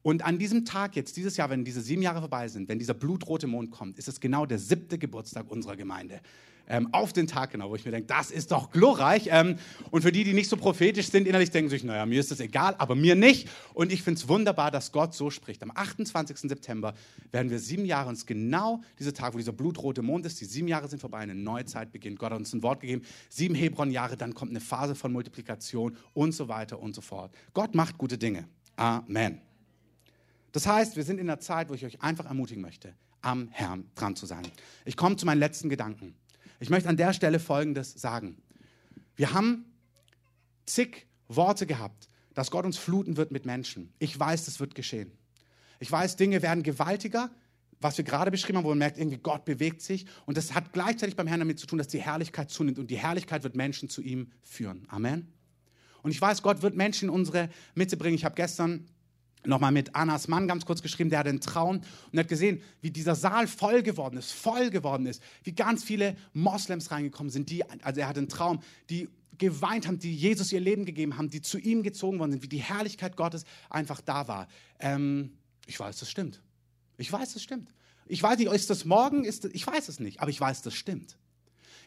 Und 0.03 0.25
an 0.25 0.39
diesem 0.39 0.65
Tag 0.65 0.95
jetzt, 0.95 1.17
dieses 1.17 1.37
Jahr, 1.37 1.51
wenn 1.51 1.65
diese 1.65 1.81
sieben 1.81 2.03
Jahre 2.03 2.21
vorbei 2.21 2.47
sind, 2.47 2.69
wenn 2.69 2.79
dieser 2.79 2.95
blutrote 2.95 3.49
Mond 3.49 3.73
kommt, 3.73 3.99
ist 3.99 4.07
es 4.07 4.21
genau 4.21 4.47
der 4.47 4.59
siebte 4.59 4.99
Geburtstag 4.99 5.51
unserer 5.51 5.77
Gemeinde. 5.77 6.21
Ähm, 6.69 6.89
auf 6.93 7.13
den 7.13 7.27
Tag 7.27 7.51
genau, 7.51 7.71
wo 7.71 7.77
ich 7.77 7.85
mir 7.85 7.91
denke, 7.91 8.07
das 8.07 8.31
ist 8.31 8.53
doch 8.53 8.71
glorreich. 8.71 9.29
Ähm, 9.31 9.57
und 9.91 10.03
für 10.03 10.13
die, 10.13 10.25
die 10.25 10.35
nicht 10.35 10.51
so 10.51 10.57
prophetisch 10.57 11.11
sind, 11.11 11.27
innerlich 11.27 11.51
denken 11.51 11.71
sich, 11.71 11.83
naja, 11.83 12.05
mir 12.05 12.21
ist 12.21 12.31
das 12.31 12.41
egal, 12.41 12.75
aber 12.79 12.95
mir 12.95 13.15
nicht. 13.15 13.49
Und 13.73 13.93
ich 13.93 14.03
finde 14.03 14.21
es 14.21 14.29
wunderbar, 14.29 14.71
dass 14.71 14.93
Gott 14.93 15.15
so 15.15 15.31
spricht. 15.31 15.63
Am 15.63 15.73
28. 15.75 16.37
September 16.41 16.95
werden 17.33 17.51
wir 17.51 17.59
sieben 17.59 17.85
Jahre, 17.85 18.13
ist 18.13 18.27
genau 18.27 18.83
dieser 18.99 19.15
Tag, 19.15 19.35
wo 19.35 19.39
dieser 19.39 19.53
blutrote 19.53 20.03
Mond 20.03 20.27
ist, 20.27 20.41
die 20.41 20.45
sieben 20.45 20.69
Jahre 20.69 20.89
sind 20.89 21.01
vorbei, 21.01 21.19
eine 21.19 21.35
neue 21.35 21.65
Zeit 21.65 21.91
beginnt. 21.91 22.19
Gott 22.19 22.33
hat 22.33 22.39
uns 22.39 22.53
ein 22.53 22.63
Wort 22.63 22.81
gegeben, 22.81 23.03
sieben 23.29 23.55
Hebron-Jahre, 23.55 24.17
dann 24.17 24.35
kommt 24.35 24.51
eine 24.51 24.61
Phase 24.61 24.95
von 24.95 25.13
Multiplikation 25.13 25.97
und 26.13 26.33
so 26.33 26.49
weiter 26.49 26.79
und 26.81 26.95
so 26.95 27.01
fort. 27.01 27.35
Gott 27.55 27.75
macht 27.75 27.97
gute 27.99 28.19
Dinge. 28.19 28.47
Amen. 28.77 29.41
Das 30.53 30.67
heißt, 30.67 30.97
wir 30.97 31.05
sind 31.05 31.19
in 31.19 31.29
einer 31.29 31.41
Zeit, 31.41 31.69
wo 31.69 31.75
ich 31.75 31.85
euch 31.85 32.01
einfach 32.03 32.27
ermutigen 32.27 32.63
möchte, 32.63 32.95
am 33.21 33.49
Herrn 33.51 33.91
dran 33.95 34.17
zu 34.17 34.27
sein. 34.27 34.47
Ich 34.85 34.97
komme 34.97 35.17
zu 35.17 35.27
meinen 35.27 35.39
letzten 35.39 35.69
Gedanken. 35.69 36.15
Ich 36.61 36.71
möchte 36.71 36.89
an 36.89 36.97
der 36.97 37.13
Stelle 37.13 37.39
Folgendes 37.39 37.93
sagen. 37.93 38.43
Wir 39.17 39.33
haben 39.33 39.65
zig 40.67 41.07
Worte 41.29 41.67
gehabt, 41.67 42.09
dass 42.35 42.51
Gott 42.51 42.65
uns 42.65 42.77
fluten 42.79 43.17
wird 43.17 43.31
mit 43.31 43.47
Menschen. 43.47 43.93
Ich 43.99 44.19
weiß, 44.19 44.45
das 44.45 44.61
wird 44.61 44.75
geschehen. 44.75 45.13
Ich 45.81 45.91
weiß, 45.91 46.17
Dinge 46.17 46.43
werden 46.43 46.63
gewaltiger, 46.63 47.31
was 47.81 47.97
wir 47.97 48.05
gerade 48.05 48.31
beschrieben 48.31 48.59
haben, 48.59 48.65
wo 48.65 48.71
man 48.71 48.79
merkt, 48.79 48.99
irgendwie 48.99 49.19
Gott 49.19 49.45
bewegt 49.45 49.83
sich. 49.83 50.07
Und 50.27 50.37
das 50.37 50.55
hat 50.55 50.73
gleichzeitig 50.73 51.15
beim 51.15 51.29
Herrn 51.29 51.41
damit 51.41 51.61
zu 51.61 51.67
tun, 51.67 51.79
dass 51.79 51.89
die 51.89 52.01
Herrlichkeit 52.01 52.51
zunimmt. 52.51 52.79
Und 52.79 52.91
die 52.91 52.99
Herrlichkeit 52.99 53.45
wird 53.45 53.55
Menschen 53.55 53.89
zu 53.89 54.03
ihm 54.03 54.33
führen. 54.43 54.87
Amen. 54.89 55.33
Und 56.03 56.11
ich 56.11 56.21
weiß, 56.21 56.43
Gott 56.43 56.63
wird 56.63 56.75
Menschen 56.77 57.09
in 57.09 57.15
unsere 57.15 57.49
Mitte 57.75 57.97
bringen. 57.97 58.17
Ich 58.17 58.25
habe 58.25 58.35
gestern 58.35 58.87
nochmal 59.49 59.73
mit 59.73 59.95
Annas 59.95 60.29
Mann 60.29 60.47
ganz 60.47 60.65
kurz 60.65 60.83
geschrieben, 60.83 61.11
der 61.11 61.21
hat 61.21 61.27
einen 61.27 61.41
Traum 61.41 61.81
und 62.13 62.19
hat 62.19 62.29
gesehen, 62.29 62.63
wie 62.81 62.91
dieser 62.91 63.15
Saal 63.15 63.49
voll 63.49 63.83
geworden 63.83 64.17
ist, 64.17 64.33
voll 64.33 64.71
geworden 64.71 65.07
ist, 65.07 65.23
wie 65.43 65.53
ganz 65.53 65.83
viele 65.83 66.17
Moslems 66.35 66.91
reingekommen 66.91 67.31
sind, 67.31 67.51
die, 67.51 67.65
also 67.65 68.01
er 68.01 68.09
hat 68.09 68.19
einen 68.19 68.29
Traum, 68.29 68.61
die 68.91 69.09
geweint 69.39 69.87
haben, 69.87 69.99
die 69.99 70.15
Jesus 70.15 70.53
ihr 70.53 70.61
Leben 70.61 70.85
gegeben 70.85 71.17
haben, 71.17 71.31
die 71.31 71.41
zu 71.41 71.59
ihm 71.59 71.83
gezogen 71.83 72.19
worden 72.19 72.33
sind, 72.33 72.43
wie 72.43 72.49
die 72.49 72.63
Herrlichkeit 72.63 73.17
Gottes 73.17 73.45
einfach 73.71 74.01
da 74.01 74.29
war. 74.29 74.49
Ähm, 74.81 75.33
ich 75.67 75.79
weiß, 75.79 75.99
das 75.99 76.11
stimmt. 76.11 76.43
Ich 76.97 77.13
weiß, 77.13 77.35
das 77.35 77.43
stimmt. 77.43 77.73
Ich 78.07 78.23
weiß 78.23 78.39
nicht, 78.39 78.51
ist 78.51 78.71
das 78.71 78.85
morgen? 78.85 79.25
Ist 79.25 79.45
das, 79.45 79.53
ich 79.53 79.67
weiß 79.67 79.89
es 79.89 80.01
nicht, 80.01 80.21
aber 80.21 80.31
ich 80.31 80.41
weiß, 80.41 80.63
das 80.63 80.75
stimmt. 80.75 81.19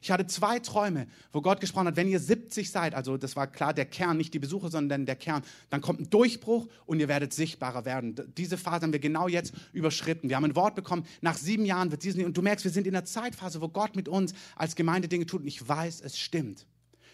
Ich 0.04 0.10
hatte 0.10 0.26
zwei 0.26 0.58
Träume, 0.58 1.06
wo 1.32 1.42
Gott 1.42 1.62
gesprochen 1.62 1.86
hat, 1.86 1.96
wenn 1.96 2.08
ihr 2.08 2.20
70 2.20 2.72
seid, 2.72 2.96
also 2.96 3.18
das 3.18 3.36
war 3.36 3.46
klar 3.46 3.72
der 3.72 3.86
Kern, 3.86 4.18
nicht 4.18 4.34
die 4.34 4.40
Besucher, 4.40 4.72
sondern 4.72 5.06
der 5.06 5.16
Kern, 5.16 5.44
dann 5.70 5.82
kommt 5.82 6.00
ein 6.00 6.10
Durchbruch 6.10 6.68
und 6.88 7.00
ihr 7.00 7.08
werdet 7.08 7.34
sichtbarer 7.34 7.86
werden. 7.86 8.16
Diese 8.36 8.58
Phase 8.58 8.84
haben 8.84 8.94
wir 8.94 9.00
genau 9.00 9.28
jetzt 9.28 9.54
überschritten. 9.74 10.28
Wir 10.28 10.38
haben 10.38 10.46
ein 10.46 10.56
Wort 10.56 10.74
bekommen, 10.74 11.06
nach 11.22 11.38
sieben 11.38 11.66
Jahren 11.66 11.92
wird 11.92 12.04
diesen, 12.04 12.26
und 12.26 12.36
du 12.36 12.42
merkst, 12.42 12.66
wir 12.66 12.72
sind 12.72 12.88
in 12.88 12.94
der 12.94 13.06
Zeitphase, 13.06 13.62
wo 13.62 13.68
Gott 13.68 13.96
mit 13.96 14.10
uns 14.10 14.34
als 14.56 14.76
Gemeinde 14.76 15.08
Dinge 15.08 15.28
tut 15.28 15.42
und 15.42 15.48
ich 15.48 15.68
weiß, 15.68 16.02
es 16.02 16.18
stimmt. 16.18 16.66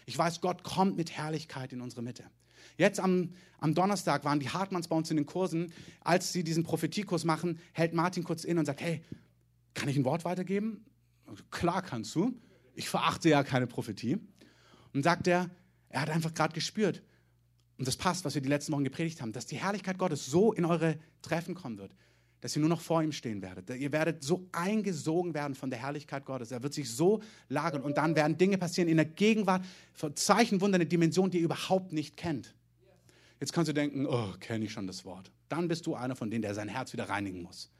Ich 0.06 0.16
weiß, 0.16 0.40
Gott 0.40 0.64
kommt 0.64 0.96
mit 0.96 1.10
Herrlichkeit 1.10 1.74
in 1.74 1.82
unsere 1.82 2.00
Mitte. 2.00 2.24
Jetzt 2.78 3.00
am, 3.00 3.34
am, 3.58 3.74
Donnerstag 3.74 4.24
waren 4.24 4.40
die 4.40 4.48
Hartmanns 4.48 4.88
bei 4.88 4.96
uns 4.96 5.10
in 5.10 5.18
den 5.18 5.26
Kursen. 5.26 5.74
Als 6.00 6.32
sie 6.32 6.42
diesen 6.42 6.64
Prophetiekurs 6.64 7.24
machen, 7.24 7.58
hält 7.72 7.92
Martin 7.92 8.24
kurz 8.24 8.44
in 8.44 8.56
und 8.56 8.64
sagt, 8.64 8.80
hey, 8.80 9.02
kann 9.74 9.90
ich 9.90 9.96
ein 9.98 10.06
Wort 10.06 10.24
weitergeben? 10.24 10.86
Klar 11.50 11.82
kannst 11.82 12.14
du 12.14 12.34
ich 12.78 12.88
verachte 12.88 13.28
ja 13.28 13.42
keine 13.42 13.66
Prophetie. 13.66 14.18
Und 14.94 15.02
sagt 15.02 15.26
er, 15.26 15.50
er 15.90 16.00
hat 16.00 16.10
einfach 16.10 16.32
gerade 16.32 16.54
gespürt, 16.54 17.02
und 17.76 17.86
das 17.86 17.96
passt, 17.96 18.24
was 18.24 18.34
wir 18.34 18.42
die 18.42 18.48
letzten 18.48 18.72
Wochen 18.72 18.84
gepredigt 18.84 19.20
haben, 19.20 19.32
dass 19.32 19.46
die 19.46 19.56
Herrlichkeit 19.56 19.98
Gottes 19.98 20.26
so 20.26 20.52
in 20.52 20.64
eure 20.64 20.98
Treffen 21.22 21.54
kommen 21.54 21.78
wird, 21.78 21.94
dass 22.40 22.56
ihr 22.56 22.60
nur 22.60 22.68
noch 22.68 22.80
vor 22.80 23.02
ihm 23.02 23.12
stehen 23.12 23.40
werdet. 23.40 23.70
Ihr 23.70 23.92
werdet 23.92 24.24
so 24.24 24.48
eingesogen 24.50 25.32
werden 25.32 25.54
von 25.54 25.70
der 25.70 25.78
Herrlichkeit 25.78 26.24
Gottes. 26.24 26.50
Er 26.50 26.62
wird 26.62 26.74
sich 26.74 26.90
so 26.90 27.22
lagern 27.48 27.82
und 27.82 27.96
dann 27.96 28.16
werden 28.16 28.36
Dinge 28.36 28.58
passieren 28.58 28.88
in 28.88 28.96
der 28.96 29.06
Gegenwart, 29.06 29.64
Zeichen, 30.14 30.60
Wunder, 30.60 30.76
eine 30.76 30.86
Dimension, 30.86 31.30
die 31.30 31.38
ihr 31.38 31.44
überhaupt 31.44 31.92
nicht 31.92 32.16
kennt. 32.16 32.56
Jetzt 33.38 33.52
kannst 33.52 33.68
du 33.68 33.72
denken, 33.72 34.06
oh, 34.06 34.32
kenne 34.40 34.64
ich 34.64 34.72
schon 34.72 34.88
das 34.88 35.04
Wort. 35.04 35.30
Dann 35.48 35.68
bist 35.68 35.86
du 35.86 35.94
einer 35.94 36.16
von 36.16 36.30
denen, 36.30 36.42
der 36.42 36.54
sein 36.54 36.68
Herz 36.68 36.92
wieder 36.92 37.08
reinigen 37.08 37.42
muss. 37.42 37.70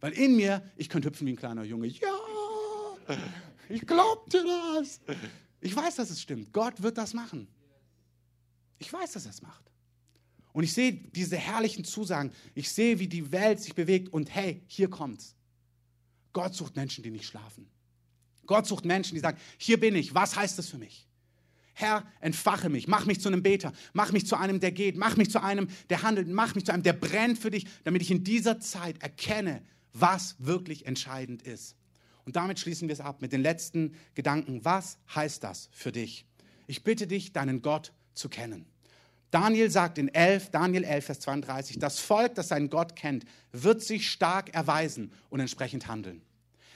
Weil 0.00 0.12
in 0.12 0.36
mir, 0.36 0.62
ich 0.76 0.88
könnte 0.88 1.08
hüpfen 1.08 1.26
wie 1.26 1.32
ein 1.32 1.36
kleiner 1.36 1.64
Junge. 1.64 1.88
Ja, 1.88 2.08
ich 3.72 3.86
glaub 3.86 4.28
dir 4.30 4.44
das. 4.44 5.00
Ich 5.60 5.74
weiß, 5.74 5.96
dass 5.96 6.10
es 6.10 6.20
stimmt. 6.20 6.52
Gott 6.52 6.82
wird 6.82 6.98
das 6.98 7.14
machen. 7.14 7.48
Ich 8.78 8.92
weiß, 8.92 9.12
dass 9.12 9.26
er 9.26 9.30
es 9.30 9.42
macht. 9.42 9.64
Und 10.52 10.64
ich 10.64 10.72
sehe 10.72 10.92
diese 10.92 11.36
herrlichen 11.36 11.84
Zusagen. 11.84 12.32
Ich 12.54 12.70
sehe, 12.70 12.98
wie 12.98 13.08
die 13.08 13.32
Welt 13.32 13.60
sich 13.60 13.74
bewegt. 13.74 14.12
Und 14.12 14.34
hey, 14.34 14.62
hier 14.66 14.90
kommt's. 14.90 15.34
Gott 16.32 16.54
sucht 16.54 16.76
Menschen, 16.76 17.02
die 17.02 17.10
nicht 17.10 17.26
schlafen. 17.26 17.68
Gott 18.46 18.66
sucht 18.66 18.84
Menschen, 18.84 19.14
die 19.14 19.20
sagen, 19.20 19.38
hier 19.56 19.78
bin 19.78 19.94
ich. 19.94 20.14
Was 20.14 20.36
heißt 20.36 20.58
das 20.58 20.68
für 20.68 20.78
mich? 20.78 21.06
Herr, 21.74 22.06
entfache 22.20 22.68
mich, 22.68 22.86
mach 22.86 23.06
mich 23.06 23.20
zu 23.20 23.28
einem 23.28 23.42
Beter, 23.42 23.72
mach 23.94 24.12
mich 24.12 24.26
zu 24.26 24.36
einem, 24.36 24.60
der 24.60 24.72
geht, 24.72 24.96
mach 24.96 25.16
mich 25.16 25.30
zu 25.30 25.42
einem, 25.42 25.68
der 25.88 26.02
handelt, 26.02 26.28
mach 26.28 26.54
mich 26.54 26.66
zu 26.66 26.72
einem, 26.72 26.82
der 26.82 26.92
brennt 26.92 27.38
für 27.38 27.50
dich, 27.50 27.66
damit 27.84 28.02
ich 28.02 28.10
in 28.10 28.24
dieser 28.24 28.60
Zeit 28.60 29.02
erkenne, 29.02 29.62
was 29.94 30.36
wirklich 30.38 30.84
entscheidend 30.84 31.42
ist. 31.42 31.76
Und 32.24 32.36
damit 32.36 32.60
schließen 32.60 32.88
wir 32.88 32.92
es 32.92 33.00
ab 33.00 33.20
mit 33.20 33.32
den 33.32 33.42
letzten 33.42 33.94
Gedanken. 34.14 34.64
Was 34.64 34.98
heißt 35.14 35.42
das 35.42 35.68
für 35.72 35.92
dich? 35.92 36.24
Ich 36.66 36.84
bitte 36.84 37.06
dich, 37.06 37.32
deinen 37.32 37.62
Gott 37.62 37.92
zu 38.14 38.28
kennen. 38.28 38.66
Daniel 39.30 39.70
sagt 39.70 39.96
in 39.96 40.08
11, 40.08 40.50
Daniel 40.50 40.84
11, 40.84 41.06
Vers 41.06 41.20
32, 41.20 41.78
das 41.78 41.98
Volk, 41.98 42.34
das 42.34 42.48
seinen 42.48 42.68
Gott 42.68 42.94
kennt, 42.94 43.24
wird 43.50 43.82
sich 43.82 44.10
stark 44.10 44.54
erweisen 44.54 45.10
und 45.30 45.40
entsprechend 45.40 45.88
handeln. 45.88 46.20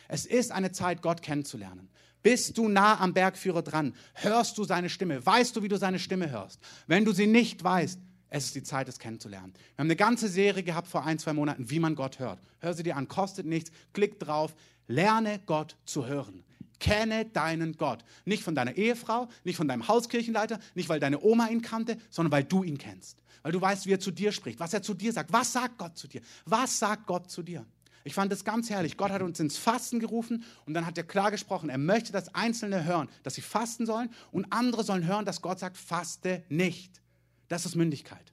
Es 0.08 0.24
ist 0.24 0.52
eine 0.52 0.72
Zeit, 0.72 1.02
Gott 1.02 1.20
kennenzulernen. 1.20 1.90
Bist 2.22 2.56
du 2.56 2.68
nah 2.68 2.98
am 2.98 3.12
Bergführer 3.12 3.62
dran? 3.62 3.94
Hörst 4.14 4.56
du 4.58 4.64
seine 4.64 4.88
Stimme? 4.88 5.24
Weißt 5.24 5.54
du, 5.54 5.62
wie 5.62 5.68
du 5.68 5.76
seine 5.76 5.98
Stimme 5.98 6.30
hörst? 6.30 6.58
Wenn 6.86 7.04
du 7.04 7.12
sie 7.12 7.26
nicht 7.26 7.62
weißt, 7.62 8.00
es 8.28 8.46
ist 8.46 8.54
die 8.54 8.62
Zeit, 8.62 8.88
es 8.88 8.98
kennenzulernen. 8.98 9.52
Wir 9.54 9.82
haben 9.82 9.86
eine 9.86 9.96
ganze 9.96 10.28
Serie 10.28 10.62
gehabt 10.62 10.88
vor 10.88 11.04
ein, 11.04 11.18
zwei 11.18 11.32
Monaten, 11.32 11.70
wie 11.70 11.78
man 11.78 11.94
Gott 11.94 12.18
hört. 12.18 12.40
Hör 12.58 12.74
sie 12.74 12.82
dir 12.82 12.96
an, 12.96 13.06
kostet 13.06 13.46
nichts, 13.46 13.70
klick 13.92 14.18
drauf, 14.18 14.54
Lerne 14.86 15.40
Gott 15.46 15.76
zu 15.84 16.06
hören. 16.06 16.44
Kenne 16.78 17.24
deinen 17.24 17.76
Gott. 17.76 18.04
Nicht 18.24 18.42
von 18.42 18.54
deiner 18.54 18.76
Ehefrau, 18.76 19.28
nicht 19.44 19.56
von 19.56 19.68
deinem 19.68 19.88
Hauskirchenleiter, 19.88 20.58
nicht 20.74 20.88
weil 20.88 21.00
deine 21.00 21.20
Oma 21.20 21.48
ihn 21.48 21.62
kannte, 21.62 21.96
sondern 22.10 22.32
weil 22.32 22.44
du 22.44 22.62
ihn 22.62 22.78
kennst. 22.78 23.18
Weil 23.42 23.52
du 23.52 23.60
weißt, 23.60 23.86
wie 23.86 23.92
er 23.92 24.00
zu 24.00 24.10
dir 24.10 24.32
spricht, 24.32 24.60
was 24.60 24.74
er 24.74 24.82
zu 24.82 24.92
dir 24.92 25.12
sagt. 25.12 25.32
Was 25.32 25.52
sagt 25.52 25.78
Gott 25.78 25.96
zu 25.96 26.08
dir? 26.08 26.20
Was 26.44 26.78
sagt 26.78 27.06
Gott 27.06 27.30
zu 27.30 27.42
dir? 27.42 27.64
Ich 28.04 28.14
fand 28.14 28.30
das 28.30 28.44
ganz 28.44 28.70
herrlich. 28.70 28.96
Gott 28.96 29.10
hat 29.10 29.22
uns 29.22 29.40
ins 29.40 29.56
Fasten 29.56 29.98
gerufen 29.98 30.44
und 30.64 30.74
dann 30.74 30.86
hat 30.86 30.96
er 30.96 31.02
klar 31.02 31.32
gesprochen. 31.32 31.70
Er 31.70 31.78
möchte, 31.78 32.12
dass 32.12 32.32
Einzelne 32.34 32.84
hören, 32.84 33.08
dass 33.24 33.34
sie 33.34 33.40
fasten 33.40 33.84
sollen 33.84 34.10
und 34.30 34.52
andere 34.52 34.84
sollen 34.84 35.06
hören, 35.06 35.24
dass 35.24 35.42
Gott 35.42 35.58
sagt, 35.58 35.76
faste 35.76 36.44
nicht. 36.48 37.00
Das 37.48 37.66
ist 37.66 37.74
Mündigkeit. 37.74 38.32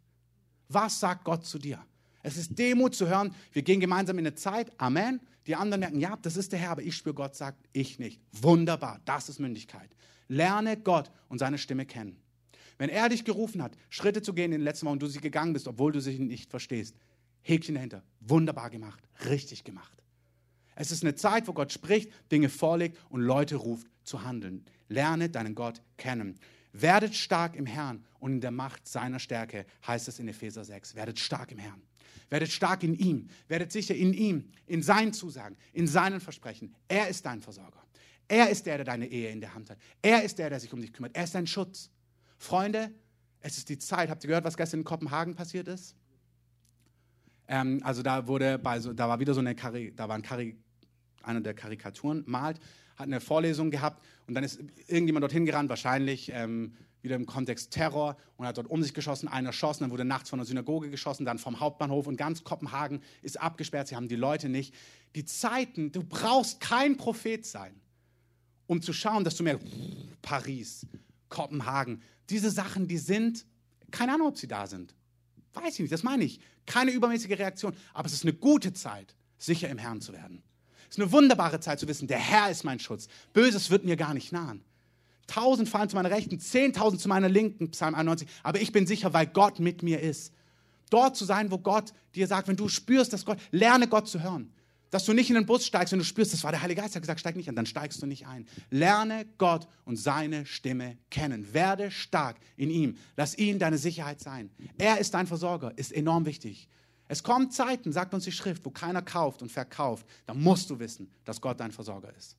Was 0.69 0.99
sagt 0.99 1.23
Gott 1.23 1.45
zu 1.45 1.57
dir? 1.57 1.83
Es 2.23 2.37
ist 2.37 2.57
Demut 2.57 2.95
zu 2.95 3.07
hören, 3.07 3.35
wir 3.51 3.61
gehen 3.61 3.79
gemeinsam 3.79 4.17
in 4.17 4.25
eine 4.25 4.35
Zeit, 4.35 4.71
Amen, 4.79 5.19
die 5.45 5.55
anderen 5.55 5.81
merken, 5.81 5.99
ja, 5.99 6.17
das 6.21 6.37
ist 6.37 6.53
der 6.53 6.59
Herr, 6.59 6.71
aber 6.71 6.81
ich 6.81 6.95
spüre, 6.95 7.13
Gott 7.13 7.35
sagt, 7.35 7.59
ich 7.73 7.99
nicht. 7.99 8.21
Wunderbar, 8.31 9.01
das 9.05 9.27
ist 9.27 9.39
Mündigkeit. 9.39 9.89
Lerne 10.29 10.77
Gott 10.77 11.11
und 11.27 11.39
seine 11.39 11.57
Stimme 11.57 11.85
kennen. 11.85 12.17
Wenn 12.77 12.89
er 12.89 13.09
dich 13.09 13.25
gerufen 13.25 13.61
hat, 13.61 13.75
Schritte 13.89 14.21
zu 14.21 14.33
gehen 14.33 14.45
in 14.45 14.59
den 14.59 14.61
letzten 14.61 14.87
Wochen 14.87 14.99
du 14.99 15.07
sie 15.07 15.19
gegangen 15.19 15.53
bist, 15.53 15.67
obwohl 15.67 15.91
du 15.91 15.99
sie 15.99 16.17
nicht 16.17 16.49
verstehst, 16.49 16.95
Häkchen 17.41 17.75
dahinter. 17.75 18.03
Wunderbar 18.21 18.69
gemacht, 18.69 19.03
richtig 19.25 19.65
gemacht. 19.65 20.01
Es 20.75 20.91
ist 20.91 21.03
eine 21.03 21.15
Zeit, 21.15 21.47
wo 21.47 21.53
Gott 21.53 21.71
spricht, 21.71 22.11
Dinge 22.31 22.49
vorlegt 22.49 22.97
und 23.09 23.21
Leute 23.21 23.57
ruft 23.57 23.87
zu 24.03 24.23
handeln. 24.23 24.65
Lerne 24.87 25.29
deinen 25.29 25.55
Gott 25.55 25.81
kennen. 25.97 26.39
Werdet 26.71 27.15
stark 27.15 27.55
im 27.55 27.67
Herrn 27.67 28.03
und 28.19 28.31
in 28.31 28.41
der 28.41 28.51
Macht 28.51 28.87
seiner 28.87 29.19
Stärke, 29.19 29.65
heißt 29.85 30.07
es 30.07 30.19
in 30.19 30.27
Epheser 30.27 30.63
6. 30.63 30.95
Werdet 30.95 31.19
stark 31.19 31.51
im 31.51 31.59
Herrn. 31.59 31.81
Werdet 32.29 32.51
stark 32.51 32.83
in 32.83 32.95
ihm. 32.95 33.29
Werdet 33.47 33.71
sicher 33.71 33.95
in 33.95 34.13
ihm, 34.13 34.51
in 34.65 34.81
seinen 34.81 35.13
Zusagen, 35.13 35.57
in 35.71 35.87
seinen 35.87 36.19
Versprechen. 36.19 36.75
Er 36.87 37.07
ist 37.07 37.25
dein 37.25 37.41
Versorger. 37.41 37.83
Er 38.27 38.49
ist 38.49 38.65
der, 38.65 38.77
der 38.77 38.85
deine 38.85 39.07
Ehe 39.07 39.29
in 39.29 39.41
der 39.41 39.53
Hand 39.53 39.69
hat. 39.69 39.77
Er 40.01 40.23
ist 40.23 40.39
der, 40.39 40.49
der 40.49 40.59
sich 40.59 40.71
um 40.73 40.81
dich 40.81 40.93
kümmert. 40.93 41.15
Er 41.15 41.23
ist 41.23 41.35
dein 41.35 41.47
Schutz. 41.47 41.89
Freunde, 42.37 42.91
es 43.41 43.57
ist 43.57 43.69
die 43.69 43.77
Zeit. 43.77 44.09
Habt 44.09 44.23
ihr 44.23 44.29
gehört, 44.29 44.45
was 44.45 44.57
gestern 44.57 44.81
in 44.81 44.83
Kopenhagen 44.83 45.35
passiert 45.35 45.67
ist? 45.67 45.95
Ähm, 47.47 47.81
also 47.83 48.01
da 48.01 48.27
wurde 48.27 48.57
bei 48.57 48.79
so, 48.79 48.93
da 48.93 49.09
war 49.09 49.19
wieder 49.19 49.33
so 49.33 49.39
eine 49.39 49.55
Kari, 49.55 49.93
da 49.95 50.07
war 50.07 50.15
ein 50.15 50.21
Kari, 50.21 50.57
einer 51.21 51.41
der 51.41 51.53
Karikaturen 51.53 52.23
malt, 52.25 52.59
hat 52.95 53.07
eine 53.07 53.19
Vorlesung 53.19 53.71
gehabt 53.71 54.03
und 54.27 54.33
dann 54.33 54.43
ist 54.43 54.59
irgendjemand 54.87 55.23
dorthin 55.23 55.45
gerannt, 55.45 55.69
wahrscheinlich 55.69 56.31
ähm, 56.33 56.73
wieder 57.03 57.15
im 57.15 57.25
Kontext 57.25 57.71
Terror 57.71 58.17
und 58.37 58.47
hat 58.47 58.57
dort 58.57 58.67
um 58.67 58.81
sich 58.81 58.93
geschossen, 58.93 59.27
einer 59.27 59.49
erschossen, 59.49 59.83
dann 59.83 59.91
wurde 59.91 60.05
nachts 60.05 60.29
von 60.29 60.39
der 60.39 60.45
Synagoge 60.45 60.89
geschossen, 60.89 61.25
dann 61.25 61.37
vom 61.37 61.59
Hauptbahnhof 61.59 62.07
und 62.07 62.15
ganz 62.15 62.43
Kopenhagen 62.43 63.01
ist 63.21 63.39
abgesperrt, 63.39 63.89
sie 63.89 63.95
haben 63.95 64.07
die 64.07 64.15
Leute 64.15 64.49
nicht. 64.49 64.73
Die 65.15 65.25
Zeiten, 65.25 65.91
du 65.91 66.03
brauchst 66.03 66.61
kein 66.61 66.97
Prophet 66.97 67.45
sein, 67.45 67.79
um 68.67 68.81
zu 68.81 68.93
schauen, 68.93 69.25
dass 69.25 69.35
du 69.35 69.43
mehr 69.43 69.59
Paris, 70.21 70.87
Kopenhagen, 71.27 72.01
diese 72.29 72.49
Sachen, 72.49 72.87
die 72.87 72.97
sind, 72.97 73.45
keine 73.91 74.13
Ahnung, 74.13 74.29
ob 74.29 74.37
sie 74.37 74.47
da 74.47 74.65
sind. 74.65 74.95
Weiß 75.53 75.73
ich 75.73 75.79
nicht, 75.81 75.91
das 75.91 76.03
meine 76.03 76.23
ich. 76.23 76.39
Keine 76.65 76.91
übermäßige 76.91 77.37
Reaktion, 77.37 77.75
aber 77.93 78.07
es 78.07 78.13
ist 78.13 78.23
eine 78.23 78.33
gute 78.33 78.71
Zeit, 78.71 79.13
sicher 79.37 79.69
im 79.69 79.77
Herrn 79.77 79.99
zu 79.99 80.13
werden. 80.13 80.41
Es 80.89 80.97
ist 80.97 81.03
eine 81.03 81.11
wunderbare 81.11 81.59
Zeit 81.59 81.79
zu 81.79 81.87
wissen, 81.87 82.07
der 82.07 82.19
Herr 82.19 82.49
ist 82.49 82.63
mein 82.63 82.79
Schutz. 82.79 83.07
Böses 83.33 83.69
wird 83.69 83.83
mir 83.83 83.97
gar 83.97 84.13
nicht 84.13 84.31
nahen. 84.31 84.63
Tausend 85.27 85.69
fallen 85.69 85.89
zu 85.89 85.95
meiner 85.95 86.11
Rechten, 86.11 86.39
zehntausend 86.39 87.01
zu 87.01 87.07
meiner 87.07 87.29
Linken, 87.29 87.71
Psalm 87.71 87.95
91. 87.95 88.27
Aber 88.43 88.61
ich 88.61 88.71
bin 88.71 88.85
sicher, 88.87 89.13
weil 89.13 89.27
Gott 89.27 89.59
mit 89.59 89.83
mir 89.83 90.01
ist. 90.01 90.33
Dort 90.89 91.15
zu 91.15 91.25
sein, 91.25 91.49
wo 91.49 91.57
Gott 91.57 91.93
dir 92.13 92.27
sagt, 92.27 92.47
wenn 92.47 92.55
du 92.55 92.67
spürst, 92.69 93.13
dass 93.13 93.25
Gott, 93.25 93.39
lerne 93.51 93.87
Gott 93.87 94.07
zu 94.07 94.21
hören. 94.21 94.51
Dass 94.91 95.05
du 95.05 95.13
nicht 95.13 95.29
in 95.29 95.35
den 95.35 95.47
Bus 95.47 95.65
steigst, 95.65 95.91
wenn 95.91 95.97
du 95.97 96.05
spürst, 96.05 96.33
das 96.33 96.43
war 96.43 96.51
der 96.51 96.61
Heilige 96.61 96.81
Geist, 96.81 96.93
der 96.93 96.99
hat 96.99 97.03
gesagt, 97.03 97.19
steig 97.19 97.35
nicht 97.35 97.49
an, 97.49 97.55
dann 97.55 97.65
steigst 97.65 97.99
du 97.99 98.05
nicht 98.05 98.27
ein. 98.27 98.45
Lerne 98.69 99.25
Gott 99.39 99.67
und 99.85 99.95
seine 99.95 100.45
Stimme 100.45 100.97
kennen. 101.09 101.51
Werde 101.51 101.89
stark 101.89 102.37
in 102.57 102.69
ihm. 102.69 102.95
Lass 103.17 103.35
ihn 103.35 103.57
deine 103.57 103.79
Sicherheit 103.79 104.19
sein. 104.19 104.51
Er 104.77 104.99
ist 104.99 105.15
dein 105.15 105.25
Versorger, 105.25 105.73
ist 105.77 105.91
enorm 105.91 106.27
wichtig. 106.27 106.69
Es 107.07 107.23
kommen 107.23 107.49
Zeiten, 107.49 107.91
sagt 107.91 108.13
uns 108.13 108.25
die 108.25 108.31
Schrift, 108.31 108.65
wo 108.65 108.69
keiner 108.69 109.01
kauft 109.01 109.41
und 109.41 109.51
verkauft. 109.51 110.05
Da 110.27 110.35
musst 110.35 110.69
du 110.69 110.77
wissen, 110.77 111.11
dass 111.25 111.41
Gott 111.41 111.59
dein 111.59 111.71
Versorger 111.71 112.15
ist. 112.15 112.37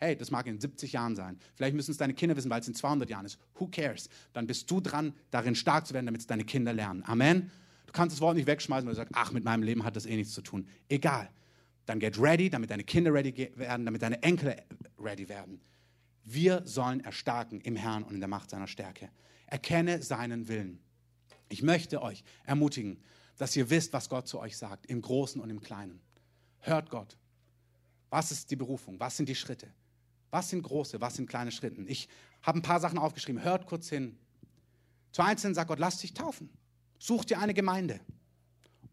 Hey, 0.00 0.16
das 0.16 0.30
mag 0.30 0.46
in 0.46 0.60
70 0.60 0.92
Jahren 0.92 1.16
sein. 1.16 1.38
Vielleicht 1.54 1.74
müssen 1.74 1.90
es 1.90 1.96
deine 1.96 2.14
Kinder 2.14 2.36
wissen, 2.36 2.50
weil 2.50 2.60
es 2.60 2.68
in 2.68 2.74
200 2.74 3.10
Jahren 3.10 3.26
ist. 3.26 3.38
Who 3.56 3.66
cares? 3.66 4.08
Dann 4.32 4.46
bist 4.46 4.70
du 4.70 4.80
dran, 4.80 5.12
darin 5.30 5.54
stark 5.54 5.86
zu 5.86 5.94
werden, 5.94 6.06
damit 6.06 6.20
es 6.20 6.26
deine 6.26 6.44
Kinder 6.44 6.72
lernen. 6.72 7.02
Amen. 7.04 7.50
Du 7.86 7.92
kannst 7.92 8.14
das 8.14 8.20
Wort 8.20 8.36
nicht 8.36 8.46
wegschmeißen, 8.46 8.86
weil 8.86 8.92
du 8.92 8.96
sagst, 8.96 9.14
ach, 9.16 9.32
mit 9.32 9.44
meinem 9.44 9.62
Leben 9.62 9.82
hat 9.82 9.96
das 9.96 10.06
eh 10.06 10.14
nichts 10.14 10.34
zu 10.34 10.42
tun. 10.42 10.68
Egal. 10.88 11.30
Dann 11.86 11.98
get 11.98 12.20
ready, 12.20 12.50
damit 12.50 12.70
deine 12.70 12.84
Kinder 12.84 13.12
ready 13.12 13.50
werden, 13.56 13.86
damit 13.86 14.02
deine 14.02 14.22
Enkel 14.22 14.54
ready 14.98 15.28
werden. 15.28 15.60
Wir 16.22 16.62
sollen 16.66 17.00
erstarken 17.00 17.60
im 17.62 17.74
Herrn 17.74 18.02
und 18.02 18.14
in 18.14 18.20
der 18.20 18.28
Macht 18.28 18.50
seiner 18.50 18.66
Stärke. 18.66 19.10
Erkenne 19.46 20.02
seinen 20.02 20.46
Willen. 20.48 20.80
Ich 21.48 21.62
möchte 21.62 22.02
euch 22.02 22.22
ermutigen, 22.44 23.02
dass 23.38 23.56
ihr 23.56 23.70
wisst, 23.70 23.94
was 23.94 24.10
Gott 24.10 24.28
zu 24.28 24.38
euch 24.38 24.58
sagt, 24.58 24.86
im 24.86 25.00
Großen 25.00 25.40
und 25.40 25.48
im 25.48 25.60
Kleinen. 25.60 26.00
Hört 26.58 26.90
Gott. 26.90 27.16
Was 28.10 28.30
ist 28.30 28.50
die 28.50 28.56
Berufung? 28.56 29.00
Was 29.00 29.16
sind 29.16 29.28
die 29.28 29.34
Schritte? 29.34 29.72
Was 30.30 30.50
sind 30.50 30.62
große, 30.62 31.00
was 31.00 31.16
sind 31.16 31.28
kleine 31.28 31.50
Schritte? 31.50 31.82
Ich 31.82 32.08
habe 32.42 32.58
ein 32.58 32.62
paar 32.62 32.80
Sachen 32.80 32.98
aufgeschrieben. 32.98 33.42
Hört 33.42 33.66
kurz 33.66 33.88
hin. 33.88 34.18
Zu 35.12 35.22
Einzelnen 35.22 35.54
sagt 35.54 35.68
Gott, 35.68 35.78
lass 35.78 35.98
dich 35.98 36.14
taufen. 36.14 36.50
Such 36.98 37.24
dir 37.24 37.38
eine 37.38 37.54
Gemeinde. 37.54 38.00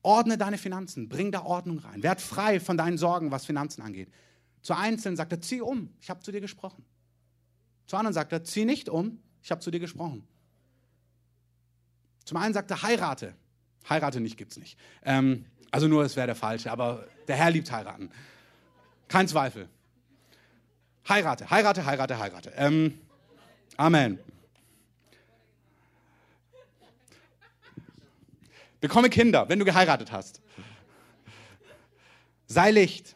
Ordne 0.02 0.38
deine 0.38 0.58
Finanzen. 0.58 1.10
Bring 1.10 1.32
da 1.32 1.44
Ordnung 1.44 1.80
rein. 1.80 2.04
Werd 2.04 2.22
frei 2.22 2.60
von 2.60 2.78
deinen 2.78 2.98
Sorgen, 2.98 3.32
was 3.32 3.46
Finanzen 3.46 3.82
angeht. 3.82 4.10
Zu 4.62 4.76
Einzelnen 4.76 5.18
sagt 5.18 5.32
er, 5.32 5.42
zieh 5.42 5.62
um. 5.62 5.90
Ich 6.00 6.10
habe 6.10 6.22
zu 6.22 6.32
dir 6.32 6.42
gesprochen. 6.42 6.86
Zu 7.88 7.98
anderen 7.98 8.14
sagt 8.14 8.32
er, 8.32 8.44
zieh 8.44 8.66
nicht 8.66 8.90
um. 8.90 9.20
Ich 9.44 9.52
habe 9.52 9.62
zu 9.62 9.72
dir 9.72 9.80
gesprochen. 9.80 10.28
Zum 12.24 12.38
einen 12.38 12.54
sagt 12.54 12.72
er, 12.72 12.82
heirate. 12.82 13.36
Heirate 13.88 14.20
nicht, 14.20 14.38
gibt's 14.38 14.58
nicht. 14.58 14.80
Ähm, 15.04 15.46
also 15.70 15.88
nur, 15.88 16.04
es 16.04 16.16
wäre 16.16 16.28
der 16.28 16.36
falsche, 16.36 16.72
aber 16.72 17.08
der 17.28 17.36
Herr 17.36 17.52
liebt 17.52 17.72
heiraten. 17.72 18.10
Kein 19.08 19.28
Zweifel. 19.28 19.70
Heirate, 21.08 21.50
heirate, 21.50 21.86
heirate, 21.86 22.18
heirate. 22.18 22.54
Ähm, 22.56 23.00
Amen. 23.78 24.20
Bekomme 28.82 29.10
Kinder, 29.10 29.48
wenn 29.50 29.60
du 29.60 29.66
geheiratet 29.66 30.12
hast. 30.12 30.42
Sei 32.48 32.72
Licht. 32.72 33.16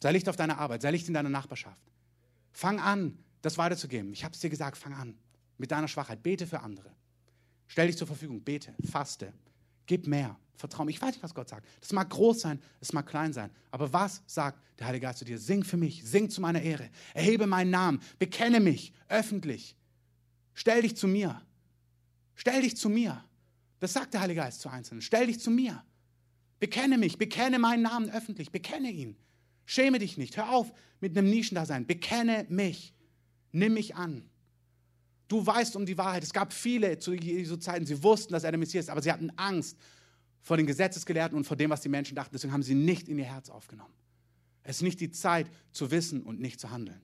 Sei 0.00 0.12
Licht 0.12 0.28
auf 0.28 0.36
deiner 0.36 0.58
Arbeit. 0.58 0.82
Sei 0.82 0.90
Licht 0.90 1.08
in 1.08 1.14
deiner 1.14 1.28
Nachbarschaft. 1.28 1.82
Fang 2.52 2.80
an, 2.80 3.18
das 3.42 3.58
weiterzugeben. 3.58 4.12
Ich 4.12 4.24
habe 4.24 4.34
es 4.34 4.40
dir 4.40 4.50
gesagt, 4.50 4.76
fang 4.76 4.94
an. 4.94 5.18
Mit 5.58 5.70
deiner 5.70 5.88
Schwachheit. 5.88 6.22
Bete 6.22 6.46
für 6.46 6.60
andere. 6.60 6.90
Stell 7.66 7.86
dich 7.86 7.96
zur 7.96 8.06
Verfügung. 8.06 8.42
Bete. 8.42 8.74
Faste. 8.90 9.32
Gib 9.90 10.06
mehr. 10.06 10.38
Vertrau 10.54 10.84
mir. 10.84 10.92
Ich 10.92 11.02
weiß 11.02 11.14
nicht, 11.14 11.22
was 11.24 11.34
Gott 11.34 11.48
sagt. 11.48 11.66
Das 11.80 11.90
mag 11.90 12.08
groß 12.10 12.42
sein, 12.42 12.62
es 12.78 12.92
mag 12.92 13.08
klein 13.08 13.32
sein. 13.32 13.50
Aber 13.72 13.92
was 13.92 14.22
sagt 14.24 14.62
der 14.78 14.86
Heilige 14.86 15.06
Geist 15.06 15.18
zu 15.18 15.24
dir? 15.24 15.36
Sing 15.36 15.64
für 15.64 15.76
mich, 15.76 16.04
sing 16.04 16.30
zu 16.30 16.40
meiner 16.40 16.62
Ehre. 16.62 16.88
Erhebe 17.12 17.48
meinen 17.48 17.72
Namen, 17.72 18.00
bekenne 18.20 18.60
mich 18.60 18.92
öffentlich. 19.08 19.74
Stell 20.54 20.82
dich 20.82 20.96
zu 20.96 21.08
mir. 21.08 21.42
Stell 22.36 22.62
dich 22.62 22.76
zu 22.76 22.88
mir. 22.88 23.24
Das 23.80 23.94
sagt 23.94 24.14
der 24.14 24.20
Heilige 24.20 24.42
Geist 24.42 24.60
zu 24.60 24.68
Einzelnen. 24.68 25.02
Stell 25.02 25.26
dich 25.26 25.40
zu 25.40 25.50
mir. 25.50 25.82
Bekenne 26.60 26.96
mich, 26.96 27.18
bekenne 27.18 27.58
meinen 27.58 27.82
Namen 27.82 28.10
öffentlich, 28.10 28.52
bekenne 28.52 28.92
ihn. 28.92 29.16
Schäme 29.64 29.98
dich 29.98 30.18
nicht. 30.18 30.36
Hör 30.36 30.50
auf 30.50 30.72
mit 31.00 31.18
einem 31.18 31.28
Nischendasein. 31.28 31.84
Bekenne 31.84 32.46
mich. 32.48 32.94
Nimm 33.50 33.74
mich 33.74 33.96
an. 33.96 34.30
Du 35.30 35.46
weißt 35.46 35.76
um 35.76 35.86
die 35.86 35.96
Wahrheit. 35.96 36.24
Es 36.24 36.32
gab 36.32 36.52
viele 36.52 36.98
zu 36.98 37.14
Jesu 37.14 37.56
Zeiten, 37.56 37.86
sie 37.86 38.02
wussten, 38.02 38.32
dass 38.32 38.42
er 38.42 38.50
der 38.50 38.58
Messias 38.58 38.86
ist, 38.86 38.90
aber 38.90 39.00
sie 39.00 39.12
hatten 39.12 39.30
Angst 39.36 39.78
vor 40.42 40.56
den 40.56 40.66
Gesetzesgelehrten 40.66 41.38
und 41.38 41.44
vor 41.44 41.56
dem, 41.56 41.70
was 41.70 41.82
die 41.82 41.88
Menschen 41.88 42.16
dachten. 42.16 42.30
Deswegen 42.32 42.52
haben 42.52 42.64
sie 42.64 42.74
nicht 42.74 43.08
in 43.08 43.16
ihr 43.16 43.26
Herz 43.26 43.48
aufgenommen. 43.48 43.94
Es 44.64 44.78
ist 44.78 44.82
nicht 44.82 44.98
die 44.98 45.12
Zeit 45.12 45.46
zu 45.70 45.92
wissen 45.92 46.24
und 46.24 46.40
nicht 46.40 46.58
zu 46.58 46.72
handeln. 46.72 47.00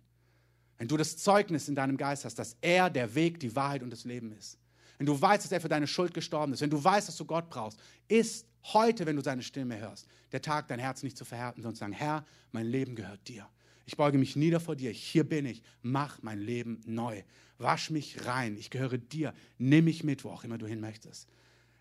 Wenn 0.77 0.89
du 0.89 0.97
das 0.97 1.17
Zeugnis 1.19 1.69
in 1.69 1.77
deinem 1.77 1.97
Geist 1.97 2.25
hast, 2.25 2.35
dass 2.35 2.57
er 2.63 2.91
der 2.91 3.15
Weg, 3.15 3.39
die 3.39 3.55
Wahrheit 3.55 3.85
und 3.85 3.91
das 3.91 4.05
Leben 4.05 4.33
ist, 4.33 4.59
wenn 4.99 5.07
du 5.07 5.21
weißt, 5.21 5.45
dass 5.45 5.53
er 5.53 5.61
für 5.61 5.69
deine 5.69 5.87
Schuld 5.87 6.13
gestorben 6.13 6.53
ist, 6.53 6.63
wenn 6.63 6.71
du 6.71 6.83
weißt, 6.83 7.07
dass 7.07 7.17
du 7.17 7.27
Gott 7.27 7.49
brauchst, 7.49 7.79
ist 8.09 8.45
heute, 8.73 9.07
wenn 9.07 9.15
du 9.15 9.23
seine 9.23 9.43
Stimme 9.43 9.79
hörst, 9.79 10.09
der 10.33 10.43
Tag, 10.43 10.67
dein 10.67 10.81
Herz 10.81 11.05
nicht 11.05 11.17
zu 11.17 11.25
verhärten, 11.25 11.63
sondern 11.63 11.77
zu 11.77 11.81
sagen, 11.81 11.93
Herr, 11.93 12.25
mein 12.51 12.67
Leben 12.67 12.97
gehört 12.97 13.29
dir. 13.29 13.49
Ich 13.85 13.97
beuge 13.97 14.19
mich 14.19 14.35
nieder 14.35 14.59
vor 14.59 14.75
dir. 14.75 14.91
Hier 14.91 15.23
bin 15.23 15.47
ich. 15.47 15.63
Mach 15.81 16.21
mein 16.23 16.41
Leben 16.41 16.81
neu. 16.87 17.23
Wasch 17.59 17.91
mich 17.91 18.27
rein. 18.27 18.57
Ich 18.57 18.71
gehöre 18.71 18.99
dir. 18.99 19.33
Nimm 19.59 19.85
mich 19.85 20.05
mit, 20.05 20.25
wo 20.25 20.31
auch 20.31 20.45
immer 20.45 20.59
du 20.59 20.67
hin 20.67 20.81
möchtest. 20.81 21.29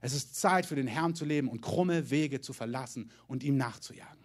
Es 0.02 0.14
ist 0.14 0.36
Zeit 0.36 0.66
für 0.66 0.76
den 0.76 0.88
Herrn 0.88 1.16
zu 1.16 1.26
leben 1.26 1.48
und 1.48 1.62
krumme 1.62 2.10
Wege 2.10 2.42
zu 2.42 2.54
verlassen 2.54 3.10
und 3.28 3.44
ihm 3.44 3.58
nachzujagen. 3.58 4.24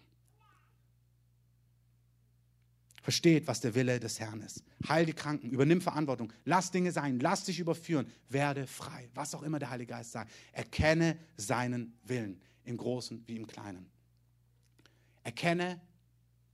Versteht, 3.01 3.47
was 3.47 3.61
der 3.61 3.73
Wille 3.73 3.99
des 3.99 4.19
Herrn 4.19 4.41
ist. 4.41 4.63
Heil 4.87 5.07
die 5.07 5.13
Kranken, 5.13 5.49
übernimm 5.49 5.81
Verantwortung, 5.81 6.31
lass 6.45 6.69
Dinge 6.69 6.91
sein, 6.91 7.19
lass 7.19 7.45
dich 7.45 7.59
überführen, 7.59 8.05
werde 8.29 8.67
frei. 8.67 9.09
Was 9.15 9.33
auch 9.33 9.41
immer 9.41 9.57
der 9.57 9.71
Heilige 9.71 9.93
Geist 9.93 10.11
sagt. 10.11 10.31
Erkenne 10.51 11.17
seinen 11.35 11.97
Willen, 12.03 12.39
im 12.63 12.77
Großen 12.77 13.23
wie 13.25 13.37
im 13.37 13.47
Kleinen. 13.47 13.89
Erkenne 15.23 15.81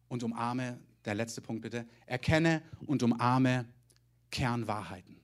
und 0.07 0.23
umarme, 0.23 0.79
der 1.03 1.15
letzte 1.15 1.41
Punkt 1.41 1.63
bitte, 1.63 1.85
erkenne 2.05 2.61
und 2.85 3.03
umarme 3.03 3.65
Kernwahrheiten. 4.31 5.19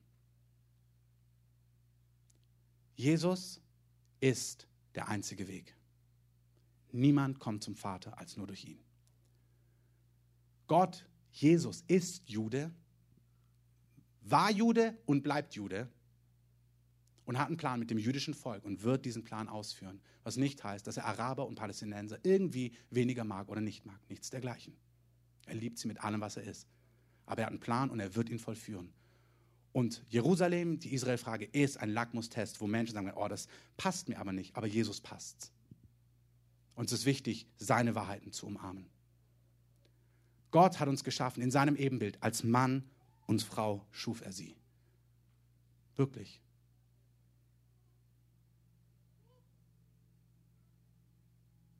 Jesus 2.96 3.62
ist 4.20 4.68
der 4.96 5.08
einzige 5.08 5.48
Weg. 5.48 5.76
Niemand 6.92 7.40
kommt 7.40 7.64
zum 7.64 7.76
Vater 7.76 8.18
als 8.18 8.38
nur 8.38 8.48
durch 8.48 8.66
ihn. 8.66 8.80
Gott, 10.68 11.06
Jesus 11.32 11.84
ist 11.88 12.30
Jude, 12.30 12.72
war 14.22 14.52
Jude 14.52 14.98
und 15.06 15.24
bleibt 15.24 15.56
Jude 15.56 15.92
und 17.26 17.38
hat 17.38 17.48
einen 17.48 17.58
Plan 17.58 17.80
mit 17.80 17.90
dem 17.90 17.98
jüdischen 17.98 18.34
Volk 18.34 18.64
und 18.64 18.84
wird 18.84 19.06
diesen 19.06 19.24
Plan 19.24 19.50
ausführen. 19.50 20.02
Was 20.24 20.38
nicht 20.38 20.64
heißt, 20.64 20.86
dass 20.86 20.98
er 20.98 21.06
Araber 21.06 21.48
und 21.48 21.56
Palästinenser 21.56 22.20
irgendwie 22.24 22.74
weniger 22.90 23.24
mag 23.24 23.50
oder 23.50 23.62
nicht 23.62 23.86
mag. 23.86 24.00
Nichts 24.10 24.30
dergleichen. 24.30 24.76
Er 25.46 25.56
liebt 25.56 25.78
sie 25.78 25.88
mit 25.88 26.02
allem, 26.02 26.22
was 26.22 26.38
er 26.38 26.44
ist. 26.44 26.68
Aber 27.26 27.42
er 27.42 27.46
hat 27.46 27.52
einen 27.52 27.60
Plan 27.60 27.90
und 27.90 28.00
er 28.00 28.16
wird 28.16 28.30
ihn 28.30 28.40
vollführen. 28.40 28.94
Und 29.72 30.04
Jerusalem, 30.10 30.80
die 30.80 30.94
Israel-Frage, 30.94 31.46
ist 31.46 31.78
ein 31.78 31.90
Lackmustest, 31.90 32.62
wo 32.62 32.68
Menschen 32.68 32.94
sagen, 32.94 33.12
oh, 33.16 33.28
das 33.28 33.48
passt 33.76 34.08
mir 34.08 34.20
aber 34.20 34.32
nicht, 34.32 34.56
aber 34.56 34.68
Jesus 34.68 35.02
passt. 35.02 35.52
Uns 36.76 36.92
ist 36.92 37.06
wichtig, 37.06 37.48
seine 37.58 37.96
Wahrheiten 37.96 38.32
zu 38.32 38.46
umarmen. 38.46 38.86
Gott 40.52 40.80
hat 40.80 40.88
uns 40.88 41.04
geschaffen 41.04 41.42
in 41.42 41.50
seinem 41.50 41.76
Ebenbild. 41.76 42.22
Als 42.22 42.44
Mann 42.44 42.84
und 43.26 43.42
Frau 43.42 43.86
schuf 43.92 44.22
er 44.22 44.32
sie. 44.32 44.56
Wirklich. 45.96 46.40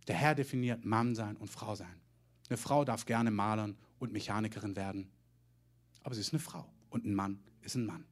Der 0.08 0.16
Herr 0.16 0.36
definiert 0.36 0.84
Mann 0.86 1.16
sein 1.16 1.38
und 1.38 1.50
Frau 1.50 1.76
sein. 1.76 2.02
Eine 2.50 2.58
Frau 2.58 2.84
darf 2.84 3.06
gerne 3.06 3.32
Malern 3.32 3.78
und 4.00 4.12
Mechanikerin 4.12 4.76
werden. 4.76 5.10
Aber 6.04 6.16
sie 6.16 6.22
ist 6.22 6.34
eine 6.34 6.40
Frau. 6.40 6.66
Und 6.90 7.06
ein 7.06 7.16
Mann 7.16 7.40
ist 7.62 7.76
ein 7.76 7.86
Mann. 7.86 8.06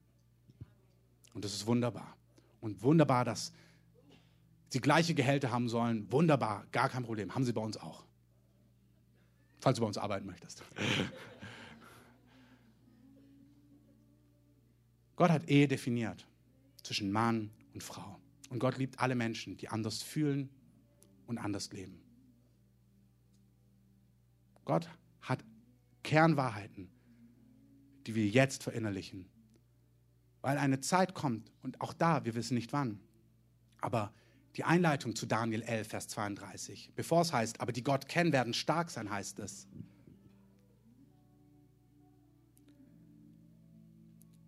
Und 1.34 1.44
das 1.44 1.54
ist 1.54 1.66
wunderbar. 1.66 2.16
Und 2.60 2.82
wunderbar, 2.82 3.24
dass 3.24 3.52
sie 4.70 4.80
gleiche 4.80 5.14
Gehälter 5.14 5.50
haben 5.50 5.68
sollen. 5.68 6.10
Wunderbar, 6.10 6.66
gar 6.72 6.88
kein 6.88 7.04
Problem. 7.04 7.34
Haben 7.34 7.44
sie 7.44 7.52
bei 7.52 7.60
uns 7.60 7.76
auch. 7.76 8.04
Falls 9.60 9.76
du 9.76 9.82
bei 9.82 9.86
uns 9.86 9.98
arbeiten 9.98 10.26
möchtest. 10.26 10.64
Gott 15.16 15.30
hat 15.30 15.48
Ehe 15.48 15.68
definiert 15.68 16.26
zwischen 16.82 17.12
Mann 17.12 17.50
und 17.74 17.82
Frau. 17.82 18.18
Und 18.50 18.58
Gott 18.58 18.76
liebt 18.78 18.98
alle 18.98 19.14
Menschen, 19.14 19.56
die 19.56 19.68
anders 19.68 20.02
fühlen 20.02 20.50
und 21.26 21.38
anders 21.38 21.72
leben. 21.72 22.02
Gott 24.64 24.88
hat 25.20 25.44
Kernwahrheiten, 26.02 26.90
die 28.06 28.14
wir 28.14 28.26
jetzt 28.26 28.62
verinnerlichen. 28.62 29.26
Weil 30.40 30.58
eine 30.58 30.80
Zeit 30.80 31.14
kommt, 31.14 31.50
und 31.62 31.80
auch 31.80 31.92
da, 31.92 32.24
wir 32.24 32.34
wissen 32.34 32.54
nicht 32.54 32.72
wann, 32.72 33.00
aber 33.80 34.12
die 34.56 34.64
Einleitung 34.64 35.14
zu 35.16 35.26
Daniel 35.26 35.62
11, 35.62 35.88
Vers 35.88 36.08
32, 36.08 36.92
bevor 36.94 37.22
es 37.22 37.32
heißt, 37.32 37.60
aber 37.60 37.72
die 37.72 37.82
Gott 37.82 38.08
kennen, 38.08 38.32
werden 38.32 38.54
stark 38.54 38.90
sein, 38.90 39.10
heißt 39.10 39.38
es. 39.38 39.66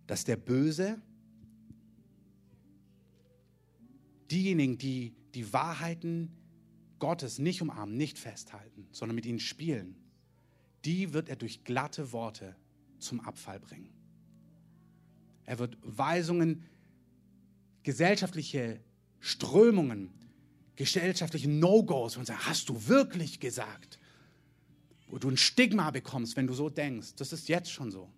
Dass 0.05 0.23
der 0.23 0.37
Böse, 0.37 1.01
diejenigen, 4.29 4.77
die 4.77 5.15
die 5.33 5.51
Wahrheiten 5.51 6.31
Gottes 6.99 7.39
nicht 7.39 7.61
umarmen, 7.61 7.97
nicht 7.97 8.19
festhalten, 8.19 8.87
sondern 8.91 9.15
mit 9.15 9.25
ihnen 9.25 9.39
spielen, 9.39 9.95
die 10.85 11.13
wird 11.13 11.29
er 11.29 11.35
durch 11.35 11.63
glatte 11.63 12.11
Worte 12.11 12.55
zum 12.99 13.19
Abfall 13.21 13.59
bringen. 13.59 13.89
Er 15.45 15.59
wird 15.59 15.77
Weisungen, 15.81 16.63
gesellschaftliche 17.83 18.79
Strömungen, 19.19 20.11
gesellschaftliche 20.75 21.49
No-Gos 21.49 22.17
und 22.17 22.25
sagen, 22.25 22.45
hast 22.45 22.69
du 22.69 22.87
wirklich 22.87 23.39
gesagt? 23.39 23.99
Wo 25.07 25.17
du 25.17 25.29
ein 25.29 25.37
Stigma 25.37 25.91
bekommst, 25.91 26.35
wenn 26.35 26.47
du 26.47 26.53
so 26.53 26.69
denkst. 26.69 27.15
Das 27.15 27.31
ist 27.31 27.47
jetzt 27.47 27.71
schon 27.71 27.91
so. 27.91 28.11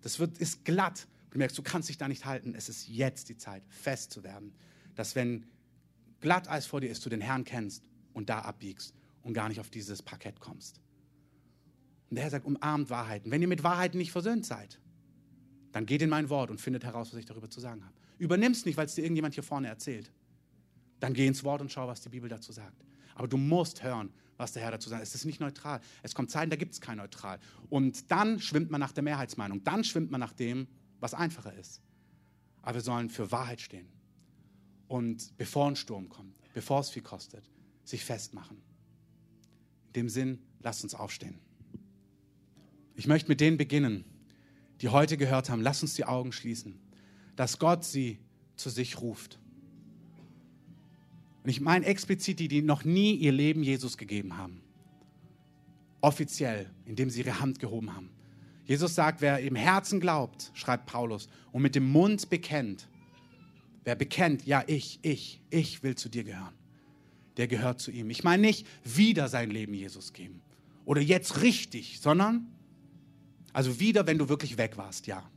Das 0.00 0.18
wird, 0.18 0.38
ist 0.38 0.64
glatt. 0.64 1.08
Du 1.30 1.38
merkst, 1.38 1.58
du 1.58 1.62
kannst 1.62 1.88
dich 1.88 1.98
da 1.98 2.08
nicht 2.08 2.24
halten. 2.24 2.54
Es 2.54 2.68
ist 2.68 2.88
jetzt 2.88 3.28
die 3.28 3.36
Zeit, 3.36 3.62
fest 3.68 4.12
zu 4.12 4.22
werden. 4.22 4.54
Dass 4.94 5.16
wenn 5.16 5.46
Glatteis 6.20 6.66
vor 6.66 6.80
dir 6.80 6.90
ist, 6.90 7.04
du 7.04 7.10
den 7.10 7.20
Herrn 7.20 7.44
kennst 7.44 7.84
und 8.12 8.28
da 8.28 8.40
abbiegst 8.40 8.94
und 9.22 9.34
gar 9.34 9.48
nicht 9.48 9.60
auf 9.60 9.68
dieses 9.68 10.02
Parkett 10.02 10.40
kommst. 10.40 10.80
Und 12.10 12.16
der 12.16 12.24
Herr 12.24 12.30
sagt, 12.30 12.46
umarmt 12.46 12.90
Wahrheiten. 12.90 13.30
Wenn 13.30 13.42
ihr 13.42 13.48
mit 13.48 13.62
Wahrheiten 13.62 13.98
nicht 13.98 14.12
versöhnt 14.12 14.46
seid, 14.46 14.80
dann 15.72 15.86
geht 15.86 16.02
in 16.02 16.08
mein 16.08 16.30
Wort 16.30 16.50
und 16.50 16.60
findet 16.60 16.84
heraus, 16.84 17.12
was 17.12 17.18
ich 17.18 17.26
darüber 17.26 17.50
zu 17.50 17.60
sagen 17.60 17.84
habe. 17.84 17.94
Übernimm 18.18 18.52
es 18.52 18.64
nicht, 18.64 18.76
weil 18.76 18.86
es 18.86 18.94
dir 18.94 19.02
irgendjemand 19.02 19.34
hier 19.34 19.42
vorne 19.42 19.68
erzählt. 19.68 20.10
Dann 21.00 21.12
geh 21.12 21.26
ins 21.26 21.44
Wort 21.44 21.60
und 21.60 21.70
schau, 21.70 21.86
was 21.86 22.00
die 22.00 22.08
Bibel 22.08 22.30
dazu 22.30 22.52
sagt. 22.52 22.84
Aber 23.14 23.28
du 23.28 23.36
musst 23.36 23.82
hören, 23.82 24.10
was 24.36 24.52
der 24.52 24.62
Herr 24.62 24.70
dazu 24.70 24.88
sagt. 24.88 25.02
Es 25.02 25.14
ist 25.14 25.24
nicht 25.24 25.40
neutral. 25.40 25.80
Es 26.02 26.14
kommt 26.14 26.30
Zeiten, 26.30 26.50
da 26.50 26.56
gibt 26.56 26.72
es 26.72 26.80
kein 26.80 26.98
Neutral. 26.98 27.38
Und 27.68 28.10
dann 28.10 28.40
schwimmt 28.40 28.70
man 28.70 28.80
nach 28.80 28.92
der 28.92 29.02
Mehrheitsmeinung. 29.02 29.64
Dann 29.64 29.84
schwimmt 29.84 30.10
man 30.10 30.20
nach 30.20 30.32
dem, 30.32 30.66
was 31.00 31.14
einfacher 31.14 31.54
ist. 31.54 31.82
Aber 32.62 32.76
wir 32.76 32.82
sollen 32.82 33.10
für 33.10 33.30
Wahrheit 33.32 33.60
stehen. 33.60 33.88
Und 34.88 35.36
bevor 35.36 35.68
ein 35.68 35.76
Sturm 35.76 36.08
kommt, 36.08 36.38
bevor 36.54 36.80
es 36.80 36.90
viel 36.90 37.02
kostet, 37.02 37.44
sich 37.84 38.04
festmachen. 38.04 38.58
In 39.88 39.92
dem 39.92 40.08
Sinn, 40.08 40.38
lasst 40.60 40.84
uns 40.84 40.94
aufstehen. 40.94 41.38
Ich 42.96 43.06
möchte 43.06 43.28
mit 43.28 43.40
denen 43.40 43.58
beginnen, 43.58 44.04
die 44.80 44.88
heute 44.88 45.16
gehört 45.16 45.50
haben, 45.50 45.60
lasst 45.60 45.82
uns 45.82 45.94
die 45.94 46.04
Augen 46.04 46.32
schließen, 46.32 46.78
dass 47.36 47.58
Gott 47.58 47.84
sie 47.84 48.18
zu 48.56 48.70
sich 48.70 49.00
ruft. 49.00 49.38
Und 51.44 51.50
ich 51.50 51.60
meine 51.60 51.86
explizit 51.86 52.40
die, 52.40 52.48
die 52.48 52.62
noch 52.62 52.84
nie 52.84 53.14
ihr 53.14 53.32
Leben 53.32 53.62
Jesus 53.62 53.98
gegeben 53.98 54.36
haben. 54.36 54.62
Offiziell, 56.00 56.70
indem 56.86 57.10
sie 57.10 57.20
ihre 57.20 57.40
Hand 57.40 57.58
gehoben 57.58 57.94
haben. 57.94 58.10
Jesus 58.64 58.94
sagt, 58.94 59.20
wer 59.20 59.38
im 59.38 59.54
Herzen 59.54 60.00
glaubt, 60.00 60.50
schreibt 60.54 60.86
Paulus, 60.86 61.28
und 61.52 61.62
mit 61.62 61.74
dem 61.74 61.88
Mund 61.88 62.28
bekennt, 62.30 62.88
wer 63.84 63.94
bekennt, 63.94 64.44
ja, 64.44 64.64
ich, 64.66 64.98
ich, 65.02 65.40
ich 65.50 65.82
will 65.82 65.94
zu 65.94 66.08
dir 66.08 66.24
gehören, 66.24 66.54
der 67.36 67.46
gehört 67.46 67.80
zu 67.80 67.90
ihm. 67.92 68.10
Ich 68.10 68.24
meine 68.24 68.42
nicht 68.42 68.66
wieder 68.84 69.28
sein 69.28 69.50
Leben 69.50 69.74
Jesus 69.74 70.12
geben 70.12 70.42
oder 70.84 71.00
jetzt 71.00 71.42
richtig, 71.42 72.00
sondern 72.00 72.48
also 73.56 73.80
wieder, 73.80 74.06
wenn 74.06 74.18
du 74.18 74.28
wirklich 74.28 74.58
weg 74.58 74.76
warst, 74.76 75.06
ja. 75.06 75.30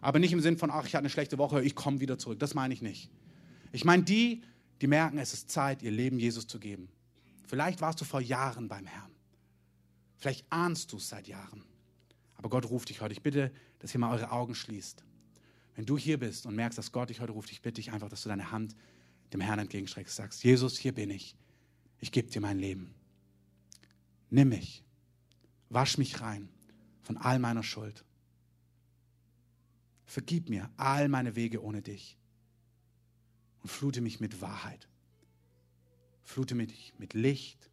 Aber 0.00 0.20
nicht 0.20 0.32
im 0.32 0.38
Sinn 0.38 0.56
von, 0.56 0.70
ach, 0.70 0.86
ich 0.86 0.94
hatte 0.94 1.00
eine 1.00 1.10
schlechte 1.10 1.38
Woche, 1.38 1.60
ich 1.60 1.74
komme 1.74 1.98
wieder 1.98 2.16
zurück. 2.18 2.38
Das 2.38 2.54
meine 2.54 2.72
ich 2.72 2.82
nicht. 2.82 3.10
Ich 3.72 3.84
meine 3.84 4.04
die, 4.04 4.44
die 4.80 4.86
merken, 4.86 5.18
es 5.18 5.34
ist 5.34 5.50
Zeit, 5.50 5.82
ihr 5.82 5.90
Leben 5.90 6.20
Jesus 6.20 6.46
zu 6.46 6.60
geben. 6.60 6.88
Vielleicht 7.48 7.80
warst 7.80 8.00
du 8.00 8.04
vor 8.04 8.20
Jahren 8.20 8.68
beim 8.68 8.86
Herrn. 8.86 9.10
Vielleicht 10.18 10.46
ahnst 10.50 10.92
du 10.92 10.98
es 10.98 11.08
seit 11.08 11.26
Jahren. 11.26 11.64
Aber 12.36 12.48
Gott 12.48 12.70
ruft 12.70 12.90
dich 12.90 13.00
heute. 13.00 13.12
Ich 13.12 13.22
bitte, 13.22 13.50
dass 13.80 13.92
ihr 13.92 13.98
mal 13.98 14.12
eure 14.12 14.30
Augen 14.30 14.54
schließt. 14.54 15.02
Wenn 15.74 15.84
du 15.84 15.98
hier 15.98 16.20
bist 16.20 16.46
und 16.46 16.54
merkst, 16.54 16.78
dass 16.78 16.92
Gott 16.92 17.10
dich 17.10 17.18
heute 17.18 17.32
ruft, 17.32 17.50
ich 17.50 17.60
bitte 17.60 17.80
dich 17.80 17.90
einfach, 17.90 18.08
dass 18.08 18.22
du 18.22 18.28
deine 18.28 18.52
Hand 18.52 18.76
dem 19.32 19.40
Herrn 19.40 19.58
entgegenstreckst. 19.58 20.14
Sagst, 20.14 20.44
Jesus, 20.44 20.78
hier 20.78 20.94
bin 20.94 21.10
ich. 21.10 21.34
Ich 21.98 22.12
gebe 22.12 22.30
dir 22.30 22.40
mein 22.40 22.60
Leben. 22.60 22.94
Nimm 24.30 24.50
mich. 24.50 24.84
Wasch 25.70 25.98
mich 25.98 26.20
rein 26.20 26.48
von 27.04 27.16
all 27.16 27.38
meiner 27.38 27.62
Schuld. 27.62 28.04
Vergib 30.06 30.48
mir 30.48 30.70
all 30.76 31.08
meine 31.08 31.36
Wege 31.36 31.62
ohne 31.62 31.82
dich 31.82 32.18
und 33.62 33.68
flute 33.68 34.00
mich 34.00 34.20
mit 34.20 34.40
Wahrheit. 34.40 34.88
Flute 36.22 36.54
mich 36.54 36.94
mit 36.98 37.14
Licht. 37.14 37.70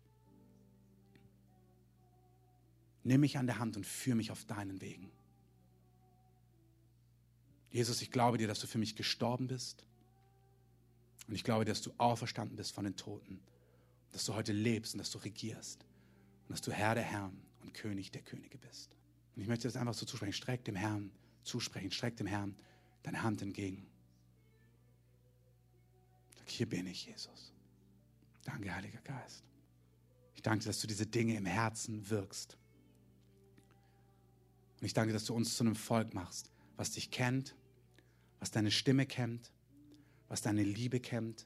Nimm 3.03 3.21
mich 3.21 3.37
an 3.37 3.47
der 3.47 3.57
Hand 3.57 3.77
und 3.77 3.85
führe 3.85 4.15
mich 4.17 4.31
auf 4.31 4.45
deinen 4.45 4.81
Wegen. 4.81 5.11
Jesus, 7.71 8.01
ich 8.01 8.11
glaube 8.11 8.37
dir, 8.37 8.47
dass 8.47 8.59
du 8.59 8.67
für 8.67 8.77
mich 8.77 8.95
gestorben 8.95 9.47
bist. 9.47 9.85
Und 11.27 11.35
ich 11.35 11.43
glaube, 11.43 11.63
dass 11.63 11.81
du 11.81 11.93
auferstanden 11.97 12.57
bist 12.57 12.73
von 12.73 12.83
den 12.83 12.97
Toten. 12.97 13.39
Dass 14.11 14.25
du 14.25 14.35
heute 14.35 14.51
lebst 14.51 14.93
und 14.93 14.99
dass 14.99 15.11
du 15.11 15.19
regierst. 15.19 15.85
Und 16.43 16.51
dass 16.51 16.61
du 16.61 16.71
Herr 16.71 16.95
der 16.95 17.03
Herren 17.03 17.41
und 17.61 17.73
König 17.73 18.11
der 18.11 18.21
Könige 18.21 18.57
bist. 18.57 18.95
Und 19.35 19.41
ich 19.41 19.47
möchte 19.47 19.67
das 19.67 19.75
einfach 19.75 19.93
so 19.93 20.05
zusprechen. 20.05 20.33
Streck 20.33 20.63
dem 20.65 20.75
Herrn 20.75 21.11
zusprechen. 21.43 21.91
Streck 21.91 22.17
dem 22.17 22.27
Herrn 22.27 22.55
deine 23.03 23.23
Hand 23.23 23.41
entgegen. 23.41 23.85
Sag, 26.37 26.49
hier 26.49 26.69
bin 26.69 26.87
ich, 26.87 27.05
Jesus. 27.05 27.53
Danke, 28.43 28.73
Heiliger 28.73 29.01
Geist. 29.01 29.43
Ich 30.35 30.41
danke 30.41 30.63
dir, 30.63 30.69
dass 30.69 30.81
du 30.81 30.87
diese 30.87 31.05
Dinge 31.05 31.35
im 31.35 31.45
Herzen 31.45 32.09
wirkst. 32.09 32.57
Und 34.79 34.85
ich 34.85 34.93
danke, 34.93 35.13
dass 35.13 35.25
du 35.25 35.35
uns 35.35 35.55
zu 35.55 35.63
einem 35.63 35.75
Volk 35.75 36.13
machst, 36.13 36.51
was 36.75 36.91
dich 36.91 37.11
kennt, 37.11 37.55
was 38.39 38.49
deine 38.49 38.71
Stimme 38.71 39.05
kennt, 39.05 39.51
was 40.27 40.41
deine 40.41 40.63
Liebe 40.63 40.99
kennt, 40.99 41.45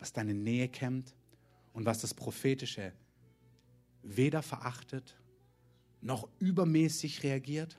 was 0.00 0.12
deine 0.12 0.34
Nähe 0.34 0.68
kennt 0.68 1.14
und 1.72 1.86
was 1.86 2.00
das 2.00 2.14
Prophetische 2.14 2.92
weder 4.02 4.42
verachtet 4.42 5.16
noch 6.02 6.28
übermäßig 6.40 7.22
reagiert, 7.22 7.78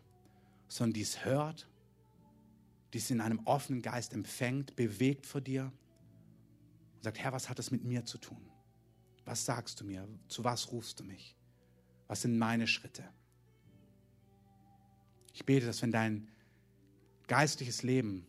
sondern 0.68 0.94
dies 0.94 1.24
hört, 1.26 1.68
dies 2.94 3.12
in 3.12 3.22
einem 3.22 3.40
offenen 3.46 3.82
Geist 3.82 4.14
empfängt, 4.14 4.76
bewegt 4.76 5.26
vor 5.26 5.42
dir 5.42 5.72
und 6.96 7.04
sagt, 7.04 7.20
Herr, 7.20 7.34
was 7.34 7.50
hat 7.50 7.60
das 7.60 7.72
mit 7.72 7.84
mir 7.84 8.06
zu 8.06 8.18
tun? 8.18 8.42
Was 9.26 9.46
sagst 9.46 9.82
du 9.82 9.86
mir? 9.86 10.08
Zu 10.28 10.44
was 10.44 10.72
rufst 10.72 11.00
du 11.00 11.04
mich? 11.04 11.36
Was 12.08 12.22
sind 12.22 12.38
meine 12.38 12.68
Schritte? 12.68 13.04
Ich 15.34 15.46
bete, 15.46 15.66
dass 15.66 15.82
wenn 15.82 15.92
dein 15.92 16.30
geistliches 17.28 17.84
Leben 17.84 18.26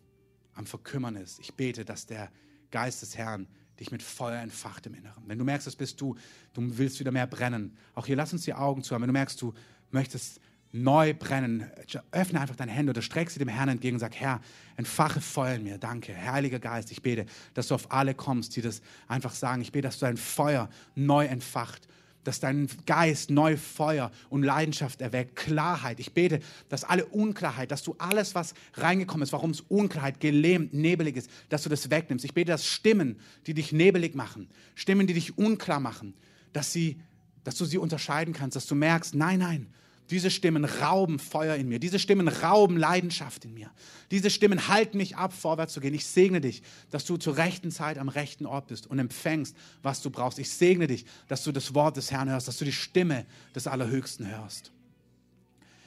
am 0.54 0.66
Verkümmern 0.66 1.16
ist, 1.16 1.38
ich 1.40 1.54
bete, 1.54 1.84
dass 1.84 2.06
der 2.06 2.30
Geist 2.70 3.02
des 3.02 3.16
Herrn 3.16 3.46
dich 3.78 3.90
mit 3.90 4.02
Feuer 4.02 4.40
entfacht 4.40 4.86
im 4.86 4.94
Inneren. 4.94 5.24
Wenn 5.26 5.38
du 5.38 5.44
merkst, 5.44 5.66
das 5.66 5.76
bist 5.76 6.00
du, 6.00 6.14
du 6.52 6.78
willst 6.78 7.00
wieder 7.00 7.10
mehr 7.10 7.26
brennen. 7.26 7.76
Auch 7.94 8.06
hier, 8.06 8.16
lass 8.16 8.32
uns 8.32 8.44
die 8.44 8.54
Augen 8.54 8.82
zu 8.82 8.94
haben. 8.94 9.02
Wenn 9.02 9.08
du 9.08 9.12
merkst, 9.12 9.40
du 9.42 9.52
möchtest 9.90 10.40
neu 10.72 11.14
brennen, 11.14 11.70
öffne 12.10 12.40
einfach 12.40 12.56
deine 12.56 12.72
Hände 12.72 12.90
oder 12.90 13.02
streck 13.02 13.30
sie 13.30 13.38
dem 13.38 13.48
Herrn 13.48 13.68
entgegen 13.68 13.94
und 13.94 14.00
sag, 14.00 14.16
Herr, 14.16 14.40
entfache 14.76 15.20
Feuer 15.20 15.54
in 15.54 15.62
mir. 15.62 15.78
Danke. 15.78 16.16
Heiliger 16.16 16.58
Geist, 16.58 16.90
ich 16.90 17.00
bete, 17.00 17.26
dass 17.54 17.68
du 17.68 17.76
auf 17.76 17.92
alle 17.92 18.14
kommst, 18.14 18.56
die 18.56 18.60
das 18.60 18.82
einfach 19.06 19.34
sagen. 19.34 19.62
Ich 19.62 19.70
bete, 19.70 19.86
dass 19.86 20.00
du 20.00 20.06
dein 20.06 20.16
Feuer 20.16 20.68
neu 20.96 21.26
entfacht 21.26 21.86
dass 22.24 22.40
dein 22.40 22.68
Geist 22.86 23.30
neu 23.30 23.56
Feuer 23.56 24.10
und 24.30 24.42
Leidenschaft 24.42 25.00
erweckt, 25.00 25.36
Klarheit. 25.36 26.00
Ich 26.00 26.12
bete, 26.12 26.40
dass 26.68 26.82
alle 26.84 27.06
Unklarheit, 27.06 27.70
dass 27.70 27.82
du 27.82 27.94
alles, 27.98 28.34
was 28.34 28.54
reingekommen 28.74 29.22
ist, 29.22 29.32
warum 29.32 29.50
es 29.50 29.60
Unklarheit, 29.60 30.20
gelähmt, 30.20 30.74
nebelig 30.74 31.16
ist, 31.16 31.30
dass 31.50 31.62
du 31.62 31.68
das 31.68 31.90
wegnimmst. 31.90 32.24
Ich 32.24 32.34
bete, 32.34 32.50
dass 32.50 32.66
Stimmen, 32.66 33.20
die 33.46 33.54
dich 33.54 33.72
nebelig 33.72 34.14
machen, 34.14 34.48
Stimmen, 34.74 35.06
die 35.06 35.14
dich 35.14 35.38
unklar 35.38 35.80
machen, 35.80 36.14
dass, 36.52 36.72
sie, 36.72 36.98
dass 37.44 37.56
du 37.56 37.64
sie 37.64 37.78
unterscheiden 37.78 38.34
kannst, 38.34 38.56
dass 38.56 38.66
du 38.66 38.74
merkst, 38.74 39.14
nein, 39.14 39.38
nein, 39.38 39.66
Diese 40.10 40.30
Stimmen 40.30 40.66
rauben 40.66 41.18
Feuer 41.18 41.56
in 41.56 41.66
mir. 41.66 41.78
Diese 41.78 41.98
Stimmen 41.98 42.28
rauben 42.28 42.76
Leidenschaft 42.76 43.46
in 43.46 43.54
mir. 43.54 43.70
Diese 44.10 44.28
Stimmen 44.28 44.68
halten 44.68 44.98
mich 44.98 45.16
ab, 45.16 45.32
vorwärts 45.32 45.72
zu 45.72 45.80
gehen. 45.80 45.94
Ich 45.94 46.04
segne 46.04 46.42
dich, 46.42 46.62
dass 46.90 47.06
du 47.06 47.16
zur 47.16 47.38
rechten 47.38 47.70
Zeit 47.70 47.96
am 47.96 48.10
rechten 48.10 48.44
Ort 48.44 48.66
bist 48.66 48.86
und 48.86 48.98
empfängst, 48.98 49.56
was 49.82 50.02
du 50.02 50.10
brauchst. 50.10 50.38
Ich 50.38 50.50
segne 50.50 50.88
dich, 50.88 51.06
dass 51.28 51.42
du 51.42 51.52
das 51.52 51.74
Wort 51.74 51.96
des 51.96 52.10
Herrn 52.10 52.28
hörst, 52.28 52.48
dass 52.48 52.58
du 52.58 52.66
die 52.66 52.72
Stimme 52.72 53.24
des 53.54 53.66
Allerhöchsten 53.66 54.28
hörst. 54.28 54.72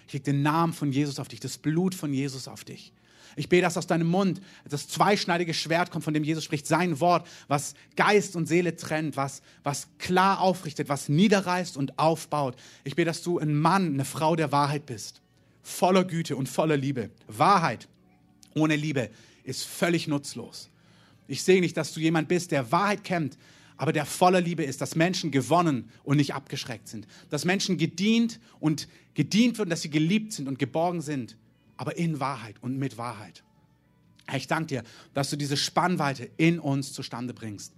Ich 0.07 0.13
lege 0.13 0.25
den 0.25 0.41
Namen 0.41 0.73
von 0.73 0.91
Jesus 0.91 1.19
auf 1.19 1.27
dich, 1.27 1.39
das 1.39 1.59
Blut 1.59 1.93
von 1.93 2.11
Jesus 2.11 2.47
auf 2.47 2.63
dich. 2.63 2.93
Ich 3.37 3.49
bete, 3.49 3.61
dass 3.61 3.77
aus 3.77 3.85
deinem 3.85 4.07
Mund 4.07 4.41
das 4.67 4.87
zweischneidige 4.87 5.53
Schwert 5.53 5.91
kommt, 5.91 6.03
von 6.03 6.13
dem 6.15 6.23
Jesus 6.23 6.43
spricht, 6.43 6.65
sein 6.65 6.99
Wort, 6.99 7.27
was 7.47 7.75
Geist 7.95 8.35
und 8.35 8.47
Seele 8.47 8.75
trennt, 8.75 9.15
was, 9.15 9.43
was 9.63 9.87
klar 9.99 10.41
aufrichtet, 10.41 10.89
was 10.89 11.07
niederreißt 11.07 11.77
und 11.77 11.99
aufbaut. 11.99 12.55
Ich 12.83 12.95
bete, 12.95 13.05
dass 13.05 13.21
du 13.21 13.37
ein 13.37 13.55
Mann, 13.55 13.93
eine 13.93 14.05
Frau 14.05 14.35
der 14.35 14.51
Wahrheit 14.51 14.87
bist, 14.87 15.21
voller 15.61 16.03
Güte 16.03 16.35
und 16.35 16.49
voller 16.49 16.77
Liebe. 16.77 17.11
Wahrheit 17.27 17.87
ohne 18.55 18.75
Liebe 18.75 19.11
ist 19.43 19.65
völlig 19.65 20.07
nutzlos. 20.07 20.71
Ich 21.27 21.43
sehe 21.43 21.61
nicht, 21.61 21.77
dass 21.77 21.93
du 21.93 21.99
jemand 21.99 22.27
bist, 22.27 22.51
der 22.51 22.71
Wahrheit 22.71 23.03
kennt, 23.03 23.37
aber 23.75 23.93
der 23.93 24.07
voller 24.07 24.41
Liebe 24.41 24.63
ist, 24.63 24.81
dass 24.81 24.95
Menschen 24.95 25.29
gewonnen 25.29 25.91
und 26.03 26.17
nicht 26.17 26.33
abgeschreckt 26.33 26.87
sind, 26.87 27.05
dass 27.29 27.45
Menschen 27.45 27.77
gedient 27.77 28.39
und 28.59 28.87
gedient 29.13 29.59
werden, 29.59 29.69
dass 29.69 29.83
sie 29.83 29.91
geliebt 29.91 30.33
sind 30.33 30.47
und 30.47 30.57
geborgen 30.57 31.01
sind 31.01 31.37
aber 31.77 31.97
in 31.97 32.19
Wahrheit 32.19 32.55
und 32.61 32.77
mit 32.77 32.97
Wahrheit. 32.97 33.43
Herr, 34.25 34.37
ich 34.37 34.47
danke 34.47 34.67
dir, 34.67 34.83
dass 35.13 35.29
du 35.29 35.37
diese 35.37 35.55
Spannweite 35.55 36.29
in 36.37 36.59
uns 36.59 36.91
zustande 36.91 37.33
bringst. 37.33 37.73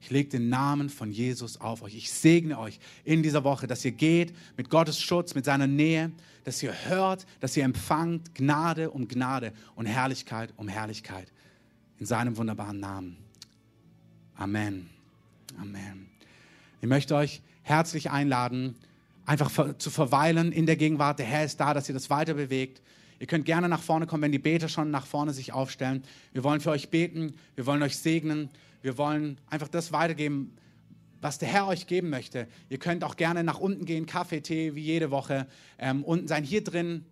Ich 0.00 0.10
lege 0.10 0.28
den 0.28 0.50
Namen 0.50 0.90
von 0.90 1.10
Jesus 1.10 1.60
auf 1.60 1.82
euch. 1.82 1.94
Ich 1.94 2.10
segne 2.10 2.58
euch 2.58 2.78
in 3.04 3.22
dieser 3.22 3.42
Woche, 3.42 3.66
dass 3.66 3.84
ihr 3.84 3.92
geht 3.92 4.34
mit 4.56 4.68
Gottes 4.68 5.00
Schutz, 5.00 5.34
mit 5.34 5.46
seiner 5.46 5.66
Nähe, 5.66 6.12
dass 6.44 6.62
ihr 6.62 6.74
hört, 6.88 7.26
dass 7.40 7.56
ihr 7.56 7.64
empfangt 7.64 8.34
Gnade 8.34 8.90
um 8.90 9.08
Gnade 9.08 9.52
und 9.74 9.86
Herrlichkeit 9.86 10.52
um 10.56 10.68
Herrlichkeit. 10.68 11.32
In 11.98 12.06
seinem 12.06 12.36
wunderbaren 12.36 12.80
Namen. 12.80 13.16
Amen. 14.36 14.90
Amen. 15.58 16.10
Ich 16.82 16.88
möchte 16.88 17.14
euch 17.14 17.40
herzlich 17.62 18.10
einladen, 18.10 18.74
einfach 19.24 19.78
zu 19.78 19.90
verweilen 19.90 20.52
in 20.52 20.66
der 20.66 20.76
Gegenwart. 20.76 21.18
Der 21.18 21.26
Herr 21.26 21.44
ist 21.46 21.58
da, 21.60 21.72
dass 21.72 21.88
ihr 21.88 21.94
das 21.94 22.10
weiter 22.10 22.34
bewegt. 22.34 22.82
Ihr 23.18 23.26
könnt 23.26 23.44
gerne 23.44 23.68
nach 23.68 23.82
vorne 23.82 24.06
kommen, 24.06 24.22
wenn 24.22 24.32
die 24.32 24.38
Beter 24.38 24.68
schon 24.68 24.90
nach 24.90 25.06
vorne 25.06 25.32
sich 25.32 25.52
aufstellen. 25.52 26.02
Wir 26.32 26.44
wollen 26.44 26.60
für 26.60 26.70
euch 26.70 26.90
beten, 26.90 27.34
wir 27.54 27.66
wollen 27.66 27.82
euch 27.82 27.96
segnen, 27.96 28.50
wir 28.82 28.98
wollen 28.98 29.38
einfach 29.48 29.68
das 29.68 29.92
weitergeben, 29.92 30.56
was 31.20 31.38
der 31.38 31.48
Herr 31.48 31.66
euch 31.68 31.86
geben 31.86 32.10
möchte. 32.10 32.46
Ihr 32.68 32.78
könnt 32.78 33.02
auch 33.02 33.16
gerne 33.16 33.44
nach 33.44 33.58
unten 33.58 33.86
gehen, 33.86 34.04
Kaffee, 34.04 34.42
Tee, 34.42 34.74
wie 34.74 34.82
jede 34.82 35.10
Woche, 35.10 35.46
ähm, 35.78 36.04
unten 36.04 36.28
sein. 36.28 36.44
Hier 36.44 36.62
drin 36.62 37.06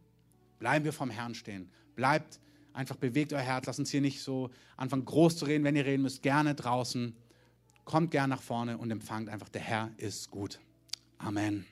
bleiben 0.58 0.84
wir 0.84 0.92
vom 0.92 1.08
Herrn 1.08 1.34
stehen. 1.34 1.70
Bleibt 1.94 2.38
einfach, 2.74 2.96
bewegt 2.96 3.32
euer 3.32 3.40
Herz. 3.40 3.66
Lasst 3.66 3.78
uns 3.78 3.90
hier 3.90 4.02
nicht 4.02 4.20
so 4.20 4.50
anfangen, 4.76 5.04
groß 5.04 5.38
zu 5.38 5.46
reden. 5.46 5.64
Wenn 5.64 5.76
ihr 5.76 5.86
reden 5.86 6.02
müsst, 6.02 6.22
gerne 6.22 6.54
draußen. 6.54 7.16
Kommt 7.84 8.10
gerne 8.10 8.34
nach 8.34 8.42
vorne 8.42 8.78
und 8.78 8.90
empfangt 8.90 9.28
einfach, 9.28 9.48
der 9.48 9.62
Herr 9.62 9.90
ist 9.96 10.30
gut. 10.30 10.60
Amen. 11.18 11.71